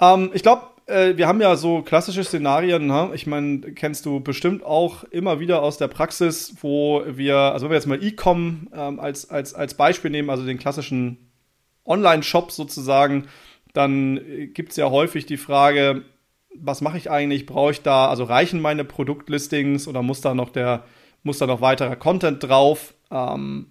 Ähm, 0.00 0.30
ich 0.32 0.42
glaube, 0.42 0.62
äh, 0.90 1.16
wir 1.16 1.26
haben 1.26 1.40
ja 1.40 1.56
so 1.56 1.82
klassische 1.82 2.24
Szenarien, 2.24 2.86
ne? 2.86 3.10
ich 3.14 3.26
meine, 3.26 3.60
kennst 3.72 4.04
du 4.06 4.20
bestimmt 4.20 4.62
auch 4.64 5.04
immer 5.04 5.40
wieder 5.40 5.62
aus 5.62 5.78
der 5.78 5.88
Praxis, 5.88 6.56
wo 6.60 7.02
wir, 7.06 7.36
also 7.36 7.66
wenn 7.66 7.70
wir 7.70 7.76
jetzt 7.76 7.86
mal 7.86 8.02
E-Com 8.02 8.68
ähm, 8.74 9.00
als, 9.00 9.30
als, 9.30 9.54
als 9.54 9.74
Beispiel 9.74 10.10
nehmen, 10.10 10.30
also 10.30 10.44
den 10.44 10.58
klassischen 10.58 11.30
Online-Shop 11.84 12.52
sozusagen, 12.52 13.28
dann 13.72 14.20
gibt 14.52 14.70
es 14.70 14.76
ja 14.76 14.90
häufig 14.90 15.26
die 15.26 15.36
Frage, 15.36 16.02
was 16.54 16.80
mache 16.80 16.98
ich 16.98 17.10
eigentlich? 17.10 17.46
Brauche 17.46 17.70
ich 17.70 17.82
da, 17.82 18.08
also 18.08 18.24
reichen 18.24 18.60
meine 18.60 18.84
Produktlistings 18.84 19.86
oder 19.86 20.02
muss 20.02 20.20
da 20.20 20.34
noch 20.34 20.50
der, 20.50 20.84
muss 21.22 21.38
da 21.38 21.46
noch 21.46 21.60
weiterer 21.60 21.96
Content 21.96 22.42
drauf? 22.42 22.94
ähm, 23.10 23.66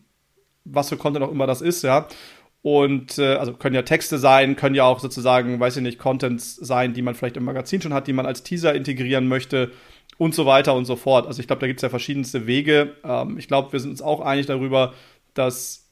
was 0.65 0.89
für 0.89 0.97
Content 0.97 1.25
auch 1.25 1.31
immer 1.31 1.47
das 1.47 1.61
ist, 1.61 1.83
ja. 1.83 2.07
Und 2.61 3.17
äh, 3.17 3.35
also 3.35 3.53
können 3.53 3.75
ja 3.75 3.83
Texte 3.83 4.17
sein, 4.17 4.55
können 4.55 4.75
ja 4.75 4.83
auch 4.83 4.99
sozusagen, 4.99 5.59
weiß 5.59 5.77
ich 5.77 5.83
nicht, 5.83 5.97
Contents 5.97 6.55
sein, 6.55 6.93
die 6.93 7.01
man 7.01 7.15
vielleicht 7.15 7.37
im 7.37 7.45
Magazin 7.45 7.81
schon 7.81 7.93
hat, 7.93 8.07
die 8.07 8.13
man 8.13 8.25
als 8.25 8.43
Teaser 8.43 8.75
integrieren 8.75 9.27
möchte 9.27 9.71
und 10.17 10.35
so 10.35 10.45
weiter 10.45 10.75
und 10.75 10.85
so 10.85 10.97
fort. 10.97 11.25
Also 11.25 11.39
ich 11.39 11.47
glaube, 11.47 11.61
da 11.61 11.67
gibt 11.67 11.79
es 11.79 11.83
ja 11.83 11.89
verschiedenste 11.89 12.47
Wege. 12.47 12.95
Ähm, 13.03 13.37
ich 13.37 13.47
glaube, 13.47 13.71
wir 13.71 13.79
sind 13.79 13.91
uns 13.91 14.01
auch 14.01 14.19
einig 14.19 14.45
darüber, 14.45 14.93
dass 15.33 15.89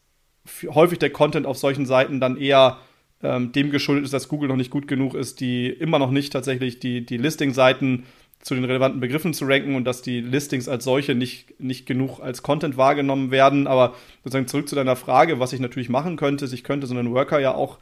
häufig 0.67 0.99
der 0.99 1.09
Content 1.09 1.45
auf 1.45 1.57
solchen 1.57 1.85
Seiten 1.85 2.19
dann 2.19 2.37
eher 2.37 2.79
ähm, 3.23 3.51
dem 3.51 3.71
geschuldet 3.71 4.05
ist, 4.05 4.13
dass 4.13 4.27
Google 4.27 4.49
noch 4.49 4.55
nicht 4.55 4.71
gut 4.71 4.87
genug 4.87 5.15
ist, 5.15 5.39
die 5.39 5.67
immer 5.67 5.99
noch 5.99 6.11
nicht 6.11 6.33
tatsächlich 6.33 6.79
die, 6.79 7.05
die 7.05 7.17
Listing-Seiten 7.17 8.05
zu 8.47 8.55
den 8.55 8.63
relevanten 8.63 9.01
Begriffen 9.01 9.33
zu 9.33 9.45
ranken 9.45 9.75
und 9.75 9.83
dass 9.83 10.01
die 10.01 10.21
Listings 10.21 10.69
als 10.69 10.85
solche 10.85 11.15
nicht, 11.15 11.59
nicht 11.59 11.85
genug 11.85 12.21
als 12.21 12.43
Content 12.43 12.77
wahrgenommen 12.77 13.29
werden. 13.29 13.67
Aber 13.67 13.93
sozusagen 14.23 14.47
zurück 14.47 14.69
zu 14.69 14.75
deiner 14.75 14.95
Frage, 14.95 15.39
was 15.39 15.51
ich 15.51 15.59
natürlich 15.59 15.89
machen 15.89 16.15
könnte, 16.15 16.45
ist, 16.45 16.53
ich 16.53 16.63
könnte 16.63 16.87
so 16.87 16.95
einen 16.95 17.11
Worker 17.11 17.39
ja 17.39 17.53
auch, 17.53 17.77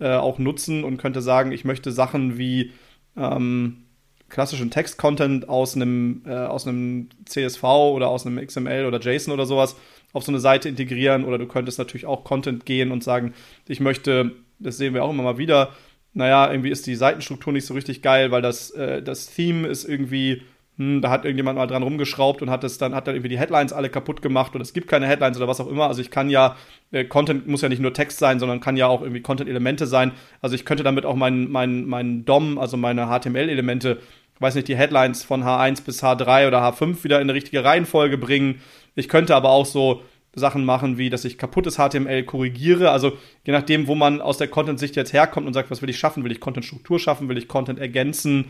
äh, 0.00 0.10
auch 0.10 0.38
nutzen 0.38 0.82
und 0.82 0.96
könnte 0.98 1.22
sagen, 1.22 1.52
ich 1.52 1.64
möchte 1.64 1.92
Sachen 1.92 2.36
wie 2.36 2.72
ähm, 3.16 3.84
klassischen 4.28 4.72
Text-Content 4.72 5.48
aus 5.48 5.76
äh, 5.76 6.28
aus 6.28 6.66
einem 6.66 7.10
CSV 7.24 7.62
oder 7.62 8.08
aus 8.08 8.26
einem 8.26 8.44
XML 8.44 8.86
oder 8.86 8.98
JSON 8.98 9.32
oder 9.32 9.46
sowas 9.46 9.76
auf 10.12 10.24
so 10.24 10.32
eine 10.32 10.40
Seite 10.40 10.68
integrieren. 10.68 11.24
Oder 11.24 11.38
du 11.38 11.46
könntest 11.46 11.78
natürlich 11.78 12.06
auch 12.06 12.24
Content 12.24 12.66
gehen 12.66 12.90
und 12.90 13.04
sagen, 13.04 13.34
ich 13.68 13.78
möchte, 13.78 14.32
das 14.58 14.78
sehen 14.78 14.94
wir 14.94 15.04
auch 15.04 15.10
immer 15.10 15.22
mal 15.22 15.38
wieder, 15.38 15.72
naja, 16.18 16.50
irgendwie 16.50 16.70
ist 16.70 16.88
die 16.88 16.96
Seitenstruktur 16.96 17.52
nicht 17.52 17.64
so 17.64 17.74
richtig 17.74 18.02
geil, 18.02 18.32
weil 18.32 18.42
das, 18.42 18.70
äh, 18.72 19.00
das 19.00 19.32
Theme 19.32 19.68
ist 19.68 19.84
irgendwie, 19.84 20.42
hm, 20.76 21.00
da 21.00 21.10
hat 21.10 21.24
irgendjemand 21.24 21.58
mal 21.58 21.68
dran 21.68 21.84
rumgeschraubt 21.84 22.42
und 22.42 22.50
hat 22.50 22.64
es 22.64 22.76
dann, 22.76 22.92
hat 22.92 23.06
dann 23.06 23.14
irgendwie 23.14 23.28
die 23.28 23.38
Headlines 23.38 23.72
alle 23.72 23.88
kaputt 23.88 24.20
gemacht 24.20 24.52
oder 24.56 24.62
es 24.62 24.72
gibt 24.72 24.88
keine 24.88 25.06
Headlines 25.06 25.36
oder 25.36 25.46
was 25.46 25.60
auch 25.60 25.68
immer. 25.68 25.86
Also 25.86 26.00
ich 26.00 26.10
kann 26.10 26.28
ja, 26.28 26.56
äh, 26.90 27.04
Content 27.04 27.46
muss 27.46 27.62
ja 27.62 27.68
nicht 27.68 27.80
nur 27.80 27.94
Text 27.94 28.18
sein, 28.18 28.40
sondern 28.40 28.58
kann 28.58 28.76
ja 28.76 28.88
auch 28.88 29.00
irgendwie 29.02 29.22
Content-Elemente 29.22 29.86
sein. 29.86 30.10
Also 30.42 30.56
ich 30.56 30.64
könnte 30.64 30.82
damit 30.82 31.06
auch 31.06 31.14
meinen 31.14 31.52
mein, 31.52 31.84
mein 31.84 32.24
DOM, 32.24 32.58
also 32.58 32.76
meine 32.76 33.06
HTML-Elemente, 33.06 33.98
weiß 34.40 34.56
nicht, 34.56 34.66
die 34.66 34.76
Headlines 34.76 35.22
von 35.22 35.44
H1 35.44 35.84
bis 35.84 36.02
H3 36.02 36.48
oder 36.48 36.62
H5 36.62 37.04
wieder 37.04 37.18
in 37.18 37.30
eine 37.30 37.34
richtige 37.34 37.62
Reihenfolge 37.62 38.18
bringen. 38.18 38.60
Ich 38.96 39.08
könnte 39.08 39.36
aber 39.36 39.50
auch 39.50 39.66
so 39.66 40.02
Sachen 40.38 40.64
machen, 40.64 40.98
wie 40.98 41.10
dass 41.10 41.24
ich 41.24 41.38
kaputtes 41.38 41.76
HTML 41.76 42.24
korrigiere. 42.24 42.90
Also 42.90 43.16
je 43.44 43.52
nachdem, 43.52 43.86
wo 43.86 43.94
man 43.94 44.20
aus 44.20 44.38
der 44.38 44.48
Content-Sicht 44.48 44.96
jetzt 44.96 45.12
herkommt 45.12 45.46
und 45.46 45.54
sagt, 45.54 45.70
was 45.70 45.82
will 45.82 45.90
ich 45.90 45.98
schaffen? 45.98 46.24
Will 46.24 46.32
ich 46.32 46.40
Content-Struktur 46.40 46.98
schaffen? 46.98 47.28
Will 47.28 47.38
ich 47.38 47.48
Content 47.48 47.78
ergänzen? 47.78 48.46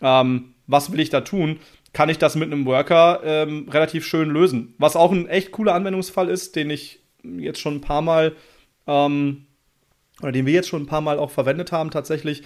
Ähm, 0.00 0.54
was 0.66 0.92
will 0.92 1.00
ich 1.00 1.10
da 1.10 1.20
tun? 1.22 1.58
Kann 1.92 2.08
ich 2.08 2.18
das 2.18 2.36
mit 2.36 2.52
einem 2.52 2.66
Worker 2.66 3.20
ähm, 3.24 3.68
relativ 3.68 4.06
schön 4.06 4.30
lösen. 4.30 4.74
Was 4.78 4.96
auch 4.96 5.10
ein 5.10 5.28
echt 5.28 5.50
cooler 5.50 5.74
Anwendungsfall 5.74 6.28
ist, 6.28 6.54
den 6.56 6.70
ich 6.70 7.00
jetzt 7.22 7.60
schon 7.60 7.76
ein 7.76 7.80
paar 7.80 8.02
Mal 8.02 8.36
ähm, 8.86 9.46
oder 10.22 10.32
den 10.32 10.46
wir 10.46 10.52
jetzt 10.52 10.68
schon 10.68 10.82
ein 10.82 10.86
paar 10.86 11.00
Mal 11.00 11.18
auch 11.18 11.30
verwendet 11.30 11.72
haben 11.72 11.90
tatsächlich, 11.90 12.42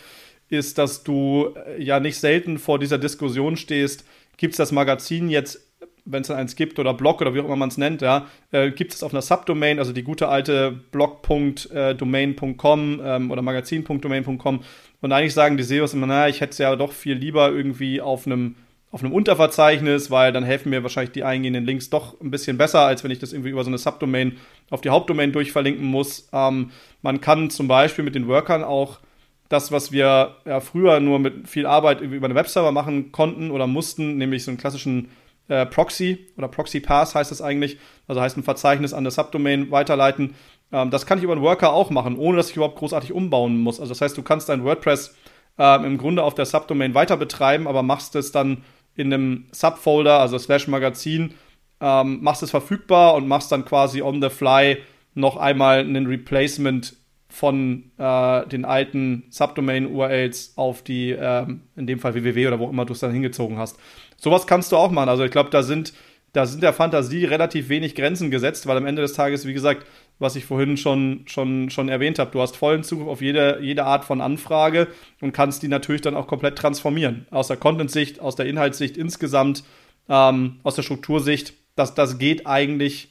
ist, 0.49 0.79
dass 0.79 1.05
du 1.05 1.55
äh, 1.67 1.83
ja 1.83 2.01
nicht 2.01 2.19
selten 2.19 2.59
vor 2.59 2.79
dieser 2.79 2.99
Diskussion 2.99 3.57
stehst, 3.57 4.05
gibt 4.37 4.53
es 4.53 4.59
das 4.59 4.73
Magazin 4.73 5.29
jetzt 5.29 5.64
wenn 6.05 6.23
es 6.23 6.29
dann 6.29 6.37
eins 6.37 6.55
gibt 6.57 6.79
oder 6.79 6.95
Blog 6.95 7.21
oder 7.21 7.35
wie 7.35 7.41
auch 7.41 7.47
immer 7.47 7.57
man 7.57 7.71
es 7.71 7.79
nennt, 7.79 8.03
ja, 8.03 8.27
äh, 8.53 8.71
gibt 8.71 8.95
es 8.95 9.03
auf 9.03 9.13
einer 9.13 9.23
Subdomain, 9.23 9.79
also 9.79 9.93
die 9.93 10.03
gute 10.03 10.29
alte 10.29 10.71
blog.domain.com 10.71 13.01
ähm, 13.05 13.31
oder 13.31 13.43
magazin.domain.com 13.43 14.63
und 15.01 15.13
eigentlich 15.13 15.35
sagen 15.35 15.57
die 15.57 15.63
SEOs 15.63 15.95
immer, 15.95 16.07
naja, 16.07 16.29
ich 16.29 16.41
hätte 16.41 16.53
es 16.53 16.59
ja 16.59 16.75
doch 16.77 16.93
viel 16.93 17.15
lieber 17.15 17.51
irgendwie 17.51 18.01
auf 18.01 18.27
einem 18.27 18.55
auf 18.91 19.03
einem 19.03 19.13
Unterverzeichnis, 19.13 20.11
weil 20.13 20.33
dann 20.33 20.45
helfen 20.45 20.71
mir 20.71 20.85
wahrscheinlich 20.85 21.11
die 21.11 21.25
eingehenden 21.25 21.65
Links 21.65 21.91
doch 21.91 22.21
ein 22.21 22.31
bisschen 22.31 22.57
besser, 22.57 22.83
als 22.83 23.03
wenn 23.03 23.11
ich 23.11 23.19
das 23.19 23.33
irgendwie 23.33 23.51
über 23.51 23.65
so 23.65 23.71
eine 23.71 23.79
Subdomain 23.79 24.37
auf 24.71 24.83
die 24.83 24.91
Hauptdomain 24.91 25.33
durchverlinken 25.33 25.85
muss. 25.85 26.29
Ähm, 26.33 26.71
man 27.03 27.21
kann 27.21 27.51
zum 27.51 27.67
Beispiel 27.67 28.05
mit 28.05 28.15
den 28.15 28.29
Workern 28.29 28.63
auch 28.63 29.01
das, 29.49 29.73
was 29.73 29.91
wir 29.91 30.37
ja 30.45 30.61
früher 30.61 31.01
nur 31.01 31.19
mit 31.19 31.49
viel 31.49 31.67
Arbeit 31.67 32.03
über 32.03 32.27
eine 32.27 32.37
Webserver 32.37 32.71
machen 32.71 33.11
konnten 33.11 33.51
oder 33.51 33.67
mussten, 33.67 34.17
nämlich 34.17 34.45
so 34.45 34.53
einen 34.53 34.59
klassischen 34.59 35.09
äh, 35.49 35.67
Proxy 35.67 36.27
oder 36.37 36.49
Proxy 36.49 36.81
Pass 36.81 37.15
heißt 37.15 37.33
es 37.33 37.43
eigentlich, 37.43 37.79
also 38.09 38.21
heißt 38.21 38.37
ein 38.37 38.43
Verzeichnis 38.43 38.93
an 38.93 39.05
der 39.05 39.11
Subdomain 39.11 39.71
weiterleiten. 39.71 40.35
Ähm, 40.73 40.91
das 40.91 41.07
kann 41.07 41.19
ich 41.19 41.25
über 41.25 41.35
einen 41.35 41.43
Worker 41.43 41.73
auch 41.73 41.91
machen, 41.91 42.17
ohne 42.17 42.37
dass 42.37 42.51
ich 42.51 42.57
überhaupt 42.57 42.79
großartig 42.79 43.13
umbauen 43.13 43.61
muss. 43.61 43.81
Also 43.81 43.91
das 43.93 44.01
heißt, 44.01 44.17
du 44.17 44.23
kannst 44.23 44.49
dein 44.49 44.65
WordPress 44.65 45.15
ähm, 45.59 45.85
im 45.85 45.99
Grunde 45.99 46.23
auf 46.23 46.35
der 46.35 46.47
Subdomain 46.47 46.95
weiter 46.95 47.17
betreiben, 47.17 47.69
aber 47.69 47.83
machst 47.83 48.17
es 48.17 48.33
dann 48.33 48.65
in 48.97 49.13
einem 49.13 49.47
Subfolder, 49.53 50.21
also 50.21 50.39
slash 50.39 50.69
Magazin, 50.69 51.35
ähm, 51.81 52.23
machst 52.23 52.43
es 52.43 52.51
verfügbar 52.51 53.15
und 53.15 53.29
machst 53.29 53.53
dann 53.53 53.65
quasi 53.65 54.03
on 54.03 54.23
the 54.23 54.31
fly 54.31 54.79
noch 55.15 55.37
einmal 55.37 55.81
einen 55.81 56.07
Replacement 56.07 56.97
von 57.29 57.91
äh, 57.99 58.47
den 58.47 58.65
alten 58.65 59.25
Subdomain-URLs 59.31 60.53
auf 60.57 60.83
die, 60.83 61.11
äh, 61.11 61.47
in 61.77 61.87
dem 61.87 61.99
Fall 61.99 62.15
www 62.15 62.47
oder 62.47 62.61
wo 62.61 62.69
immer 62.69 62.85
du 62.85 62.93
es 62.93 63.01
dann 63.01 63.13
hingezogen 63.13 63.59
hast. 63.59 63.77
Sowas 64.17 64.47
kannst 64.47 64.73
du 64.73 64.77
auch 64.77 64.91
machen. 64.91 65.09
Also 65.09 65.25
ich 65.25 65.31
glaube, 65.31 65.51
da 65.51 65.63
sind, 65.63 65.93
da 66.33 66.47
sind 66.47 66.63
der 66.63 66.73
Fantasie 66.73 67.25
relativ 67.25 67.69
wenig 67.69 67.95
Grenzen 67.95 68.31
gesetzt, 68.31 68.67
weil 68.67 68.77
am 68.77 68.87
Ende 68.87 69.03
des 69.03 69.13
Tages, 69.13 69.47
wie 69.47 69.53
gesagt, 69.53 69.87
was 70.19 70.37
ich 70.37 70.45
vorhin 70.45 70.77
schon, 70.77 71.23
schon, 71.27 71.71
schon 71.71 71.89
erwähnt 71.89 72.19
habe, 72.19 72.31
du 72.31 72.41
hast 72.41 72.57
vollen 72.57 72.85
Zugriff 72.85 73.09
auf 73.09 73.21
jede, 73.21 73.59
jede 73.61 73.85
Art 73.85 74.05
von 74.05 74.21
Anfrage 74.21 74.89
und 75.21 75.33
kannst 75.33 75.63
die 75.63 75.69
natürlich 75.69 76.03
dann 76.03 76.17
auch 76.17 76.27
komplett 76.27 76.57
transformieren. 76.57 77.27
Aus 77.31 77.49
der 77.49 77.57
Content-Sicht, 77.57 78.21
aus 78.21 78.37
der 78.37 78.47
Inhaltssicht 78.47 78.97
insgesamt, 78.97 79.65
ähm, 80.09 80.61
aus 80.63 80.77
der 80.77 80.83
Struktursicht. 80.83 81.55
Das, 81.77 81.95
das 81.95 82.19
geht 82.19 82.47
eigentlich, 82.47 83.09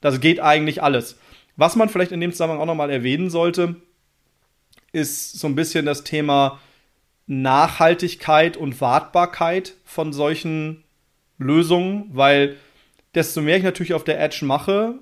das 0.00 0.20
geht 0.20 0.40
eigentlich 0.40 0.82
alles. 0.82 1.18
Was 1.56 1.76
man 1.76 1.88
vielleicht 1.88 2.12
in 2.12 2.20
dem 2.20 2.32
Zusammenhang 2.32 2.60
auch 2.60 2.66
nochmal 2.66 2.90
erwähnen 2.90 3.30
sollte, 3.30 3.76
ist 4.92 5.38
so 5.38 5.46
ein 5.46 5.54
bisschen 5.54 5.86
das 5.86 6.04
Thema 6.04 6.58
Nachhaltigkeit 7.30 8.56
und 8.56 8.80
Wartbarkeit 8.80 9.74
von 9.84 10.12
solchen 10.12 10.82
Lösungen, 11.38 12.10
weil 12.12 12.56
desto 13.14 13.40
mehr 13.40 13.56
ich 13.56 13.62
natürlich 13.62 13.94
auf 13.94 14.02
der 14.02 14.20
Edge 14.20 14.44
mache 14.44 14.96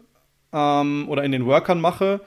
ähm, 0.53 1.09
oder 1.09 1.25
in 1.25 1.33
den 1.33 1.47
Workern 1.47 1.81
mache, 1.81 2.21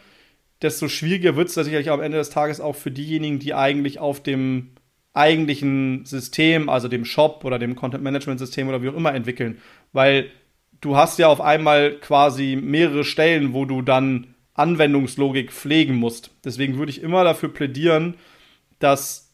desto 0.63 0.87
schwieriger 0.87 1.35
wird 1.35 1.49
es 1.49 1.53
sicherlich 1.53 1.91
am 1.91 2.01
Ende 2.01 2.17
des 2.17 2.31
Tages 2.31 2.59
auch 2.59 2.75
für 2.75 2.89
diejenigen, 2.89 3.37
die 3.37 3.53
eigentlich 3.53 3.99
auf 3.99 4.23
dem 4.23 4.71
eigentlichen 5.13 6.03
System, 6.03 6.67
also 6.67 6.87
dem 6.87 7.05
Shop 7.05 7.45
oder 7.45 7.59
dem 7.59 7.75
Content 7.75 8.03
Management 8.03 8.39
System 8.39 8.69
oder 8.69 8.81
wie 8.81 8.89
auch 8.89 8.95
immer 8.95 9.13
entwickeln, 9.13 9.59
weil 9.93 10.31
du 10.79 10.97
hast 10.97 11.19
ja 11.19 11.27
auf 11.27 11.41
einmal 11.41 11.97
quasi 11.99 12.55
mehrere 12.59 13.03
Stellen, 13.03 13.53
wo 13.53 13.65
du 13.65 13.83
dann 13.83 14.33
Anwendungslogik 14.55 15.51
pflegen 15.51 15.93
musst. 15.95 16.31
Deswegen 16.43 16.79
würde 16.79 16.89
ich 16.89 17.03
immer 17.03 17.23
dafür 17.23 17.53
plädieren, 17.53 18.15
dass 18.79 19.30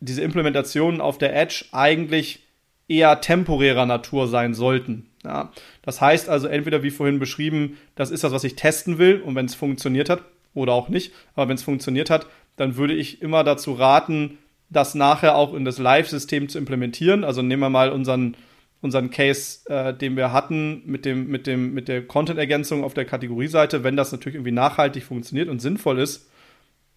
diese 0.00 0.22
Implementationen 0.22 1.00
auf 1.00 1.18
der 1.18 1.34
Edge 1.36 1.66
eigentlich 1.72 2.40
eher 2.88 3.20
temporärer 3.20 3.86
Natur 3.86 4.28
sein 4.28 4.54
sollten. 4.54 5.10
Ja, 5.24 5.52
das 5.82 6.00
heißt 6.00 6.28
also 6.28 6.46
entweder 6.46 6.82
wie 6.82 6.90
vorhin 6.90 7.18
beschrieben, 7.18 7.76
das 7.96 8.10
ist 8.10 8.24
das, 8.24 8.32
was 8.32 8.44
ich 8.44 8.56
testen 8.56 8.98
will 8.98 9.20
und 9.20 9.34
wenn 9.34 9.46
es 9.46 9.54
funktioniert 9.54 10.08
hat 10.08 10.22
oder 10.54 10.72
auch 10.72 10.88
nicht, 10.88 11.12
aber 11.34 11.48
wenn 11.48 11.56
es 11.56 11.62
funktioniert 11.62 12.08
hat, 12.08 12.26
dann 12.56 12.76
würde 12.76 12.94
ich 12.94 13.20
immer 13.20 13.44
dazu 13.44 13.72
raten, 13.72 14.38
das 14.70 14.94
nachher 14.94 15.36
auch 15.36 15.54
in 15.54 15.64
das 15.64 15.78
Live-System 15.78 16.48
zu 16.48 16.58
implementieren. 16.58 17.24
Also 17.24 17.42
nehmen 17.42 17.62
wir 17.62 17.70
mal 17.70 17.90
unseren 17.90 18.36
unseren 18.80 19.10
Case, 19.10 19.68
äh, 19.68 19.92
den 19.92 20.16
wir 20.16 20.32
hatten 20.32 20.82
mit 20.86 21.04
dem, 21.04 21.28
mit 21.28 21.46
dem, 21.46 21.74
mit 21.74 21.88
der 21.88 22.06
Content-Ergänzung 22.06 22.84
auf 22.84 22.94
der 22.94 23.04
Kategorieseite, 23.04 23.82
wenn 23.82 23.96
das 23.96 24.12
natürlich 24.12 24.36
irgendwie 24.36 24.52
nachhaltig 24.52 25.04
funktioniert 25.04 25.48
und 25.48 25.60
sinnvoll 25.60 25.98
ist, 25.98 26.30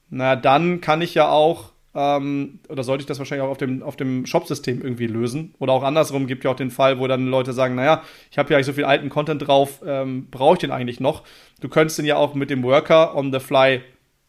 na 0.10 0.36
dann 0.36 0.82
kann 0.82 1.02
ich 1.02 1.16
ja 1.16 1.30
auch, 1.30 1.72
ähm, 1.94 2.60
oder 2.70 2.84
sollte 2.84 3.02
ich 3.02 3.08
das 3.08 3.20
wahrscheinlich 3.20 3.46
auch 3.46 3.52
auf 3.52 3.58
dem, 3.58 3.84
auf 3.84 3.96
dem 3.96 4.26
Shop-System 4.26 4.82
irgendwie 4.82 5.08
lösen. 5.08 5.56
Oder 5.60 5.74
auch 5.74 5.84
andersrum 5.84 6.28
gibt 6.28 6.44
ja 6.44 6.52
auch 6.52 6.56
den 6.56 6.72
Fall, 6.72 7.00
wo 7.00 7.08
dann 7.08 7.28
Leute 7.28 7.54
sagen, 7.54 7.76
naja, 7.76 8.04
ich 8.32 8.38
habe 8.38 8.50
ja 8.50 8.58
eigentlich 8.58 8.68
so 8.68 8.74
viel 8.74 8.86
alten 8.86 9.10
Content 9.10 9.46
drauf, 9.46 9.82
ähm, 9.86 10.28
brauche 10.32 10.54
ich 10.54 10.60
den 10.60 10.72
eigentlich 10.72 11.00
noch? 11.00 11.24
Du 11.60 11.70
könntest 11.70 11.98
den 11.98 12.06
ja 12.06 12.16
auch 12.16 12.34
mit 12.34 12.50
dem 12.50 12.64
Worker 12.64 13.16
on 13.16 13.34
the 13.34 13.40
fly 13.40 13.82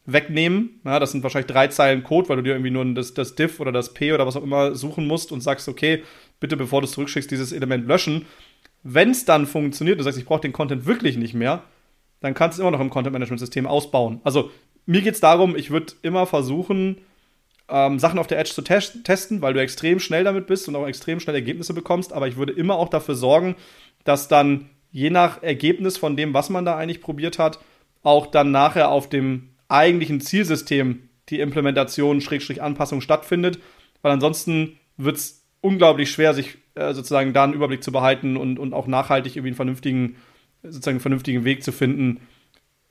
wegnehmen. 0.05 0.81
Ja, 0.85 0.99
das 0.99 1.13
sind 1.13 1.23
wahrscheinlich 1.23 1.51
drei 1.51 1.69
Zeilen 1.69 2.03
Code, 2.03 2.29
weil 2.29 2.37
du 2.37 2.43
dir 2.43 2.53
irgendwie 2.53 2.71
nur 2.71 2.85
das, 2.95 3.15
das 3.15 3.37
Diff 3.37 3.61
oder 3.61 3.71
das 3.71 3.95
P 3.95 4.13
oder 4.13 4.27
was 4.27 4.37
auch 4.37 4.43
immer 4.43 4.75
suchen 4.75 5.07
musst 5.07 5.31
und 5.31 5.41
sagst, 5.41 5.69
okay, 5.69 6.03
bitte 6.41 6.57
bevor 6.57 6.81
du 6.81 6.87
es 6.87 6.93
zurückschickst, 6.93 7.31
dieses 7.31 7.53
Element 7.53 7.87
löschen. 7.87 8.27
Wenn 8.83 9.11
es 9.11 9.25
dann 9.25 9.47
funktioniert, 9.47 10.01
du 10.01 10.03
sagst, 10.03 10.19
ich 10.19 10.25
brauche 10.25 10.41
den 10.41 10.53
Content 10.53 10.87
wirklich 10.87 11.17
nicht 11.17 11.35
mehr, 11.35 11.63
dann 12.21 12.35
kannst 12.35 12.59
du 12.59 12.63
es 12.63 12.67
immer 12.67 12.73
noch 12.73 12.81
im 12.81 12.91
Content-Management-System 12.91 13.67
ausbauen. 13.67 14.21
Also 14.25 14.51
mir 14.87 15.03
geht 15.03 15.15
es 15.15 15.21
darum, 15.21 15.55
ich 15.55 15.71
würde 15.71 15.93
immer 16.03 16.27
versuchen, 16.27 16.99
ähm, 17.69 17.99
Sachen 17.99 18.19
auf 18.19 18.27
der 18.27 18.39
Edge 18.39 18.53
zu 18.53 18.63
te 18.63 18.81
testen, 19.05 19.43
weil 19.43 19.55
du 19.55 19.61
extrem 19.61 19.99
schnell 19.99 20.25
damit 20.25 20.47
bist 20.47 20.69
und 20.69 20.77
auch 20.77 20.87
extrem 20.87 21.21
schnell 21.21 21.37
Ergebnisse 21.37 21.75
bekommst, 21.75 22.13
aber 22.13 22.29
ich 22.29 22.37
würde 22.37 22.53
immer 22.53 22.77
auch 22.77 22.89
dafür 22.89 23.15
sorgen, 23.15 23.57
dass 24.05 24.29
dann 24.29 24.71
je 24.91 25.11
nach 25.11 25.43
Ergebnis 25.43 25.97
von 25.97 26.17
dem, 26.17 26.35
was 26.35 26.51
man 26.51 26.65
da 26.65 26.77
eigentlich 26.77 27.01
probiert 27.01 27.39
hat, 27.39 27.59
auch 28.03 28.27
dann 28.27 28.51
nachher 28.51 28.91
auf 28.91 29.09
dem 29.09 29.51
eigentlichen 29.69 30.21
Zielsystem 30.21 31.09
die 31.29 31.41
Implementation, 31.41 32.21
Schrägstrich 32.21 32.63
Anpassung 32.63 33.01
stattfindet, 33.01 33.59
weil 34.03 34.13
ansonsten 34.13 34.79
wird 34.97 35.17
es 35.17 35.47
unglaublich 35.61 36.11
schwer, 36.11 36.35
sich 36.35 36.59
äh, 36.75 36.93
sozusagen 36.93 37.33
da 37.33 37.45
einen 37.45 37.55
Überblick 37.55 37.83
zu 37.83 37.93
behalten 37.93 38.37
und, 38.37 38.59
und 38.59 38.75
auch 38.75 38.87
nachhaltig 38.87 39.37
irgendwie 39.37 39.51
einen 39.51 39.57
vernünftigen, 39.57 40.17
sozusagen 40.63 40.97
einen 40.97 41.01
vernünftigen 41.01 41.45
Weg 41.45 41.63
zu 41.63 41.73
finden, 41.73 42.21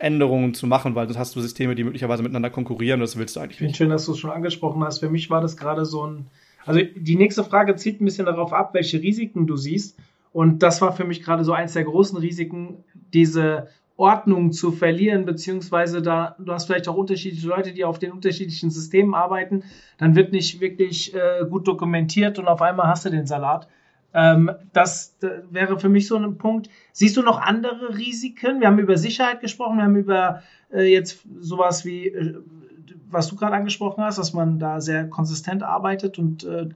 Änderungen 0.02 0.54
zu 0.54 0.68
machen, 0.68 0.96
weil 0.96 1.08
das 1.08 1.18
hast 1.18 1.36
du 1.36 1.42
Systeme, 1.42 1.76
die 1.76 1.84
möglicherweise 1.84 2.24
miteinander 2.24 2.50
konkurrieren, 2.50 3.00
das 3.00 3.18
willst 3.18 3.36
du 3.36 3.40
eigentlich 3.40 3.62
nicht. 3.62 3.78
Schön, 3.78 3.90
dass 3.90 4.06
du 4.06 4.14
es 4.14 4.20
schon 4.20 4.32
angesprochen 4.32 4.84
hast. 4.84 5.00
Für 5.00 5.10
mich 5.10 5.30
war 5.30 5.42
das 5.42 5.58
gerade 5.58 5.86
so 5.86 6.06
ein, 6.06 6.28
also 6.66 6.82
die 6.96 7.16
nächste 7.16 7.44
Frage 7.44 7.76
zieht 7.76 8.02
ein 8.02 8.06
bisschen 8.06 8.26
darauf 8.26 8.54
ab, 8.54 8.74
welche 8.74 9.02
Risiken 9.02 9.48
du 9.48 9.56
siehst. 9.56 9.98
Und 10.34 10.64
das 10.64 10.82
war 10.82 10.94
für 10.94 11.04
mich 11.04 11.22
gerade 11.22 11.44
so 11.44 11.54
eins 11.54 11.74
der 11.74 11.84
großen 11.84 12.18
Risiken, 12.18 12.84
diese 13.14 13.68
Ordnung 13.98 14.52
zu 14.52 14.72
verlieren, 14.72 15.26
beziehungsweise 15.26 16.02
da, 16.02 16.36
du 16.40 16.52
hast 16.52 16.66
vielleicht 16.66 16.88
auch 16.88 16.96
unterschiedliche 16.96 17.48
Leute, 17.48 17.72
die 17.74 17.84
auf 17.84 18.00
den 18.00 18.12
unterschiedlichen 18.12 18.72
Systemen 18.72 19.14
arbeiten, 19.14 19.64
dann 19.98 20.16
wird 20.16 20.32
nicht 20.32 20.60
wirklich 20.60 21.14
äh, 21.14 21.46
gut 21.48 21.68
dokumentiert 21.68 22.40
und 22.40 22.48
auf 22.48 22.62
einmal 22.62 22.88
hast 22.88 23.06
du 23.06 23.10
den 23.10 23.28
Salat. 23.28 23.68
Ähm, 24.14 24.52
das, 24.74 25.18
wäre 25.50 25.80
für 25.80 25.90
mich 25.90 26.08
so 26.08 26.18
ein 26.18 26.38
Punkt. 26.38 26.70
Siehst 26.92 27.18
du 27.18 27.22
noch 27.22 27.40
andere 27.40 27.98
Risiken? 27.98 28.60
Wir 28.60 28.68
haben 28.68 28.80
über 28.80 28.98
Sicherheit 28.98 29.42
gesprochen, 29.42 29.78
wir 29.78 29.84
haben 29.84 29.96
über 29.96 30.44
äh, 30.74 30.92
jetzt 30.92 31.22
sowas 31.40 31.86
wie, 31.86 32.08
äh, 32.08 32.36
was 33.10 33.28
du 33.28 33.36
gerade 33.36 33.56
angesprochen 33.56 34.04
hast, 34.04 34.18
dass 34.18 34.34
man 34.34 34.60
da 34.60 34.82
sehr 34.82 35.08
konsistent 35.08 35.64
arbeitet 35.64 36.20
und 36.20 36.44
äh, 36.44 36.68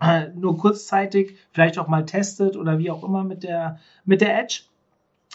äh, 0.00 0.28
nur 0.34 0.56
kurzzeitig 0.58 1.36
vielleicht 1.52 1.78
auch 1.78 1.88
mal 1.88 2.04
testet 2.04 2.56
oder 2.56 2.78
wie 2.78 2.90
auch 2.90 3.04
immer 3.04 3.24
mit 3.24 3.42
der, 3.42 3.80
mit 4.04 4.20
der 4.20 4.38
Edge. 4.38 4.62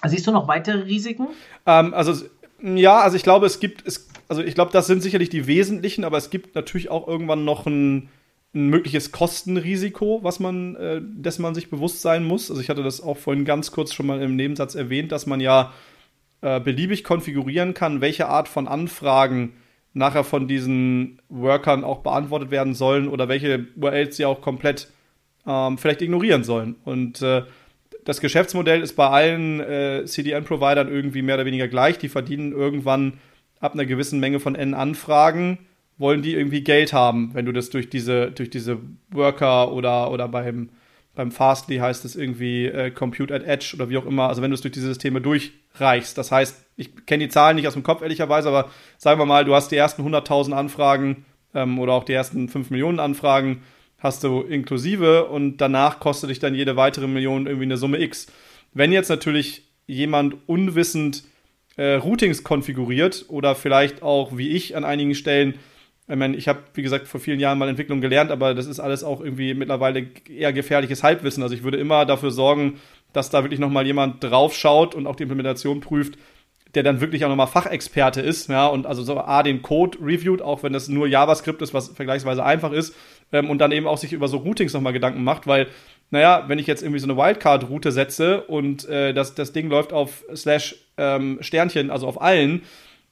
Siehst 0.05 0.27
du 0.27 0.31
noch 0.31 0.47
weitere 0.47 0.83
Risiken? 0.83 1.27
Ähm, 1.65 1.93
also 1.93 2.25
ja, 2.61 2.99
also 2.99 3.17
ich 3.17 3.23
glaube, 3.23 3.45
es 3.45 3.59
gibt, 3.59 3.85
es, 3.85 4.07
also 4.29 4.41
ich 4.41 4.55
glaube, 4.55 4.71
das 4.71 4.87
sind 4.87 5.03
sicherlich 5.03 5.29
die 5.29 5.47
wesentlichen, 5.47 6.05
aber 6.05 6.17
es 6.17 6.29
gibt 6.29 6.55
natürlich 6.55 6.89
auch 6.89 7.07
irgendwann 7.07 7.43
noch 7.43 7.65
ein, 7.65 8.09
ein 8.53 8.67
mögliches 8.67 9.11
Kostenrisiko, 9.11 10.19
was 10.23 10.39
man, 10.39 10.75
äh, 10.75 11.01
dessen 11.01 11.41
man 11.41 11.55
sich 11.55 11.69
bewusst 11.69 12.01
sein 12.01 12.23
muss. 12.23 12.49
Also 12.51 12.61
ich 12.61 12.69
hatte 12.69 12.83
das 12.83 13.01
auch 13.01 13.17
vorhin 13.17 13.45
ganz 13.45 13.71
kurz 13.71 13.93
schon 13.93 14.05
mal 14.05 14.21
im 14.21 14.35
Nebensatz 14.35 14.75
erwähnt, 14.75 15.11
dass 15.11 15.25
man 15.25 15.39
ja 15.39 15.73
äh, 16.41 16.59
beliebig 16.59 17.03
konfigurieren 17.03 17.73
kann, 17.73 18.01
welche 18.01 18.27
Art 18.27 18.47
von 18.47 18.67
Anfragen 18.67 19.53
nachher 19.93 20.23
von 20.23 20.47
diesen 20.47 21.21
Workern 21.29 21.83
auch 21.83 21.99
beantwortet 21.99 22.51
werden 22.51 22.73
sollen 22.73 23.07
oder 23.07 23.27
welche 23.27 23.67
URLs 23.75 24.17
sie 24.17 24.25
auch 24.25 24.41
komplett 24.41 24.89
ähm, 25.47 25.77
vielleicht 25.77 26.01
ignorieren 26.01 26.43
sollen. 26.43 26.75
Und 26.83 27.21
äh, 27.21 27.43
das 28.05 28.19
Geschäftsmodell 28.19 28.81
ist 28.81 28.95
bei 28.95 29.07
allen 29.07 29.59
äh, 29.59 30.03
CDN-Providern 30.05 30.89
irgendwie 30.89 31.21
mehr 31.21 31.35
oder 31.35 31.45
weniger 31.45 31.67
gleich. 31.67 31.97
Die 31.97 32.09
verdienen 32.09 32.51
irgendwann 32.51 33.13
ab 33.59 33.73
einer 33.73 33.85
gewissen 33.85 34.19
Menge 34.19 34.39
von 34.39 34.55
N-Anfragen, 34.55 35.59
wollen 35.97 36.21
die 36.21 36.33
irgendwie 36.33 36.61
Geld 36.61 36.93
haben, 36.93 37.31
wenn 37.33 37.45
du 37.45 37.51
das 37.51 37.69
durch 37.69 37.89
diese, 37.89 38.31
durch 38.31 38.49
diese 38.49 38.79
Worker 39.11 39.71
oder, 39.71 40.11
oder 40.11 40.27
beim, 40.27 40.69
beim 41.15 41.31
Fastly 41.31 41.77
heißt 41.77 42.03
es 42.05 42.15
irgendwie 42.15 42.65
äh, 42.65 42.91
Compute 42.91 43.33
at 43.33 43.43
Edge 43.43 43.73
oder 43.75 43.89
wie 43.89 43.97
auch 43.97 44.05
immer, 44.05 44.29
also 44.29 44.41
wenn 44.41 44.51
du 44.51 44.55
es 44.55 44.61
durch 44.61 44.73
diese 44.73 44.87
Systeme 44.87 45.21
durchreichst. 45.21 46.17
Das 46.17 46.31
heißt, 46.31 46.65
ich 46.75 47.05
kenne 47.05 47.25
die 47.25 47.29
Zahlen 47.29 47.55
nicht 47.55 47.67
aus 47.67 47.73
dem 47.73 47.83
Kopf, 47.83 48.01
ehrlicherweise, 48.01 48.49
aber 48.49 48.71
sagen 48.97 49.19
wir 49.19 49.25
mal, 49.25 49.45
du 49.45 49.53
hast 49.53 49.71
die 49.71 49.77
ersten 49.77 50.01
100.000 50.01 50.53
Anfragen 50.53 51.25
ähm, 51.53 51.79
oder 51.79 51.93
auch 51.93 52.03
die 52.03 52.13
ersten 52.13 52.49
5 52.49 52.71
Millionen 52.71 52.99
Anfragen 52.99 53.61
hast 53.99 54.23
du 54.23 54.41
inklusive 54.41 55.25
und 55.25 55.57
danach 55.57 55.99
kostet 55.99 56.29
dich 56.29 56.39
dann 56.39 56.55
jede 56.55 56.75
weitere 56.75 57.07
Million 57.07 57.45
irgendwie 57.45 57.65
eine 57.65 57.77
Summe 57.77 58.01
X. 58.01 58.27
Wenn 58.73 58.91
jetzt 58.91 59.09
natürlich 59.09 59.69
jemand 59.87 60.35
unwissend 60.47 61.23
äh, 61.77 61.93
Routings 61.93 62.43
konfiguriert 62.43 63.25
oder 63.29 63.55
vielleicht 63.55 64.03
auch 64.03 64.37
wie 64.37 64.49
ich 64.49 64.75
an 64.75 64.83
einigen 64.83 65.15
Stellen, 65.15 65.55
ich 66.13 66.19
meine, 66.19 66.37
ich 66.37 66.47
habe 66.47 66.59
wie 66.75 66.83
gesagt 66.83 67.07
vor 67.07 67.19
vielen 67.19 67.39
Jahren 67.39 67.57
mal 67.57 67.67
Entwicklung 67.67 67.99
gelernt, 67.99 68.29
aber 68.29 68.53
das 68.53 68.67
ist 68.67 68.79
alles 68.79 69.03
auch 69.03 69.19
irgendwie 69.19 69.55
mittlerweile 69.55 70.05
eher 70.29 70.53
gefährliches 70.53 71.01
Halbwissen. 71.01 71.41
Also 71.41 71.55
ich 71.55 71.63
würde 71.63 71.77
immer 71.77 72.05
dafür 72.05 72.29
sorgen, 72.29 72.79
dass 73.13 73.31
da 73.31 73.43
wirklich 73.43 73.59
nochmal 73.59 73.87
jemand 73.87 74.23
draufschaut 74.23 74.93
und 74.93 75.07
auch 75.07 75.15
die 75.15 75.23
Implementation 75.23 75.81
prüft, 75.81 76.19
der 76.75 76.83
dann 76.83 77.01
wirklich 77.01 77.25
auch 77.25 77.29
nochmal 77.29 77.47
Fachexperte 77.47 78.21
ist, 78.21 78.47
ja, 78.49 78.67
und 78.67 78.85
also 78.85 79.01
so 79.01 79.19
A, 79.19 79.41
den 79.41 79.63
Code 79.63 79.97
reviewt, 80.01 80.43
auch 80.43 80.61
wenn 80.61 80.73
das 80.73 80.87
nur 80.87 81.07
JavaScript 81.07 81.61
ist, 81.63 81.73
was 81.73 81.89
vergleichsweise 81.89 82.43
einfach 82.43 82.71
ist, 82.71 82.95
ähm, 83.31 83.49
und 83.49 83.57
dann 83.57 83.71
eben 83.71 83.87
auch 83.87 83.97
sich 83.97 84.13
über 84.13 84.27
so 84.27 84.37
Routings 84.37 84.73
nochmal 84.73 84.93
Gedanken 84.93 85.23
macht, 85.23 85.47
weil, 85.47 85.67
naja, 86.11 86.45
wenn 86.47 86.59
ich 86.59 86.67
jetzt 86.67 86.83
irgendwie 86.83 86.99
so 86.99 87.07
eine 87.07 87.17
Wildcard-Route 87.17 87.91
setze 87.91 88.41
und 88.41 88.87
äh, 88.87 89.15
das, 89.15 89.33
das 89.33 89.51
Ding 89.51 89.67
läuft 89.67 89.93
auf 89.93 90.23
Slash 90.35 90.75
ähm, 90.97 91.39
Sternchen, 91.41 91.89
also 91.89 92.07
auf 92.07 92.21
allen, 92.21 92.61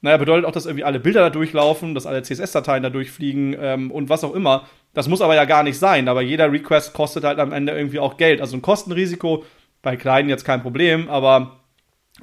naja, 0.02 0.18
bedeutet 0.18 0.46
auch, 0.46 0.52
dass 0.52 0.66
irgendwie 0.66 0.84
alle 0.84 1.00
Bilder 1.00 1.22
da 1.22 1.30
durchlaufen, 1.30 1.94
dass 1.94 2.08
alle 2.08 2.24
CSS-Dateien 2.24 2.82
da 2.82 2.90
durchfliegen 2.90 3.56
ähm, 3.60 3.92
und 3.92 4.10
was 4.10 4.24
auch 4.24 4.34
immer. 4.34 4.68
Das 4.94 5.08
muss 5.08 5.22
aber 5.22 5.36
ja 5.36 5.46
gar 5.46 5.64
nicht 5.64 5.78
sein, 5.78 6.08
aber 6.08 6.22
jeder 6.22 6.52
Request 6.52 6.94
kostet 6.94 7.24
halt 7.24 7.40
am 7.40 7.54
Ende 7.54 7.74
irgendwie 7.74 8.00
auch 8.00 8.18
Geld. 8.18 8.42
Also 8.42 8.58
ein 8.58 8.62
Kostenrisiko, 8.62 9.46
bei 9.84 9.96
kleinen 9.96 10.30
jetzt 10.30 10.44
kein 10.44 10.62
Problem, 10.62 11.08
aber 11.08 11.60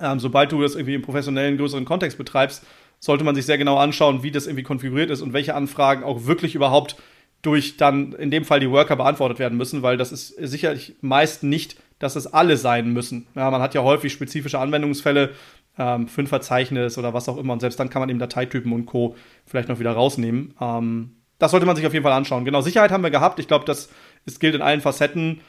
ähm, 0.00 0.18
sobald 0.18 0.52
du 0.52 0.60
das 0.60 0.74
irgendwie 0.74 0.94
im 0.94 1.02
professionellen, 1.02 1.56
größeren 1.56 1.84
Kontext 1.84 2.18
betreibst, 2.18 2.66
sollte 2.98 3.24
man 3.24 3.34
sich 3.34 3.46
sehr 3.46 3.58
genau 3.58 3.78
anschauen, 3.78 4.22
wie 4.22 4.32
das 4.32 4.46
irgendwie 4.46 4.64
konfiguriert 4.64 5.10
ist 5.10 5.22
und 5.22 5.32
welche 5.32 5.54
Anfragen 5.54 6.02
auch 6.02 6.26
wirklich 6.26 6.54
überhaupt 6.54 6.96
durch 7.42 7.76
dann 7.76 8.12
in 8.12 8.32
dem 8.32 8.44
Fall 8.44 8.58
die 8.58 8.70
Worker 8.70 8.96
beantwortet 8.96 9.38
werden 9.38 9.56
müssen, 9.56 9.82
weil 9.82 9.96
das 9.96 10.10
ist 10.10 10.28
sicherlich 10.28 10.96
meist 11.00 11.44
nicht, 11.44 11.76
dass 12.00 12.16
es 12.16 12.26
alle 12.26 12.56
sein 12.56 12.92
müssen. 12.92 13.26
Ja, 13.34 13.50
man 13.50 13.62
hat 13.62 13.74
ja 13.74 13.82
häufig 13.82 14.12
spezifische 14.12 14.58
Anwendungsfälle 14.58 15.30
ähm, 15.78 16.08
Verzeichnis 16.08 16.98
oder 16.98 17.14
was 17.14 17.28
auch 17.28 17.36
immer 17.36 17.52
und 17.52 17.60
selbst 17.60 17.78
dann 17.78 17.90
kann 17.90 18.00
man 18.00 18.08
eben 18.08 18.18
Dateitypen 18.18 18.72
und 18.72 18.86
Co. 18.86 19.14
vielleicht 19.46 19.68
noch 19.68 19.78
wieder 19.78 19.92
rausnehmen. 19.92 20.54
Ähm, 20.60 21.14
das 21.38 21.52
sollte 21.52 21.66
man 21.66 21.76
sich 21.76 21.86
auf 21.86 21.92
jeden 21.92 22.02
Fall 22.02 22.12
anschauen. 22.12 22.44
Genau, 22.44 22.60
Sicherheit 22.60 22.90
haben 22.90 23.04
wir 23.04 23.10
gehabt. 23.10 23.38
Ich 23.38 23.46
glaube, 23.46 23.64
das 23.64 23.88
ist, 24.26 24.40
gilt 24.40 24.56
in 24.56 24.62
allen 24.62 24.80
Facetten. 24.80 25.40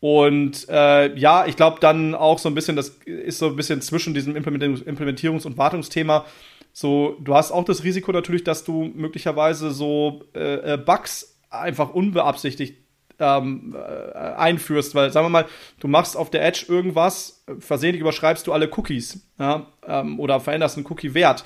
Und 0.00 0.68
äh, 0.68 1.14
ja, 1.16 1.46
ich 1.46 1.56
glaube 1.56 1.78
dann 1.80 2.14
auch 2.14 2.38
so 2.38 2.48
ein 2.48 2.54
bisschen, 2.54 2.76
das 2.76 2.98
ist 3.04 3.38
so 3.38 3.48
ein 3.48 3.56
bisschen 3.56 3.82
zwischen 3.82 4.14
diesem 4.14 4.34
Implementierungs-, 4.34 4.86
Implementierungs 4.86 5.46
und 5.46 5.58
Wartungsthema. 5.58 6.24
So, 6.72 7.16
du 7.20 7.34
hast 7.34 7.52
auch 7.52 7.64
das 7.64 7.84
Risiko 7.84 8.12
natürlich, 8.12 8.44
dass 8.44 8.64
du 8.64 8.90
möglicherweise 8.94 9.70
so 9.70 10.24
äh, 10.34 10.74
äh 10.74 10.76
Bugs 10.78 11.38
einfach 11.50 11.94
unbeabsichtigt 11.94 12.85
ähm, 13.18 13.76
äh, 13.76 14.18
einführst, 14.18 14.94
weil 14.94 15.10
sagen 15.12 15.26
wir 15.26 15.30
mal, 15.30 15.46
du 15.80 15.88
machst 15.88 16.16
auf 16.16 16.30
der 16.30 16.44
Edge 16.44 16.66
irgendwas, 16.68 17.44
versehentlich 17.58 18.00
überschreibst 18.00 18.46
du 18.46 18.52
alle 18.52 18.70
Cookies 18.76 19.26
ja, 19.38 19.66
ähm, 19.86 20.20
oder 20.20 20.40
veränderst 20.40 20.76
einen 20.76 20.86
Cookie-Wert. 20.86 21.44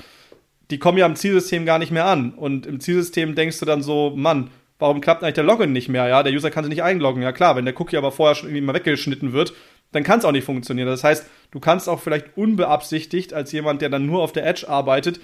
Die 0.70 0.78
kommen 0.78 0.98
ja 0.98 1.06
im 1.06 1.16
Zielsystem 1.16 1.66
gar 1.66 1.78
nicht 1.78 1.90
mehr 1.90 2.06
an. 2.06 2.32
Und 2.32 2.66
im 2.66 2.80
Zielsystem 2.80 3.34
denkst 3.34 3.58
du 3.58 3.66
dann 3.66 3.82
so, 3.82 4.12
Mann, 4.14 4.50
warum 4.78 5.00
klappt 5.00 5.22
eigentlich 5.22 5.34
der 5.34 5.44
Login 5.44 5.72
nicht 5.72 5.88
mehr? 5.88 6.06
Ja, 6.08 6.22
der 6.22 6.32
User 6.32 6.50
kann 6.50 6.64
sich 6.64 6.70
nicht 6.70 6.82
einloggen. 6.82 7.22
Ja 7.22 7.32
klar, 7.32 7.56
wenn 7.56 7.64
der 7.64 7.78
Cookie 7.80 7.96
aber 7.96 8.12
vorher 8.12 8.34
schon 8.34 8.48
irgendwie 8.48 8.62
mal 8.62 8.74
weggeschnitten 8.74 9.32
wird, 9.32 9.52
dann 9.92 10.04
kann 10.04 10.20
es 10.20 10.24
auch 10.24 10.32
nicht 10.32 10.44
funktionieren. 10.44 10.88
Das 10.88 11.04
heißt, 11.04 11.26
du 11.50 11.60
kannst 11.60 11.88
auch 11.88 12.00
vielleicht 12.00 12.36
unbeabsichtigt 12.36 13.34
als 13.34 13.52
jemand, 13.52 13.82
der 13.82 13.88
dann 13.88 14.06
nur 14.06 14.22
auf 14.22 14.32
der 14.32 14.46
Edge 14.46 14.68
arbeitet, 14.68 15.20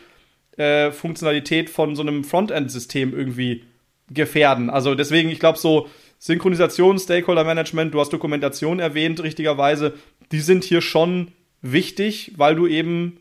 äh, 0.56 0.90
Funktionalität 0.90 1.70
von 1.70 1.94
so 1.94 2.02
einem 2.02 2.24
Frontend-System 2.24 3.16
irgendwie 3.16 3.64
gefährden. 4.10 4.70
Also 4.70 4.94
deswegen, 4.94 5.28
ich 5.28 5.40
glaube, 5.40 5.58
so 5.58 5.88
Synchronisation, 6.18 6.98
Stakeholder-Management, 6.98 7.92
du 7.94 8.00
hast 8.00 8.12
Dokumentation 8.12 8.78
erwähnt, 8.78 9.22
richtigerweise, 9.22 9.94
die 10.32 10.40
sind 10.40 10.64
hier 10.64 10.80
schon 10.80 11.32
wichtig, 11.62 12.32
weil 12.36 12.54
du 12.54 12.66
eben 12.66 13.18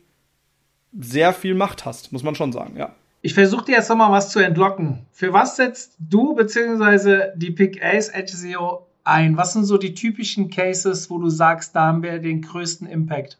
sehr 0.97 1.33
viel 1.33 1.55
Macht 1.55 1.85
hast, 1.85 2.11
muss 2.11 2.23
man 2.23 2.35
schon 2.35 2.51
sagen, 2.51 2.77
ja. 2.77 2.95
Ich 3.21 3.33
versuche 3.33 3.65
dir 3.65 3.71
jetzt 3.73 3.89
nochmal 3.89 4.11
was 4.11 4.29
zu 4.29 4.39
entlocken. 4.39 5.07
Für 5.11 5.33
was 5.33 5.55
setzt 5.55 5.95
du 5.97 6.35
bzw. 6.35 7.31
die 7.35 7.51
Pick 7.51 7.83
Ace 7.83 8.09
Edge 8.09 8.37
SEO 8.37 8.85
ein? 9.03 9.35
Was 9.35 9.53
sind 9.53 9.65
so 9.65 9.77
die 9.77 9.95
typischen 9.95 10.49
Cases, 10.49 11.09
wo 11.09 11.17
du 11.17 11.29
sagst, 11.29 11.75
da 11.75 11.87
haben 11.87 12.03
wir 12.03 12.19
den 12.19 12.41
größten 12.41 12.87
Impact? 12.87 13.39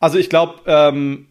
Also 0.00 0.18
ich 0.18 0.28
glaube, 0.28 0.60
ähm, 0.66 1.28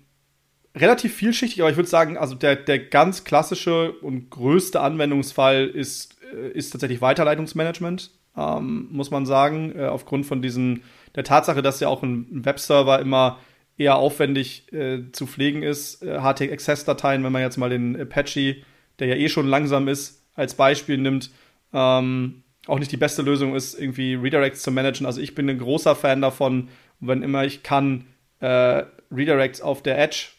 relativ 0.75 1.13
vielschichtig, 1.13 1.61
aber 1.61 1.69
ich 1.69 1.77
würde 1.77 1.89
sagen, 1.89 2.17
also 2.17 2.35
der, 2.35 2.55
der 2.55 2.79
ganz 2.79 3.23
klassische 3.23 3.93
und 3.93 4.29
größte 4.29 4.81
Anwendungsfall 4.81 5.67
ist, 5.67 6.17
äh, 6.33 6.49
ist 6.49 6.71
tatsächlich 6.71 7.01
Weiterleitungsmanagement, 7.01 8.11
ähm, 8.37 8.87
muss 8.91 9.11
man 9.11 9.25
sagen, 9.25 9.73
äh, 9.77 9.85
aufgrund 9.85 10.25
von 10.25 10.41
diesen, 10.41 10.83
der 11.15 11.23
Tatsache, 11.23 11.61
dass 11.61 11.79
ja 11.79 11.87
auch 11.87 12.03
ein 12.03 12.45
Webserver 12.45 12.99
immer 12.99 13.39
eher 13.77 13.97
aufwendig 13.97 14.71
äh, 14.73 15.11
zu 15.11 15.27
pflegen 15.27 15.63
ist. 15.63 16.01
Äh, 16.03 16.19
HT-Access-Dateien, 16.19 17.23
wenn 17.23 17.31
man 17.31 17.41
jetzt 17.41 17.57
mal 17.57 17.69
den 17.69 17.99
Apache, 17.99 18.57
der 18.99 19.07
ja 19.07 19.15
eh 19.15 19.29
schon 19.29 19.47
langsam 19.47 19.87
ist, 19.87 20.23
als 20.35 20.55
Beispiel 20.55 20.97
nimmt, 20.97 21.31
ähm, 21.73 22.43
auch 22.67 22.79
nicht 22.79 22.91
die 22.91 22.97
beste 22.97 23.21
Lösung 23.21 23.55
ist, 23.55 23.79
irgendwie 23.79 24.15
Redirects 24.15 24.63
zu 24.63 24.71
managen. 24.71 25.05
Also 25.05 25.21
ich 25.21 25.35
bin 25.35 25.49
ein 25.49 25.59
großer 25.59 25.95
Fan 25.95 26.21
davon, 26.21 26.69
wenn 26.99 27.21
immer 27.21 27.43
ich 27.45 27.63
kann, 27.63 28.05
äh, 28.39 28.83
Redirects 29.11 29.61
auf 29.61 29.83
der 29.83 29.99
Edge 29.99 30.29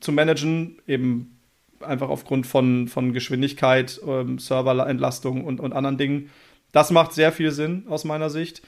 zu 0.00 0.12
managen, 0.12 0.80
eben 0.86 1.40
einfach 1.80 2.08
aufgrund 2.08 2.46
von, 2.46 2.88
von 2.88 3.12
Geschwindigkeit, 3.12 4.00
ähm, 4.06 4.38
Serverentlastung 4.38 5.44
und, 5.44 5.60
und 5.60 5.72
anderen 5.72 5.98
Dingen. 5.98 6.30
Das 6.72 6.90
macht 6.90 7.12
sehr 7.12 7.32
viel 7.32 7.50
Sinn 7.50 7.84
aus 7.88 8.04
meiner 8.04 8.30
Sicht. 8.30 8.62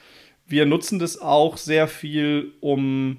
Wir 0.47 0.67
nutzen 0.67 0.99
das 0.99 1.21
auch 1.21 1.57
sehr 1.57 1.89
viel, 1.89 2.53
um 2.61 3.19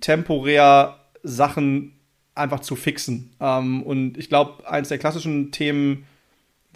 temporär 0.00 1.00
Sachen 1.22 1.98
einfach 2.34 2.60
zu 2.60 2.76
fixen. 2.76 3.34
Ähm, 3.40 3.82
und 3.82 4.16
ich 4.16 4.28
glaube, 4.28 4.68
eins 4.70 4.88
der 4.88 4.98
klassischen 4.98 5.50
Themen, 5.50 6.06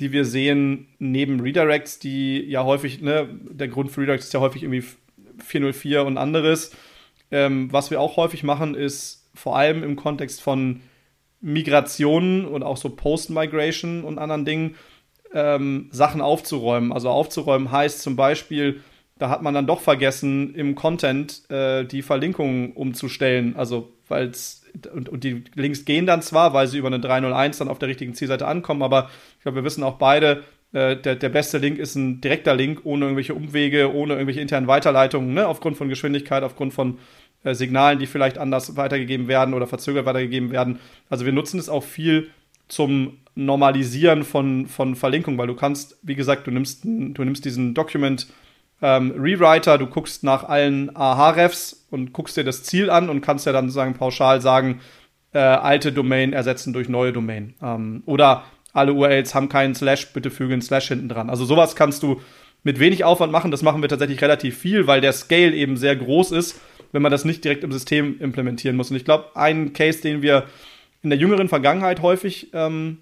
die 0.01 0.11
wir 0.13 0.25
sehen, 0.25 0.89
neben 0.99 1.41
Redirects, 1.41 1.99
die 2.01 2.41
ja 2.41 2.65
häufig, 2.65 3.01
ne, 3.01 3.29
der 3.51 3.69
Grund 3.69 3.93
für 3.93 4.01
Redirects 4.01 4.27
ist 4.27 4.35
ja 4.35 4.41
häufig 4.41 4.65
irgendwie 4.65 4.85
404 5.39 6.05
und 6.05 6.19
anderes. 6.19 6.73
Ähm, 7.31 7.73
was 7.73 7.91
wir 7.91 8.01
auch 8.01 8.17
häufig 8.17 8.43
machen, 8.43 8.75
ist 8.75 9.22
vor 9.35 9.57
allem 9.57 9.83
im 9.83 9.97
Kontext 9.97 10.43
von 10.43 10.81
Migrationen 11.41 12.45
und 12.45 12.63
auch 12.63 12.77
so 12.77 12.91
Post-Migration 12.91 14.05
und 14.05 14.19
anderen 14.19 14.45
Dingen, 14.45 14.77
ähm, 15.35 15.89
Sachen 15.91 16.21
aufzuräumen. 16.21 16.93
Also 16.93 17.11
aufzuräumen 17.11 17.71
heißt 17.71 18.03
zum 18.03 18.17
Beispiel, 18.17 18.81
da 19.19 19.29
hat 19.29 19.43
man 19.43 19.55
dann 19.55 19.67
doch 19.67 19.81
vergessen, 19.81 20.55
im 20.55 20.75
Content 20.75 21.49
äh, 21.51 21.85
die 21.85 22.03
Verlinkungen 22.03 22.73
umzustellen. 22.73 23.57
Also, 23.57 23.93
weil 24.09 24.29
es, 24.29 24.65
und, 24.93 25.09
und, 25.09 25.25
die 25.25 25.45
Links 25.55 25.85
gehen 25.85 26.07
dann 26.07 26.23
zwar, 26.23 26.55
weil 26.55 26.67
sie 26.67 26.79
über 26.79 26.89
eine 26.89 27.01
301 27.01 27.59
dann 27.59 27.69
auf 27.69 27.79
der 27.79 27.89
richtigen 27.89 28.15
Zielseite 28.15 28.47
ankommen, 28.47 28.83
aber 28.83 29.11
ich 29.37 29.43
glaube, 29.43 29.57
wir 29.57 29.65
wissen 29.65 29.85
auch 29.85 29.99
beide, 29.99 30.43
äh, 30.73 30.97
der, 30.97 31.17
der 31.17 31.29
beste 31.29 31.59
Link 31.59 31.79
ist 31.79 31.95
ein 31.95 32.21
direkter 32.21 32.55
Link, 32.55 32.81
ohne 32.85 33.05
irgendwelche 33.05 33.35
Umwege, 33.35 33.95
ohne 33.95 34.15
irgendwelche 34.15 34.41
internen 34.41 34.67
Weiterleitungen, 34.67 35.35
ne? 35.35 35.47
aufgrund 35.47 35.77
von 35.77 35.89
Geschwindigkeit, 35.89 36.43
aufgrund 36.43 36.73
von 36.73 36.99
äh, 37.45 37.55
Signalen, 37.55 37.99
die 37.99 38.07
vielleicht 38.07 38.39
anders 38.39 38.77
weitergegeben 38.77 39.29
werden 39.29 39.55
oder 39.55 39.67
verzögert 39.67 40.07
weitergegeben 40.07 40.51
werden. 40.51 40.79
Also 41.11 41.25
wir 41.25 41.33
nutzen 41.33 41.59
es 41.59 41.69
auch 41.69 41.85
viel 41.85 42.31
zum 42.69 43.19
Normalisieren 43.35 44.25
von, 44.25 44.67
von 44.67 44.95
Verlinkung, 44.95 45.39
weil 45.39 45.47
du 45.47 45.55
kannst, 45.55 45.99
wie 46.03 46.15
gesagt, 46.15 46.47
du 46.47 46.51
nimmst, 46.51 46.85
du 46.85 47.25
nimmst 47.25 47.45
diesen 47.45 47.75
Document 47.75 48.27
ähm, 48.83 49.13
Rewriter, 49.17 49.79
du 49.79 49.87
guckst 49.87 50.25
nach 50.25 50.45
allen 50.45 50.95
AH-Refs 50.95 51.87
und 51.91 52.13
guckst 52.13 52.37
dir 52.37 52.45
das 52.45 52.65
Ziel 52.65 52.91
an 52.91 53.09
und 53.09 53.21
kannst 53.21 53.47
ja 53.47 53.53
dann 53.53 53.71
sagen, 53.71 53.95
pauschal 53.95 54.41
sagen, 54.41 54.81
äh, 55.33 55.39
alte 55.39 55.93
Domain 55.93 56.33
ersetzen 56.33 56.73
durch 56.73 56.89
neue 56.89 57.13
Domain. 57.13 57.55
Ähm, 57.63 58.03
oder 58.07 58.45
alle 58.73 58.93
URLs 58.93 59.35
haben 59.35 59.49
keinen 59.49 59.75
Slash, 59.75 60.13
bitte 60.13 60.31
füge 60.31 60.53
einen 60.53 60.63
Slash 60.63 60.89
hinten 60.89 61.09
dran. 61.09 61.31
Also 61.31 61.45
sowas 61.45 61.77
kannst 61.77 62.03
du 62.03 62.21
mit 62.65 62.79
wenig 62.79 63.05
Aufwand 63.05 63.33
machen. 63.33 63.51
Das 63.51 63.63
machen 63.63 63.83
wir 63.83 63.89
tatsächlich 63.89 64.21
relativ 64.23 64.59
viel, 64.59 64.87
weil 64.87 65.01
der 65.01 65.13
Scale 65.13 65.55
eben 65.55 65.77
sehr 65.77 65.97
groß 65.97 66.33
ist, 66.33 66.61
wenn 66.93 67.03
man 67.03 67.11
das 67.11 67.25
nicht 67.25 67.45
direkt 67.45 67.65
im 67.65 67.73
System 67.73 68.21
implementieren 68.21 68.77
muss. 68.77 68.91
Und 68.91 68.97
ich 68.97 69.05
glaube, 69.05 69.35
ein 69.35 69.73
Case, 69.73 70.01
den 70.01 70.23
wir 70.23 70.47
in 71.03 71.11
der 71.11 71.19
jüngeren 71.19 71.49
Vergangenheit 71.49 72.01
häufig 72.03 72.51
ähm, 72.53 72.99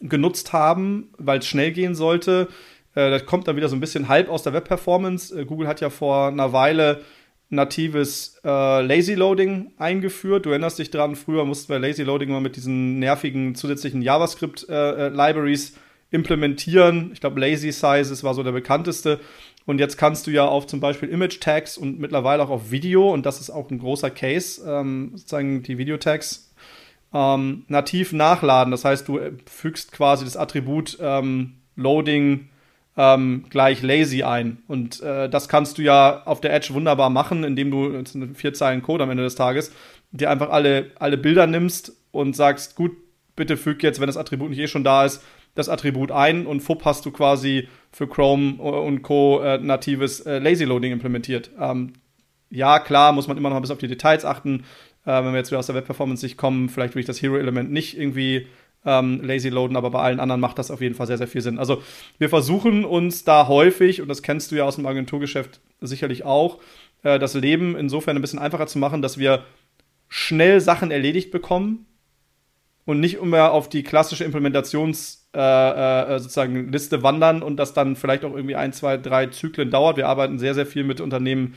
genutzt 0.00 0.52
haben, 0.52 1.10
weil 1.16 1.38
es 1.38 1.46
schnell 1.46 1.70
gehen 1.70 1.94
sollte, 1.94 2.48
äh, 2.94 3.10
das 3.10 3.26
kommt 3.26 3.46
dann 3.46 3.56
wieder 3.56 3.68
so 3.68 3.76
ein 3.76 3.80
bisschen 3.80 4.08
halb 4.08 4.28
aus 4.28 4.42
der 4.42 4.52
Web-Performance. 4.52 5.38
Äh, 5.38 5.44
Google 5.44 5.68
hat 5.68 5.80
ja 5.80 5.90
vor 5.90 6.28
einer 6.28 6.52
Weile 6.52 7.02
natives 7.50 8.40
äh, 8.44 8.82
Lazy 8.82 9.14
Loading 9.14 9.72
eingeführt. 9.78 10.46
Du 10.46 10.50
erinnerst 10.50 10.78
dich 10.78 10.90
dran, 10.90 11.14
früher 11.14 11.44
mussten 11.44 11.72
wir 11.72 11.78
Lazy 11.78 12.02
Loading 12.02 12.30
mal 12.30 12.40
mit 12.40 12.56
diesen 12.56 12.98
nervigen 12.98 13.54
zusätzlichen 13.54 14.02
JavaScript-Libraries 14.02 15.70
äh, 15.70 15.74
implementieren. 16.10 17.10
Ich 17.12 17.20
glaube, 17.20 17.40
Lazy 17.40 17.72
Sizes 17.72 18.24
war 18.24 18.34
so 18.34 18.42
der 18.42 18.52
bekannteste. 18.52 19.20
Und 19.66 19.78
jetzt 19.78 19.96
kannst 19.96 20.26
du 20.26 20.30
ja 20.30 20.44
auf 20.44 20.66
zum 20.66 20.80
Beispiel 20.80 21.08
Image 21.08 21.40
Tags 21.40 21.78
und 21.78 21.98
mittlerweile 21.98 22.42
auch 22.42 22.50
auf 22.50 22.70
Video, 22.70 23.12
und 23.12 23.24
das 23.24 23.40
ist 23.40 23.50
auch 23.50 23.70
ein 23.70 23.78
großer 23.78 24.10
Case, 24.10 24.62
ähm, 24.66 25.12
sozusagen 25.14 25.62
die 25.62 25.78
Video 25.78 25.96
Tags 25.96 26.54
ähm, 27.14 27.64
nativ 27.68 28.12
nachladen. 28.12 28.70
Das 28.70 28.84
heißt, 28.84 29.08
du 29.08 29.20
fügst 29.46 29.92
quasi 29.92 30.24
das 30.24 30.36
Attribut 30.36 30.98
ähm, 31.00 31.54
Loading 31.76 32.48
ähm, 32.96 33.46
gleich 33.48 33.82
lazy 33.82 34.22
ein. 34.22 34.62
Und 34.68 35.00
äh, 35.00 35.28
das 35.28 35.48
kannst 35.48 35.78
du 35.78 35.82
ja 35.82 36.22
auf 36.26 36.40
der 36.40 36.52
Edge 36.52 36.74
wunderbar 36.74 37.10
machen, 37.10 37.42
indem 37.42 37.70
du 37.70 38.04
vier 38.34 38.52
Zeilen 38.52 38.82
Code 38.82 39.04
am 39.04 39.10
Ende 39.10 39.24
des 39.24 39.34
Tages 39.34 39.72
dir 40.12 40.30
einfach 40.30 40.50
alle, 40.50 40.92
alle 40.98 41.18
Bilder 41.18 41.46
nimmst 41.46 41.92
und 42.12 42.36
sagst, 42.36 42.76
gut, 42.76 42.92
bitte 43.34 43.56
füg 43.56 43.82
jetzt, 43.82 44.00
wenn 44.00 44.06
das 44.06 44.16
Attribut 44.16 44.50
nicht 44.50 44.60
eh 44.60 44.68
schon 44.68 44.84
da 44.84 45.04
ist, 45.04 45.22
das 45.54 45.68
Attribut 45.68 46.10
ein 46.10 46.46
und 46.46 46.60
FUP 46.60 46.84
hast 46.84 47.06
du 47.06 47.10
quasi 47.10 47.68
für 47.92 48.08
Chrome 48.08 48.54
und 48.56 49.02
Co. 49.02 49.40
Äh, 49.40 49.58
natives 49.58 50.20
äh, 50.20 50.38
Lazy 50.38 50.64
Loading 50.64 50.92
implementiert. 50.92 51.50
Ähm, 51.60 51.92
ja, 52.50 52.78
klar, 52.78 53.12
muss 53.12 53.28
man 53.28 53.36
immer 53.36 53.50
noch 53.50 53.56
ein 53.56 53.62
bisschen 53.62 53.74
auf 53.74 53.80
die 53.80 53.88
Details 53.88 54.24
achten. 54.24 54.64
Äh, 55.04 55.24
wenn 55.24 55.32
wir 55.32 55.36
jetzt 55.36 55.50
wieder 55.50 55.58
aus 55.58 55.66
der 55.66 55.74
Web-Performance-Sicht 55.76 56.36
kommen, 56.36 56.68
vielleicht 56.68 56.94
will 56.94 57.00
ich 57.00 57.06
das 57.06 57.22
Hero-Element 57.22 57.70
nicht 57.70 57.98
irgendwie 57.98 58.46
ähm, 58.84 59.22
lazy 59.22 59.48
loaden, 59.48 59.76
aber 59.76 59.90
bei 59.90 60.00
allen 60.00 60.20
anderen 60.20 60.40
macht 60.40 60.58
das 60.58 60.70
auf 60.70 60.80
jeden 60.80 60.94
Fall 60.94 61.06
sehr, 61.06 61.18
sehr 61.18 61.28
viel 61.28 61.40
Sinn. 61.40 61.58
Also 61.58 61.82
wir 62.18 62.28
versuchen 62.28 62.84
uns 62.84 63.24
da 63.24 63.48
häufig, 63.48 64.02
und 64.02 64.08
das 64.08 64.22
kennst 64.22 64.50
du 64.50 64.56
ja 64.56 64.64
aus 64.64 64.76
dem 64.76 64.86
Agenturgeschäft 64.86 65.60
sicherlich 65.80 66.24
auch, 66.24 66.60
äh, 67.02 67.18
das 67.18 67.34
Leben 67.34 67.76
insofern 67.76 68.16
ein 68.16 68.22
bisschen 68.22 68.38
einfacher 68.38 68.66
zu 68.66 68.78
machen, 68.78 69.02
dass 69.02 69.18
wir 69.18 69.44
schnell 70.08 70.60
Sachen 70.60 70.90
erledigt 70.90 71.30
bekommen 71.30 71.86
und 72.84 73.00
nicht 73.00 73.14
immer 73.14 73.52
auf 73.52 73.68
die 73.68 73.82
klassische 73.82 74.24
Implementations- 74.24 75.24
äh, 75.34 76.14
äh, 76.14 76.18
sozusagen 76.20 76.70
Liste 76.70 77.02
wandern 77.02 77.42
und 77.42 77.56
das 77.56 77.74
dann 77.74 77.96
vielleicht 77.96 78.24
auch 78.24 78.36
irgendwie 78.36 78.54
ein, 78.54 78.72
zwei, 78.72 78.96
drei 78.96 79.26
Zyklen 79.26 79.68
dauert. 79.68 79.96
Wir 79.96 80.06
arbeiten 80.06 80.38
sehr, 80.38 80.54
sehr 80.54 80.64
viel 80.64 80.84
mit 80.84 81.00
Unternehmen, 81.00 81.54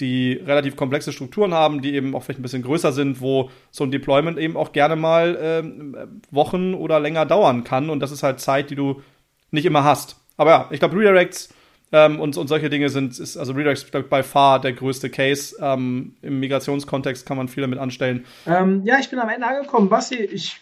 die 0.00 0.32
relativ 0.32 0.74
komplexe 0.74 1.12
Strukturen 1.12 1.52
haben, 1.52 1.82
die 1.82 1.94
eben 1.94 2.14
auch 2.14 2.22
vielleicht 2.22 2.40
ein 2.40 2.42
bisschen 2.42 2.62
größer 2.62 2.92
sind, 2.92 3.20
wo 3.20 3.50
so 3.70 3.84
ein 3.84 3.90
Deployment 3.90 4.38
eben 4.38 4.56
auch 4.56 4.72
gerne 4.72 4.96
mal 4.96 5.38
ähm, 5.38 6.22
Wochen 6.30 6.72
oder 6.72 6.98
länger 6.98 7.26
dauern 7.26 7.62
kann. 7.62 7.90
Und 7.90 8.00
das 8.00 8.10
ist 8.10 8.22
halt 8.22 8.40
Zeit, 8.40 8.70
die 8.70 8.74
du 8.74 9.02
nicht 9.50 9.66
immer 9.66 9.84
hast. 9.84 10.16
Aber 10.38 10.50
ja, 10.50 10.68
ich 10.70 10.78
glaube, 10.78 10.96
Redirects 10.96 11.52
ähm, 11.92 12.20
und, 12.20 12.36
und 12.36 12.46
solche 12.46 12.70
Dinge 12.70 12.88
sind, 12.88 13.18
ist, 13.18 13.36
also 13.36 13.52
Redirects 13.52 13.82
ist 13.82 14.10
by 14.10 14.22
far 14.22 14.60
der 14.60 14.72
größte 14.72 15.10
Case. 15.10 15.56
Ähm, 15.60 16.14
Im 16.22 16.40
Migrationskontext 16.40 17.26
kann 17.26 17.36
man 17.36 17.48
viel 17.48 17.62
damit 17.62 17.78
anstellen. 17.78 18.24
Ähm, 18.46 18.82
ja, 18.84 18.98
ich 19.00 19.10
bin 19.10 19.18
am 19.18 19.28
Ende 19.28 19.46
angekommen. 19.46 19.88
Basti, 19.88 20.16
ich, 20.16 20.60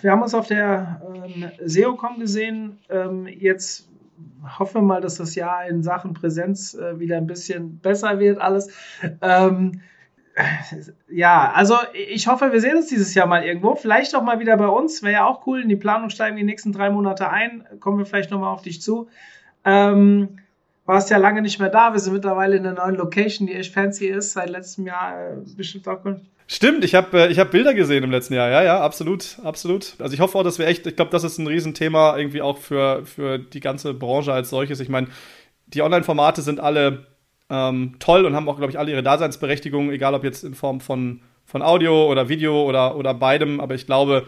wir 0.00 0.10
haben 0.10 0.22
uns 0.22 0.34
auf 0.34 0.46
der 0.46 1.02
ähm, 1.14 1.50
SEOCom 1.64 2.18
gesehen. 2.18 2.78
Ähm, 2.88 3.26
jetzt 3.26 3.88
hoffen 4.58 4.76
wir 4.76 4.82
mal, 4.82 5.00
dass 5.00 5.16
das 5.16 5.34
Jahr 5.34 5.66
in 5.66 5.82
Sachen 5.82 6.14
Präsenz 6.14 6.74
äh, 6.74 6.98
wieder 6.98 7.16
ein 7.16 7.26
bisschen 7.26 7.78
besser 7.78 8.18
wird, 8.18 8.40
alles. 8.40 8.70
Ähm, 9.20 9.80
ja, 11.10 11.52
also 11.52 11.74
ich 11.92 12.28
hoffe, 12.28 12.52
wir 12.52 12.60
sehen 12.60 12.76
uns 12.76 12.86
dieses 12.86 13.14
Jahr 13.14 13.26
mal 13.26 13.44
irgendwo. 13.44 13.74
Vielleicht 13.74 14.14
auch 14.14 14.22
mal 14.22 14.38
wieder 14.38 14.56
bei 14.56 14.68
uns. 14.68 15.02
Wäre 15.02 15.12
ja 15.12 15.26
auch 15.26 15.46
cool. 15.46 15.62
In 15.62 15.68
die 15.68 15.76
Planung 15.76 16.08
steigen 16.08 16.36
die 16.36 16.44
nächsten 16.44 16.72
drei 16.72 16.88
Monate 16.88 17.28
ein. 17.28 17.66
Kommen 17.80 17.98
wir 17.98 18.06
vielleicht 18.06 18.30
nochmal 18.30 18.52
auf 18.52 18.62
dich 18.62 18.80
zu. 18.80 19.08
Ähm, 19.64 20.40
warst 20.86 21.10
ja 21.10 21.18
lange 21.18 21.42
nicht 21.42 21.60
mehr 21.60 21.68
da. 21.68 21.92
Wir 21.92 22.00
sind 22.00 22.14
mittlerweile 22.14 22.56
in 22.56 22.66
einer 22.66 22.84
neuen 22.84 22.96
Location, 22.96 23.46
die 23.46 23.54
echt 23.54 23.72
fancy 23.72 24.06
ist. 24.06 24.32
Seit 24.32 24.50
letztem 24.50 24.86
Jahr 24.86 25.32
äh, 25.32 25.36
bestimmt 25.56 25.86
auch. 25.88 26.00
Stimmt, 26.46 26.84
ich 26.84 26.96
habe 26.96 27.26
äh, 27.26 27.30
ich 27.30 27.38
hab 27.38 27.52
Bilder 27.52 27.74
gesehen 27.74 28.02
im 28.02 28.10
letzten 28.10 28.34
Jahr. 28.34 28.50
Ja, 28.50 28.62
ja, 28.62 28.80
absolut, 28.80 29.38
absolut. 29.44 29.94
Also 30.00 30.14
ich 30.14 30.20
hoffe 30.20 30.36
auch, 30.36 30.42
dass 30.42 30.58
wir 30.58 30.66
echt, 30.66 30.84
ich 30.86 30.96
glaube, 30.96 31.12
das 31.12 31.22
ist 31.22 31.38
ein 31.38 31.46
Riesenthema 31.46 32.16
irgendwie 32.16 32.42
auch 32.42 32.58
für, 32.58 33.06
für 33.06 33.38
die 33.38 33.60
ganze 33.60 33.94
Branche 33.94 34.32
als 34.32 34.50
solches. 34.50 34.80
Ich 34.80 34.88
meine, 34.88 35.06
die 35.68 35.82
Online-Formate 35.82 36.42
sind 36.42 36.58
alle 36.58 37.06
ähm, 37.50 37.94
toll 38.00 38.24
und 38.24 38.34
haben 38.34 38.48
auch, 38.48 38.56
glaube 38.56 38.72
ich, 38.72 38.78
alle 38.80 38.90
ihre 38.90 39.04
Daseinsberechtigung, 39.04 39.92
egal 39.92 40.14
ob 40.14 40.24
jetzt 40.24 40.42
in 40.42 40.54
Form 40.54 40.80
von, 40.80 41.20
von 41.44 41.62
Audio 41.62 42.10
oder 42.10 42.28
Video 42.28 42.64
oder, 42.64 42.96
oder 42.96 43.14
beidem. 43.14 43.60
Aber 43.60 43.76
ich 43.76 43.86
glaube, 43.86 44.26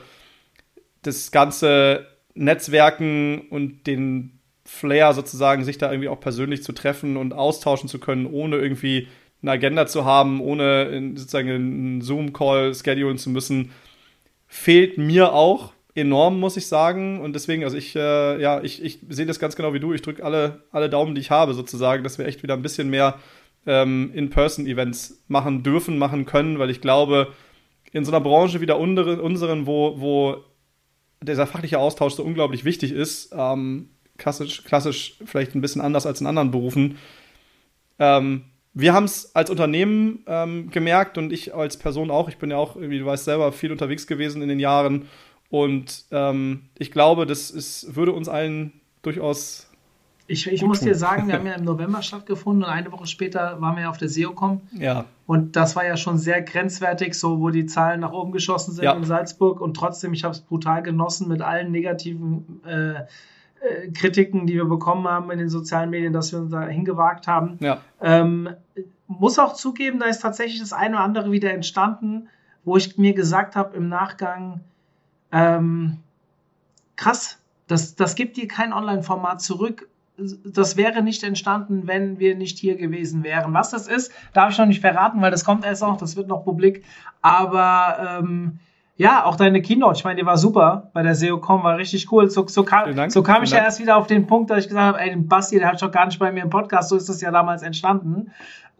das 1.02 1.32
ganze 1.32 2.06
Netzwerken 2.34 3.48
und 3.50 3.88
den 3.88 4.38
Flair 4.64 5.12
sozusagen, 5.12 5.64
sich 5.64 5.78
da 5.78 5.90
irgendwie 5.90 6.08
auch 6.08 6.20
persönlich 6.20 6.62
zu 6.62 6.72
treffen 6.72 7.16
und 7.16 7.32
austauschen 7.32 7.88
zu 7.88 7.98
können, 7.98 8.26
ohne 8.26 8.56
irgendwie 8.56 9.08
eine 9.42 9.52
Agenda 9.52 9.86
zu 9.86 10.04
haben, 10.04 10.40
ohne 10.40 11.12
sozusagen 11.16 11.50
einen 11.50 12.00
Zoom-Call 12.00 12.74
schedulen 12.74 13.18
zu 13.18 13.30
müssen, 13.30 13.72
fehlt 14.46 14.98
mir 14.98 15.32
auch 15.32 15.72
enorm, 15.94 16.38
muss 16.38 16.56
ich 16.56 16.66
sagen. 16.66 17.20
Und 17.20 17.34
deswegen, 17.34 17.64
also 17.64 17.76
ich, 17.76 17.96
äh, 17.96 18.40
ja, 18.40 18.62
ich, 18.62 18.82
ich 18.82 19.00
sehe 19.08 19.26
das 19.26 19.40
ganz 19.40 19.56
genau 19.56 19.74
wie 19.74 19.80
du. 19.80 19.92
Ich 19.92 20.02
drücke 20.02 20.24
alle, 20.24 20.62
alle 20.70 20.88
Daumen, 20.88 21.14
die 21.14 21.20
ich 21.20 21.30
habe, 21.30 21.54
sozusagen, 21.54 22.04
dass 22.04 22.18
wir 22.18 22.26
echt 22.26 22.42
wieder 22.42 22.54
ein 22.54 22.62
bisschen 22.62 22.88
mehr 22.88 23.18
ähm, 23.66 24.10
In-Person-Events 24.14 25.24
machen 25.28 25.62
dürfen, 25.62 25.98
machen 25.98 26.24
können, 26.24 26.58
weil 26.58 26.70
ich 26.70 26.80
glaube, 26.80 27.32
in 27.92 28.04
so 28.04 28.12
einer 28.12 28.20
Branche 28.20 28.60
wie 28.60 28.66
der 28.66 28.78
unseren, 28.78 29.66
wo, 29.66 30.00
wo 30.00 30.44
dieser 31.20 31.46
fachliche 31.46 31.78
Austausch 31.78 32.14
so 32.14 32.24
unglaublich 32.24 32.64
wichtig 32.64 32.92
ist, 32.92 33.32
ähm, 33.36 33.90
klassisch, 34.22 34.64
klassisch 34.64 35.16
vielleicht 35.24 35.54
ein 35.54 35.60
bisschen 35.60 35.82
anders 35.82 36.06
als 36.06 36.20
in 36.20 36.26
anderen 36.26 36.50
Berufen, 36.50 36.96
ähm, 37.98 38.44
wir 38.74 38.94
haben 38.94 39.04
es 39.04 39.34
als 39.36 39.50
Unternehmen 39.50 40.20
ähm, 40.26 40.70
gemerkt 40.70 41.18
und 41.18 41.32
ich 41.32 41.54
als 41.54 41.76
Person 41.76 42.10
auch. 42.10 42.28
Ich 42.28 42.38
bin 42.38 42.50
ja 42.50 42.56
auch, 42.56 42.76
wie 42.78 42.98
du 42.98 43.04
weißt, 43.04 43.24
selber 43.24 43.52
viel 43.52 43.70
unterwegs 43.70 44.06
gewesen 44.06 44.40
in 44.40 44.48
den 44.48 44.60
Jahren. 44.60 45.08
Und 45.50 46.06
ähm, 46.10 46.62
ich 46.78 46.90
glaube, 46.90 47.26
das 47.26 47.50
ist, 47.50 47.94
würde 47.94 48.12
uns 48.12 48.28
allen 48.28 48.72
durchaus. 49.02 49.68
Ich, 50.26 50.46
ich 50.46 50.62
muss 50.62 50.80
dir 50.80 50.94
sagen, 50.94 51.28
wir 51.28 51.34
haben 51.34 51.46
ja 51.46 51.54
im 51.54 51.64
November 51.64 52.00
stattgefunden 52.00 52.64
und 52.64 52.70
eine 52.70 52.90
Woche 52.90 53.06
später 53.06 53.60
waren 53.60 53.76
wir 53.76 53.82
ja 53.82 53.90
auf 53.90 53.98
der 53.98 54.08
SEOCom. 54.08 54.62
Ja. 54.78 55.04
Und 55.26 55.56
das 55.56 55.76
war 55.76 55.84
ja 55.84 55.98
schon 55.98 56.16
sehr 56.16 56.40
grenzwertig, 56.40 57.14
so 57.14 57.40
wo 57.40 57.50
die 57.50 57.66
Zahlen 57.66 58.00
nach 58.00 58.12
oben 58.12 58.32
geschossen 58.32 58.72
sind 58.72 58.84
ja. 58.84 58.94
in 58.94 59.04
Salzburg. 59.04 59.60
Und 59.60 59.76
trotzdem, 59.76 60.14
ich 60.14 60.24
habe 60.24 60.32
es 60.32 60.40
brutal 60.40 60.82
genossen 60.82 61.28
mit 61.28 61.42
allen 61.42 61.70
negativen 61.70 62.62
äh, 62.64 63.04
äh, 63.62 63.90
Kritiken, 63.92 64.46
die 64.46 64.54
wir 64.54 64.64
bekommen 64.64 65.06
haben 65.06 65.30
in 65.30 65.38
den 65.38 65.48
sozialen 65.48 65.90
Medien, 65.90 66.12
dass 66.12 66.32
wir 66.32 66.40
uns 66.40 66.50
da 66.50 66.62
hingewagt 66.62 67.28
haben. 67.28 67.58
Ja. 67.60 67.80
Ähm, 68.00 68.50
muss 69.06 69.38
auch 69.38 69.54
zugeben, 69.54 69.98
da 69.98 70.06
ist 70.06 70.20
tatsächlich 70.20 70.60
das 70.60 70.72
eine 70.72 70.96
oder 70.96 71.04
andere 71.04 71.32
wieder 71.32 71.52
entstanden, 71.52 72.28
wo 72.64 72.76
ich 72.76 72.98
mir 72.98 73.14
gesagt 73.14 73.56
habe 73.56 73.76
im 73.76 73.88
Nachgang, 73.88 74.60
ähm, 75.30 75.98
krass, 76.96 77.38
das, 77.66 77.94
das 77.94 78.14
gibt 78.14 78.36
dir 78.36 78.48
kein 78.48 78.72
Online-Format 78.72 79.40
zurück. 79.40 79.88
Das 80.44 80.76
wäre 80.76 81.02
nicht 81.02 81.22
entstanden, 81.22 81.86
wenn 81.86 82.18
wir 82.18 82.36
nicht 82.36 82.58
hier 82.58 82.76
gewesen 82.76 83.24
wären. 83.24 83.54
Was 83.54 83.70
das 83.70 83.88
ist, 83.88 84.12
darf 84.32 84.52
ich 84.52 84.58
noch 84.58 84.66
nicht 84.66 84.80
verraten, 84.80 85.20
weil 85.22 85.30
das 85.30 85.44
kommt 85.44 85.64
erst 85.64 85.82
noch, 85.82 85.96
das 85.96 86.16
wird 86.16 86.28
noch 86.28 86.44
publik. 86.44 86.84
Aber 87.22 88.20
ähm, 88.20 88.58
Ja, 88.96 89.24
auch 89.24 89.36
deine 89.36 89.62
Keynote, 89.62 89.96
ich 89.96 90.04
meine, 90.04 90.20
die 90.20 90.26
war 90.26 90.36
super 90.36 90.90
bei 90.92 91.02
der 91.02 91.14
SEO.com, 91.14 91.64
war 91.64 91.78
richtig 91.78 92.12
cool. 92.12 92.28
So, 92.30 92.46
so 92.46 92.62
kam, 92.62 92.94
Dank, 92.94 93.10
so 93.10 93.22
kam 93.22 93.42
ich 93.42 93.50
ja 93.50 93.58
erst 93.58 93.80
wieder 93.80 93.96
auf 93.96 94.06
den 94.06 94.26
Punkt, 94.26 94.50
dass 94.50 94.58
ich 94.60 94.68
gesagt 94.68 94.86
habe, 94.86 95.00
ey, 95.00 95.10
den 95.10 95.28
Basti, 95.28 95.58
der 95.58 95.68
hat 95.68 95.80
schon 95.80 95.90
gar 95.90 96.06
nicht 96.06 96.18
bei 96.18 96.30
mir 96.30 96.42
im 96.42 96.50
Podcast, 96.50 96.90
so 96.90 96.96
ist 96.96 97.08
das 97.08 97.20
ja 97.20 97.30
damals 97.30 97.62
entstanden. 97.62 98.30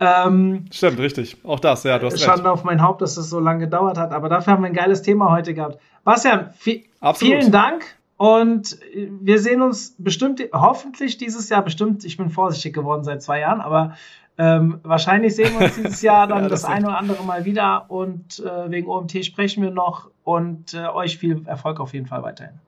Ähm, 0.00 0.66
Stimmt, 0.70 0.98
richtig. 0.98 1.36
Auch 1.44 1.60
das, 1.60 1.84
ja, 1.84 1.98
du 1.98 2.06
hast 2.06 2.20
Schande 2.20 2.50
auf 2.50 2.62
mein 2.64 2.82
Haupt, 2.82 3.00
dass 3.00 3.14
das 3.14 3.30
so 3.30 3.40
lange 3.40 3.60
gedauert 3.60 3.96
hat, 3.96 4.12
aber 4.12 4.28
dafür 4.28 4.52
haben 4.52 4.62
wir 4.62 4.68
ein 4.68 4.74
geiles 4.74 5.00
Thema 5.00 5.30
heute 5.30 5.54
gehabt. 5.54 5.78
Bastian, 6.04 6.50
vielen 6.58 7.50
Dank 7.50 7.84
und 8.16 8.78
wir 8.94 9.40
sehen 9.40 9.62
uns 9.62 9.94
bestimmt, 9.98 10.42
hoffentlich 10.52 11.18
dieses 11.18 11.48
Jahr, 11.48 11.62
bestimmt, 11.62 12.04
ich 12.04 12.16
bin 12.18 12.30
vorsichtig 12.30 12.74
geworden 12.74 13.02
seit 13.02 13.22
zwei 13.22 13.40
Jahren, 13.40 13.60
aber 13.60 13.96
ähm, 14.38 14.80
wahrscheinlich 14.82 15.34
sehen 15.34 15.52
wir 15.58 15.66
uns 15.66 15.76
dieses 15.76 16.02
Jahr 16.02 16.26
dann 16.26 16.38
ja, 16.44 16.48
das, 16.48 16.62
das 16.62 16.70
ein 16.70 16.84
oder 16.84 16.98
andere 16.98 17.22
Mal 17.24 17.44
wieder 17.44 17.90
und 17.90 18.40
äh, 18.40 18.70
wegen 18.70 18.88
OMT 18.88 19.24
sprechen 19.24 19.62
wir 19.62 19.70
noch 19.70 20.10
und 20.24 20.74
äh, 20.74 20.86
euch 20.86 21.18
viel 21.18 21.46
Erfolg 21.46 21.80
auf 21.80 21.92
jeden 21.92 22.06
Fall 22.06 22.22
weiterhin. 22.22 22.58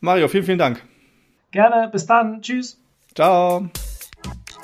Mario, 0.00 0.28
vielen, 0.28 0.44
vielen 0.44 0.58
Dank. 0.58 0.82
Gerne, 1.50 1.88
bis 1.90 2.06
dann. 2.06 2.42
Tschüss. 2.42 2.80
Ciao. 3.14 3.68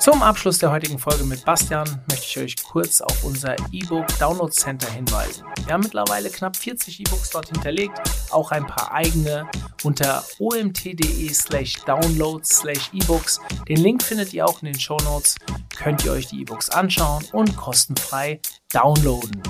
Zum 0.01 0.23
Abschluss 0.23 0.57
der 0.57 0.71
heutigen 0.71 0.97
Folge 0.97 1.23
mit 1.25 1.45
Bastian 1.45 1.87
möchte 2.09 2.25
ich 2.25 2.39
euch 2.39 2.63
kurz 2.63 3.01
auf 3.01 3.23
unser 3.23 3.55
E-Book 3.71 4.07
Download 4.17 4.51
Center 4.51 4.89
hinweisen. 4.89 5.43
Wir 5.63 5.75
haben 5.75 5.83
mittlerweile 5.83 6.31
knapp 6.31 6.57
40 6.57 7.01
E-Books 7.01 7.29
dort 7.29 7.49
hinterlegt, 7.49 8.01
auch 8.31 8.49
ein 8.49 8.65
paar 8.65 8.91
eigene 8.91 9.47
unter 9.83 10.23
omt.de 10.39 11.31
slash 11.31 11.83
downloads 11.85 12.61
slash 12.61 12.89
E-Books. 12.93 13.39
Den 13.69 13.77
Link 13.77 14.01
findet 14.01 14.33
ihr 14.33 14.43
auch 14.47 14.63
in 14.63 14.71
den 14.71 14.79
Show 14.79 14.97
Notes. 15.03 15.35
Könnt 15.77 16.03
ihr 16.03 16.13
euch 16.13 16.25
die 16.25 16.41
E-Books 16.41 16.71
anschauen 16.71 17.23
und 17.31 17.55
kostenfrei 17.55 18.39
downloaden. 18.73 19.43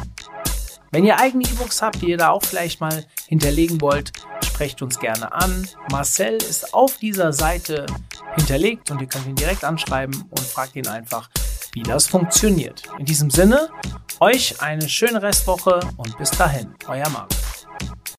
Wenn 0.93 1.05
ihr 1.05 1.17
eigene 1.17 1.45
E-Books 1.45 1.81
habt, 1.81 2.01
die 2.01 2.09
ihr 2.09 2.17
da 2.17 2.31
auch 2.31 2.43
vielleicht 2.43 2.81
mal 2.81 3.05
hinterlegen 3.27 3.79
wollt, 3.79 4.11
sprecht 4.43 4.81
uns 4.81 4.99
gerne 4.99 5.31
an. 5.31 5.65
Marcel 5.89 6.35
ist 6.35 6.73
auf 6.73 6.97
dieser 6.97 7.31
Seite 7.31 7.85
hinterlegt 8.35 8.91
und 8.91 8.99
ihr 8.99 9.07
könnt 9.07 9.25
ihn 9.25 9.35
direkt 9.35 9.63
anschreiben 9.63 10.25
und 10.29 10.41
fragt 10.41 10.75
ihn 10.75 10.87
einfach, 10.87 11.29
wie 11.71 11.83
das 11.83 12.07
funktioniert. 12.07 12.83
In 12.99 13.05
diesem 13.05 13.29
Sinne, 13.29 13.69
euch 14.19 14.61
eine 14.61 14.89
schöne 14.89 15.21
Restwoche 15.21 15.79
und 15.95 16.17
bis 16.17 16.31
dahin, 16.31 16.75
euer 16.87 17.07
Marc. 17.09 17.29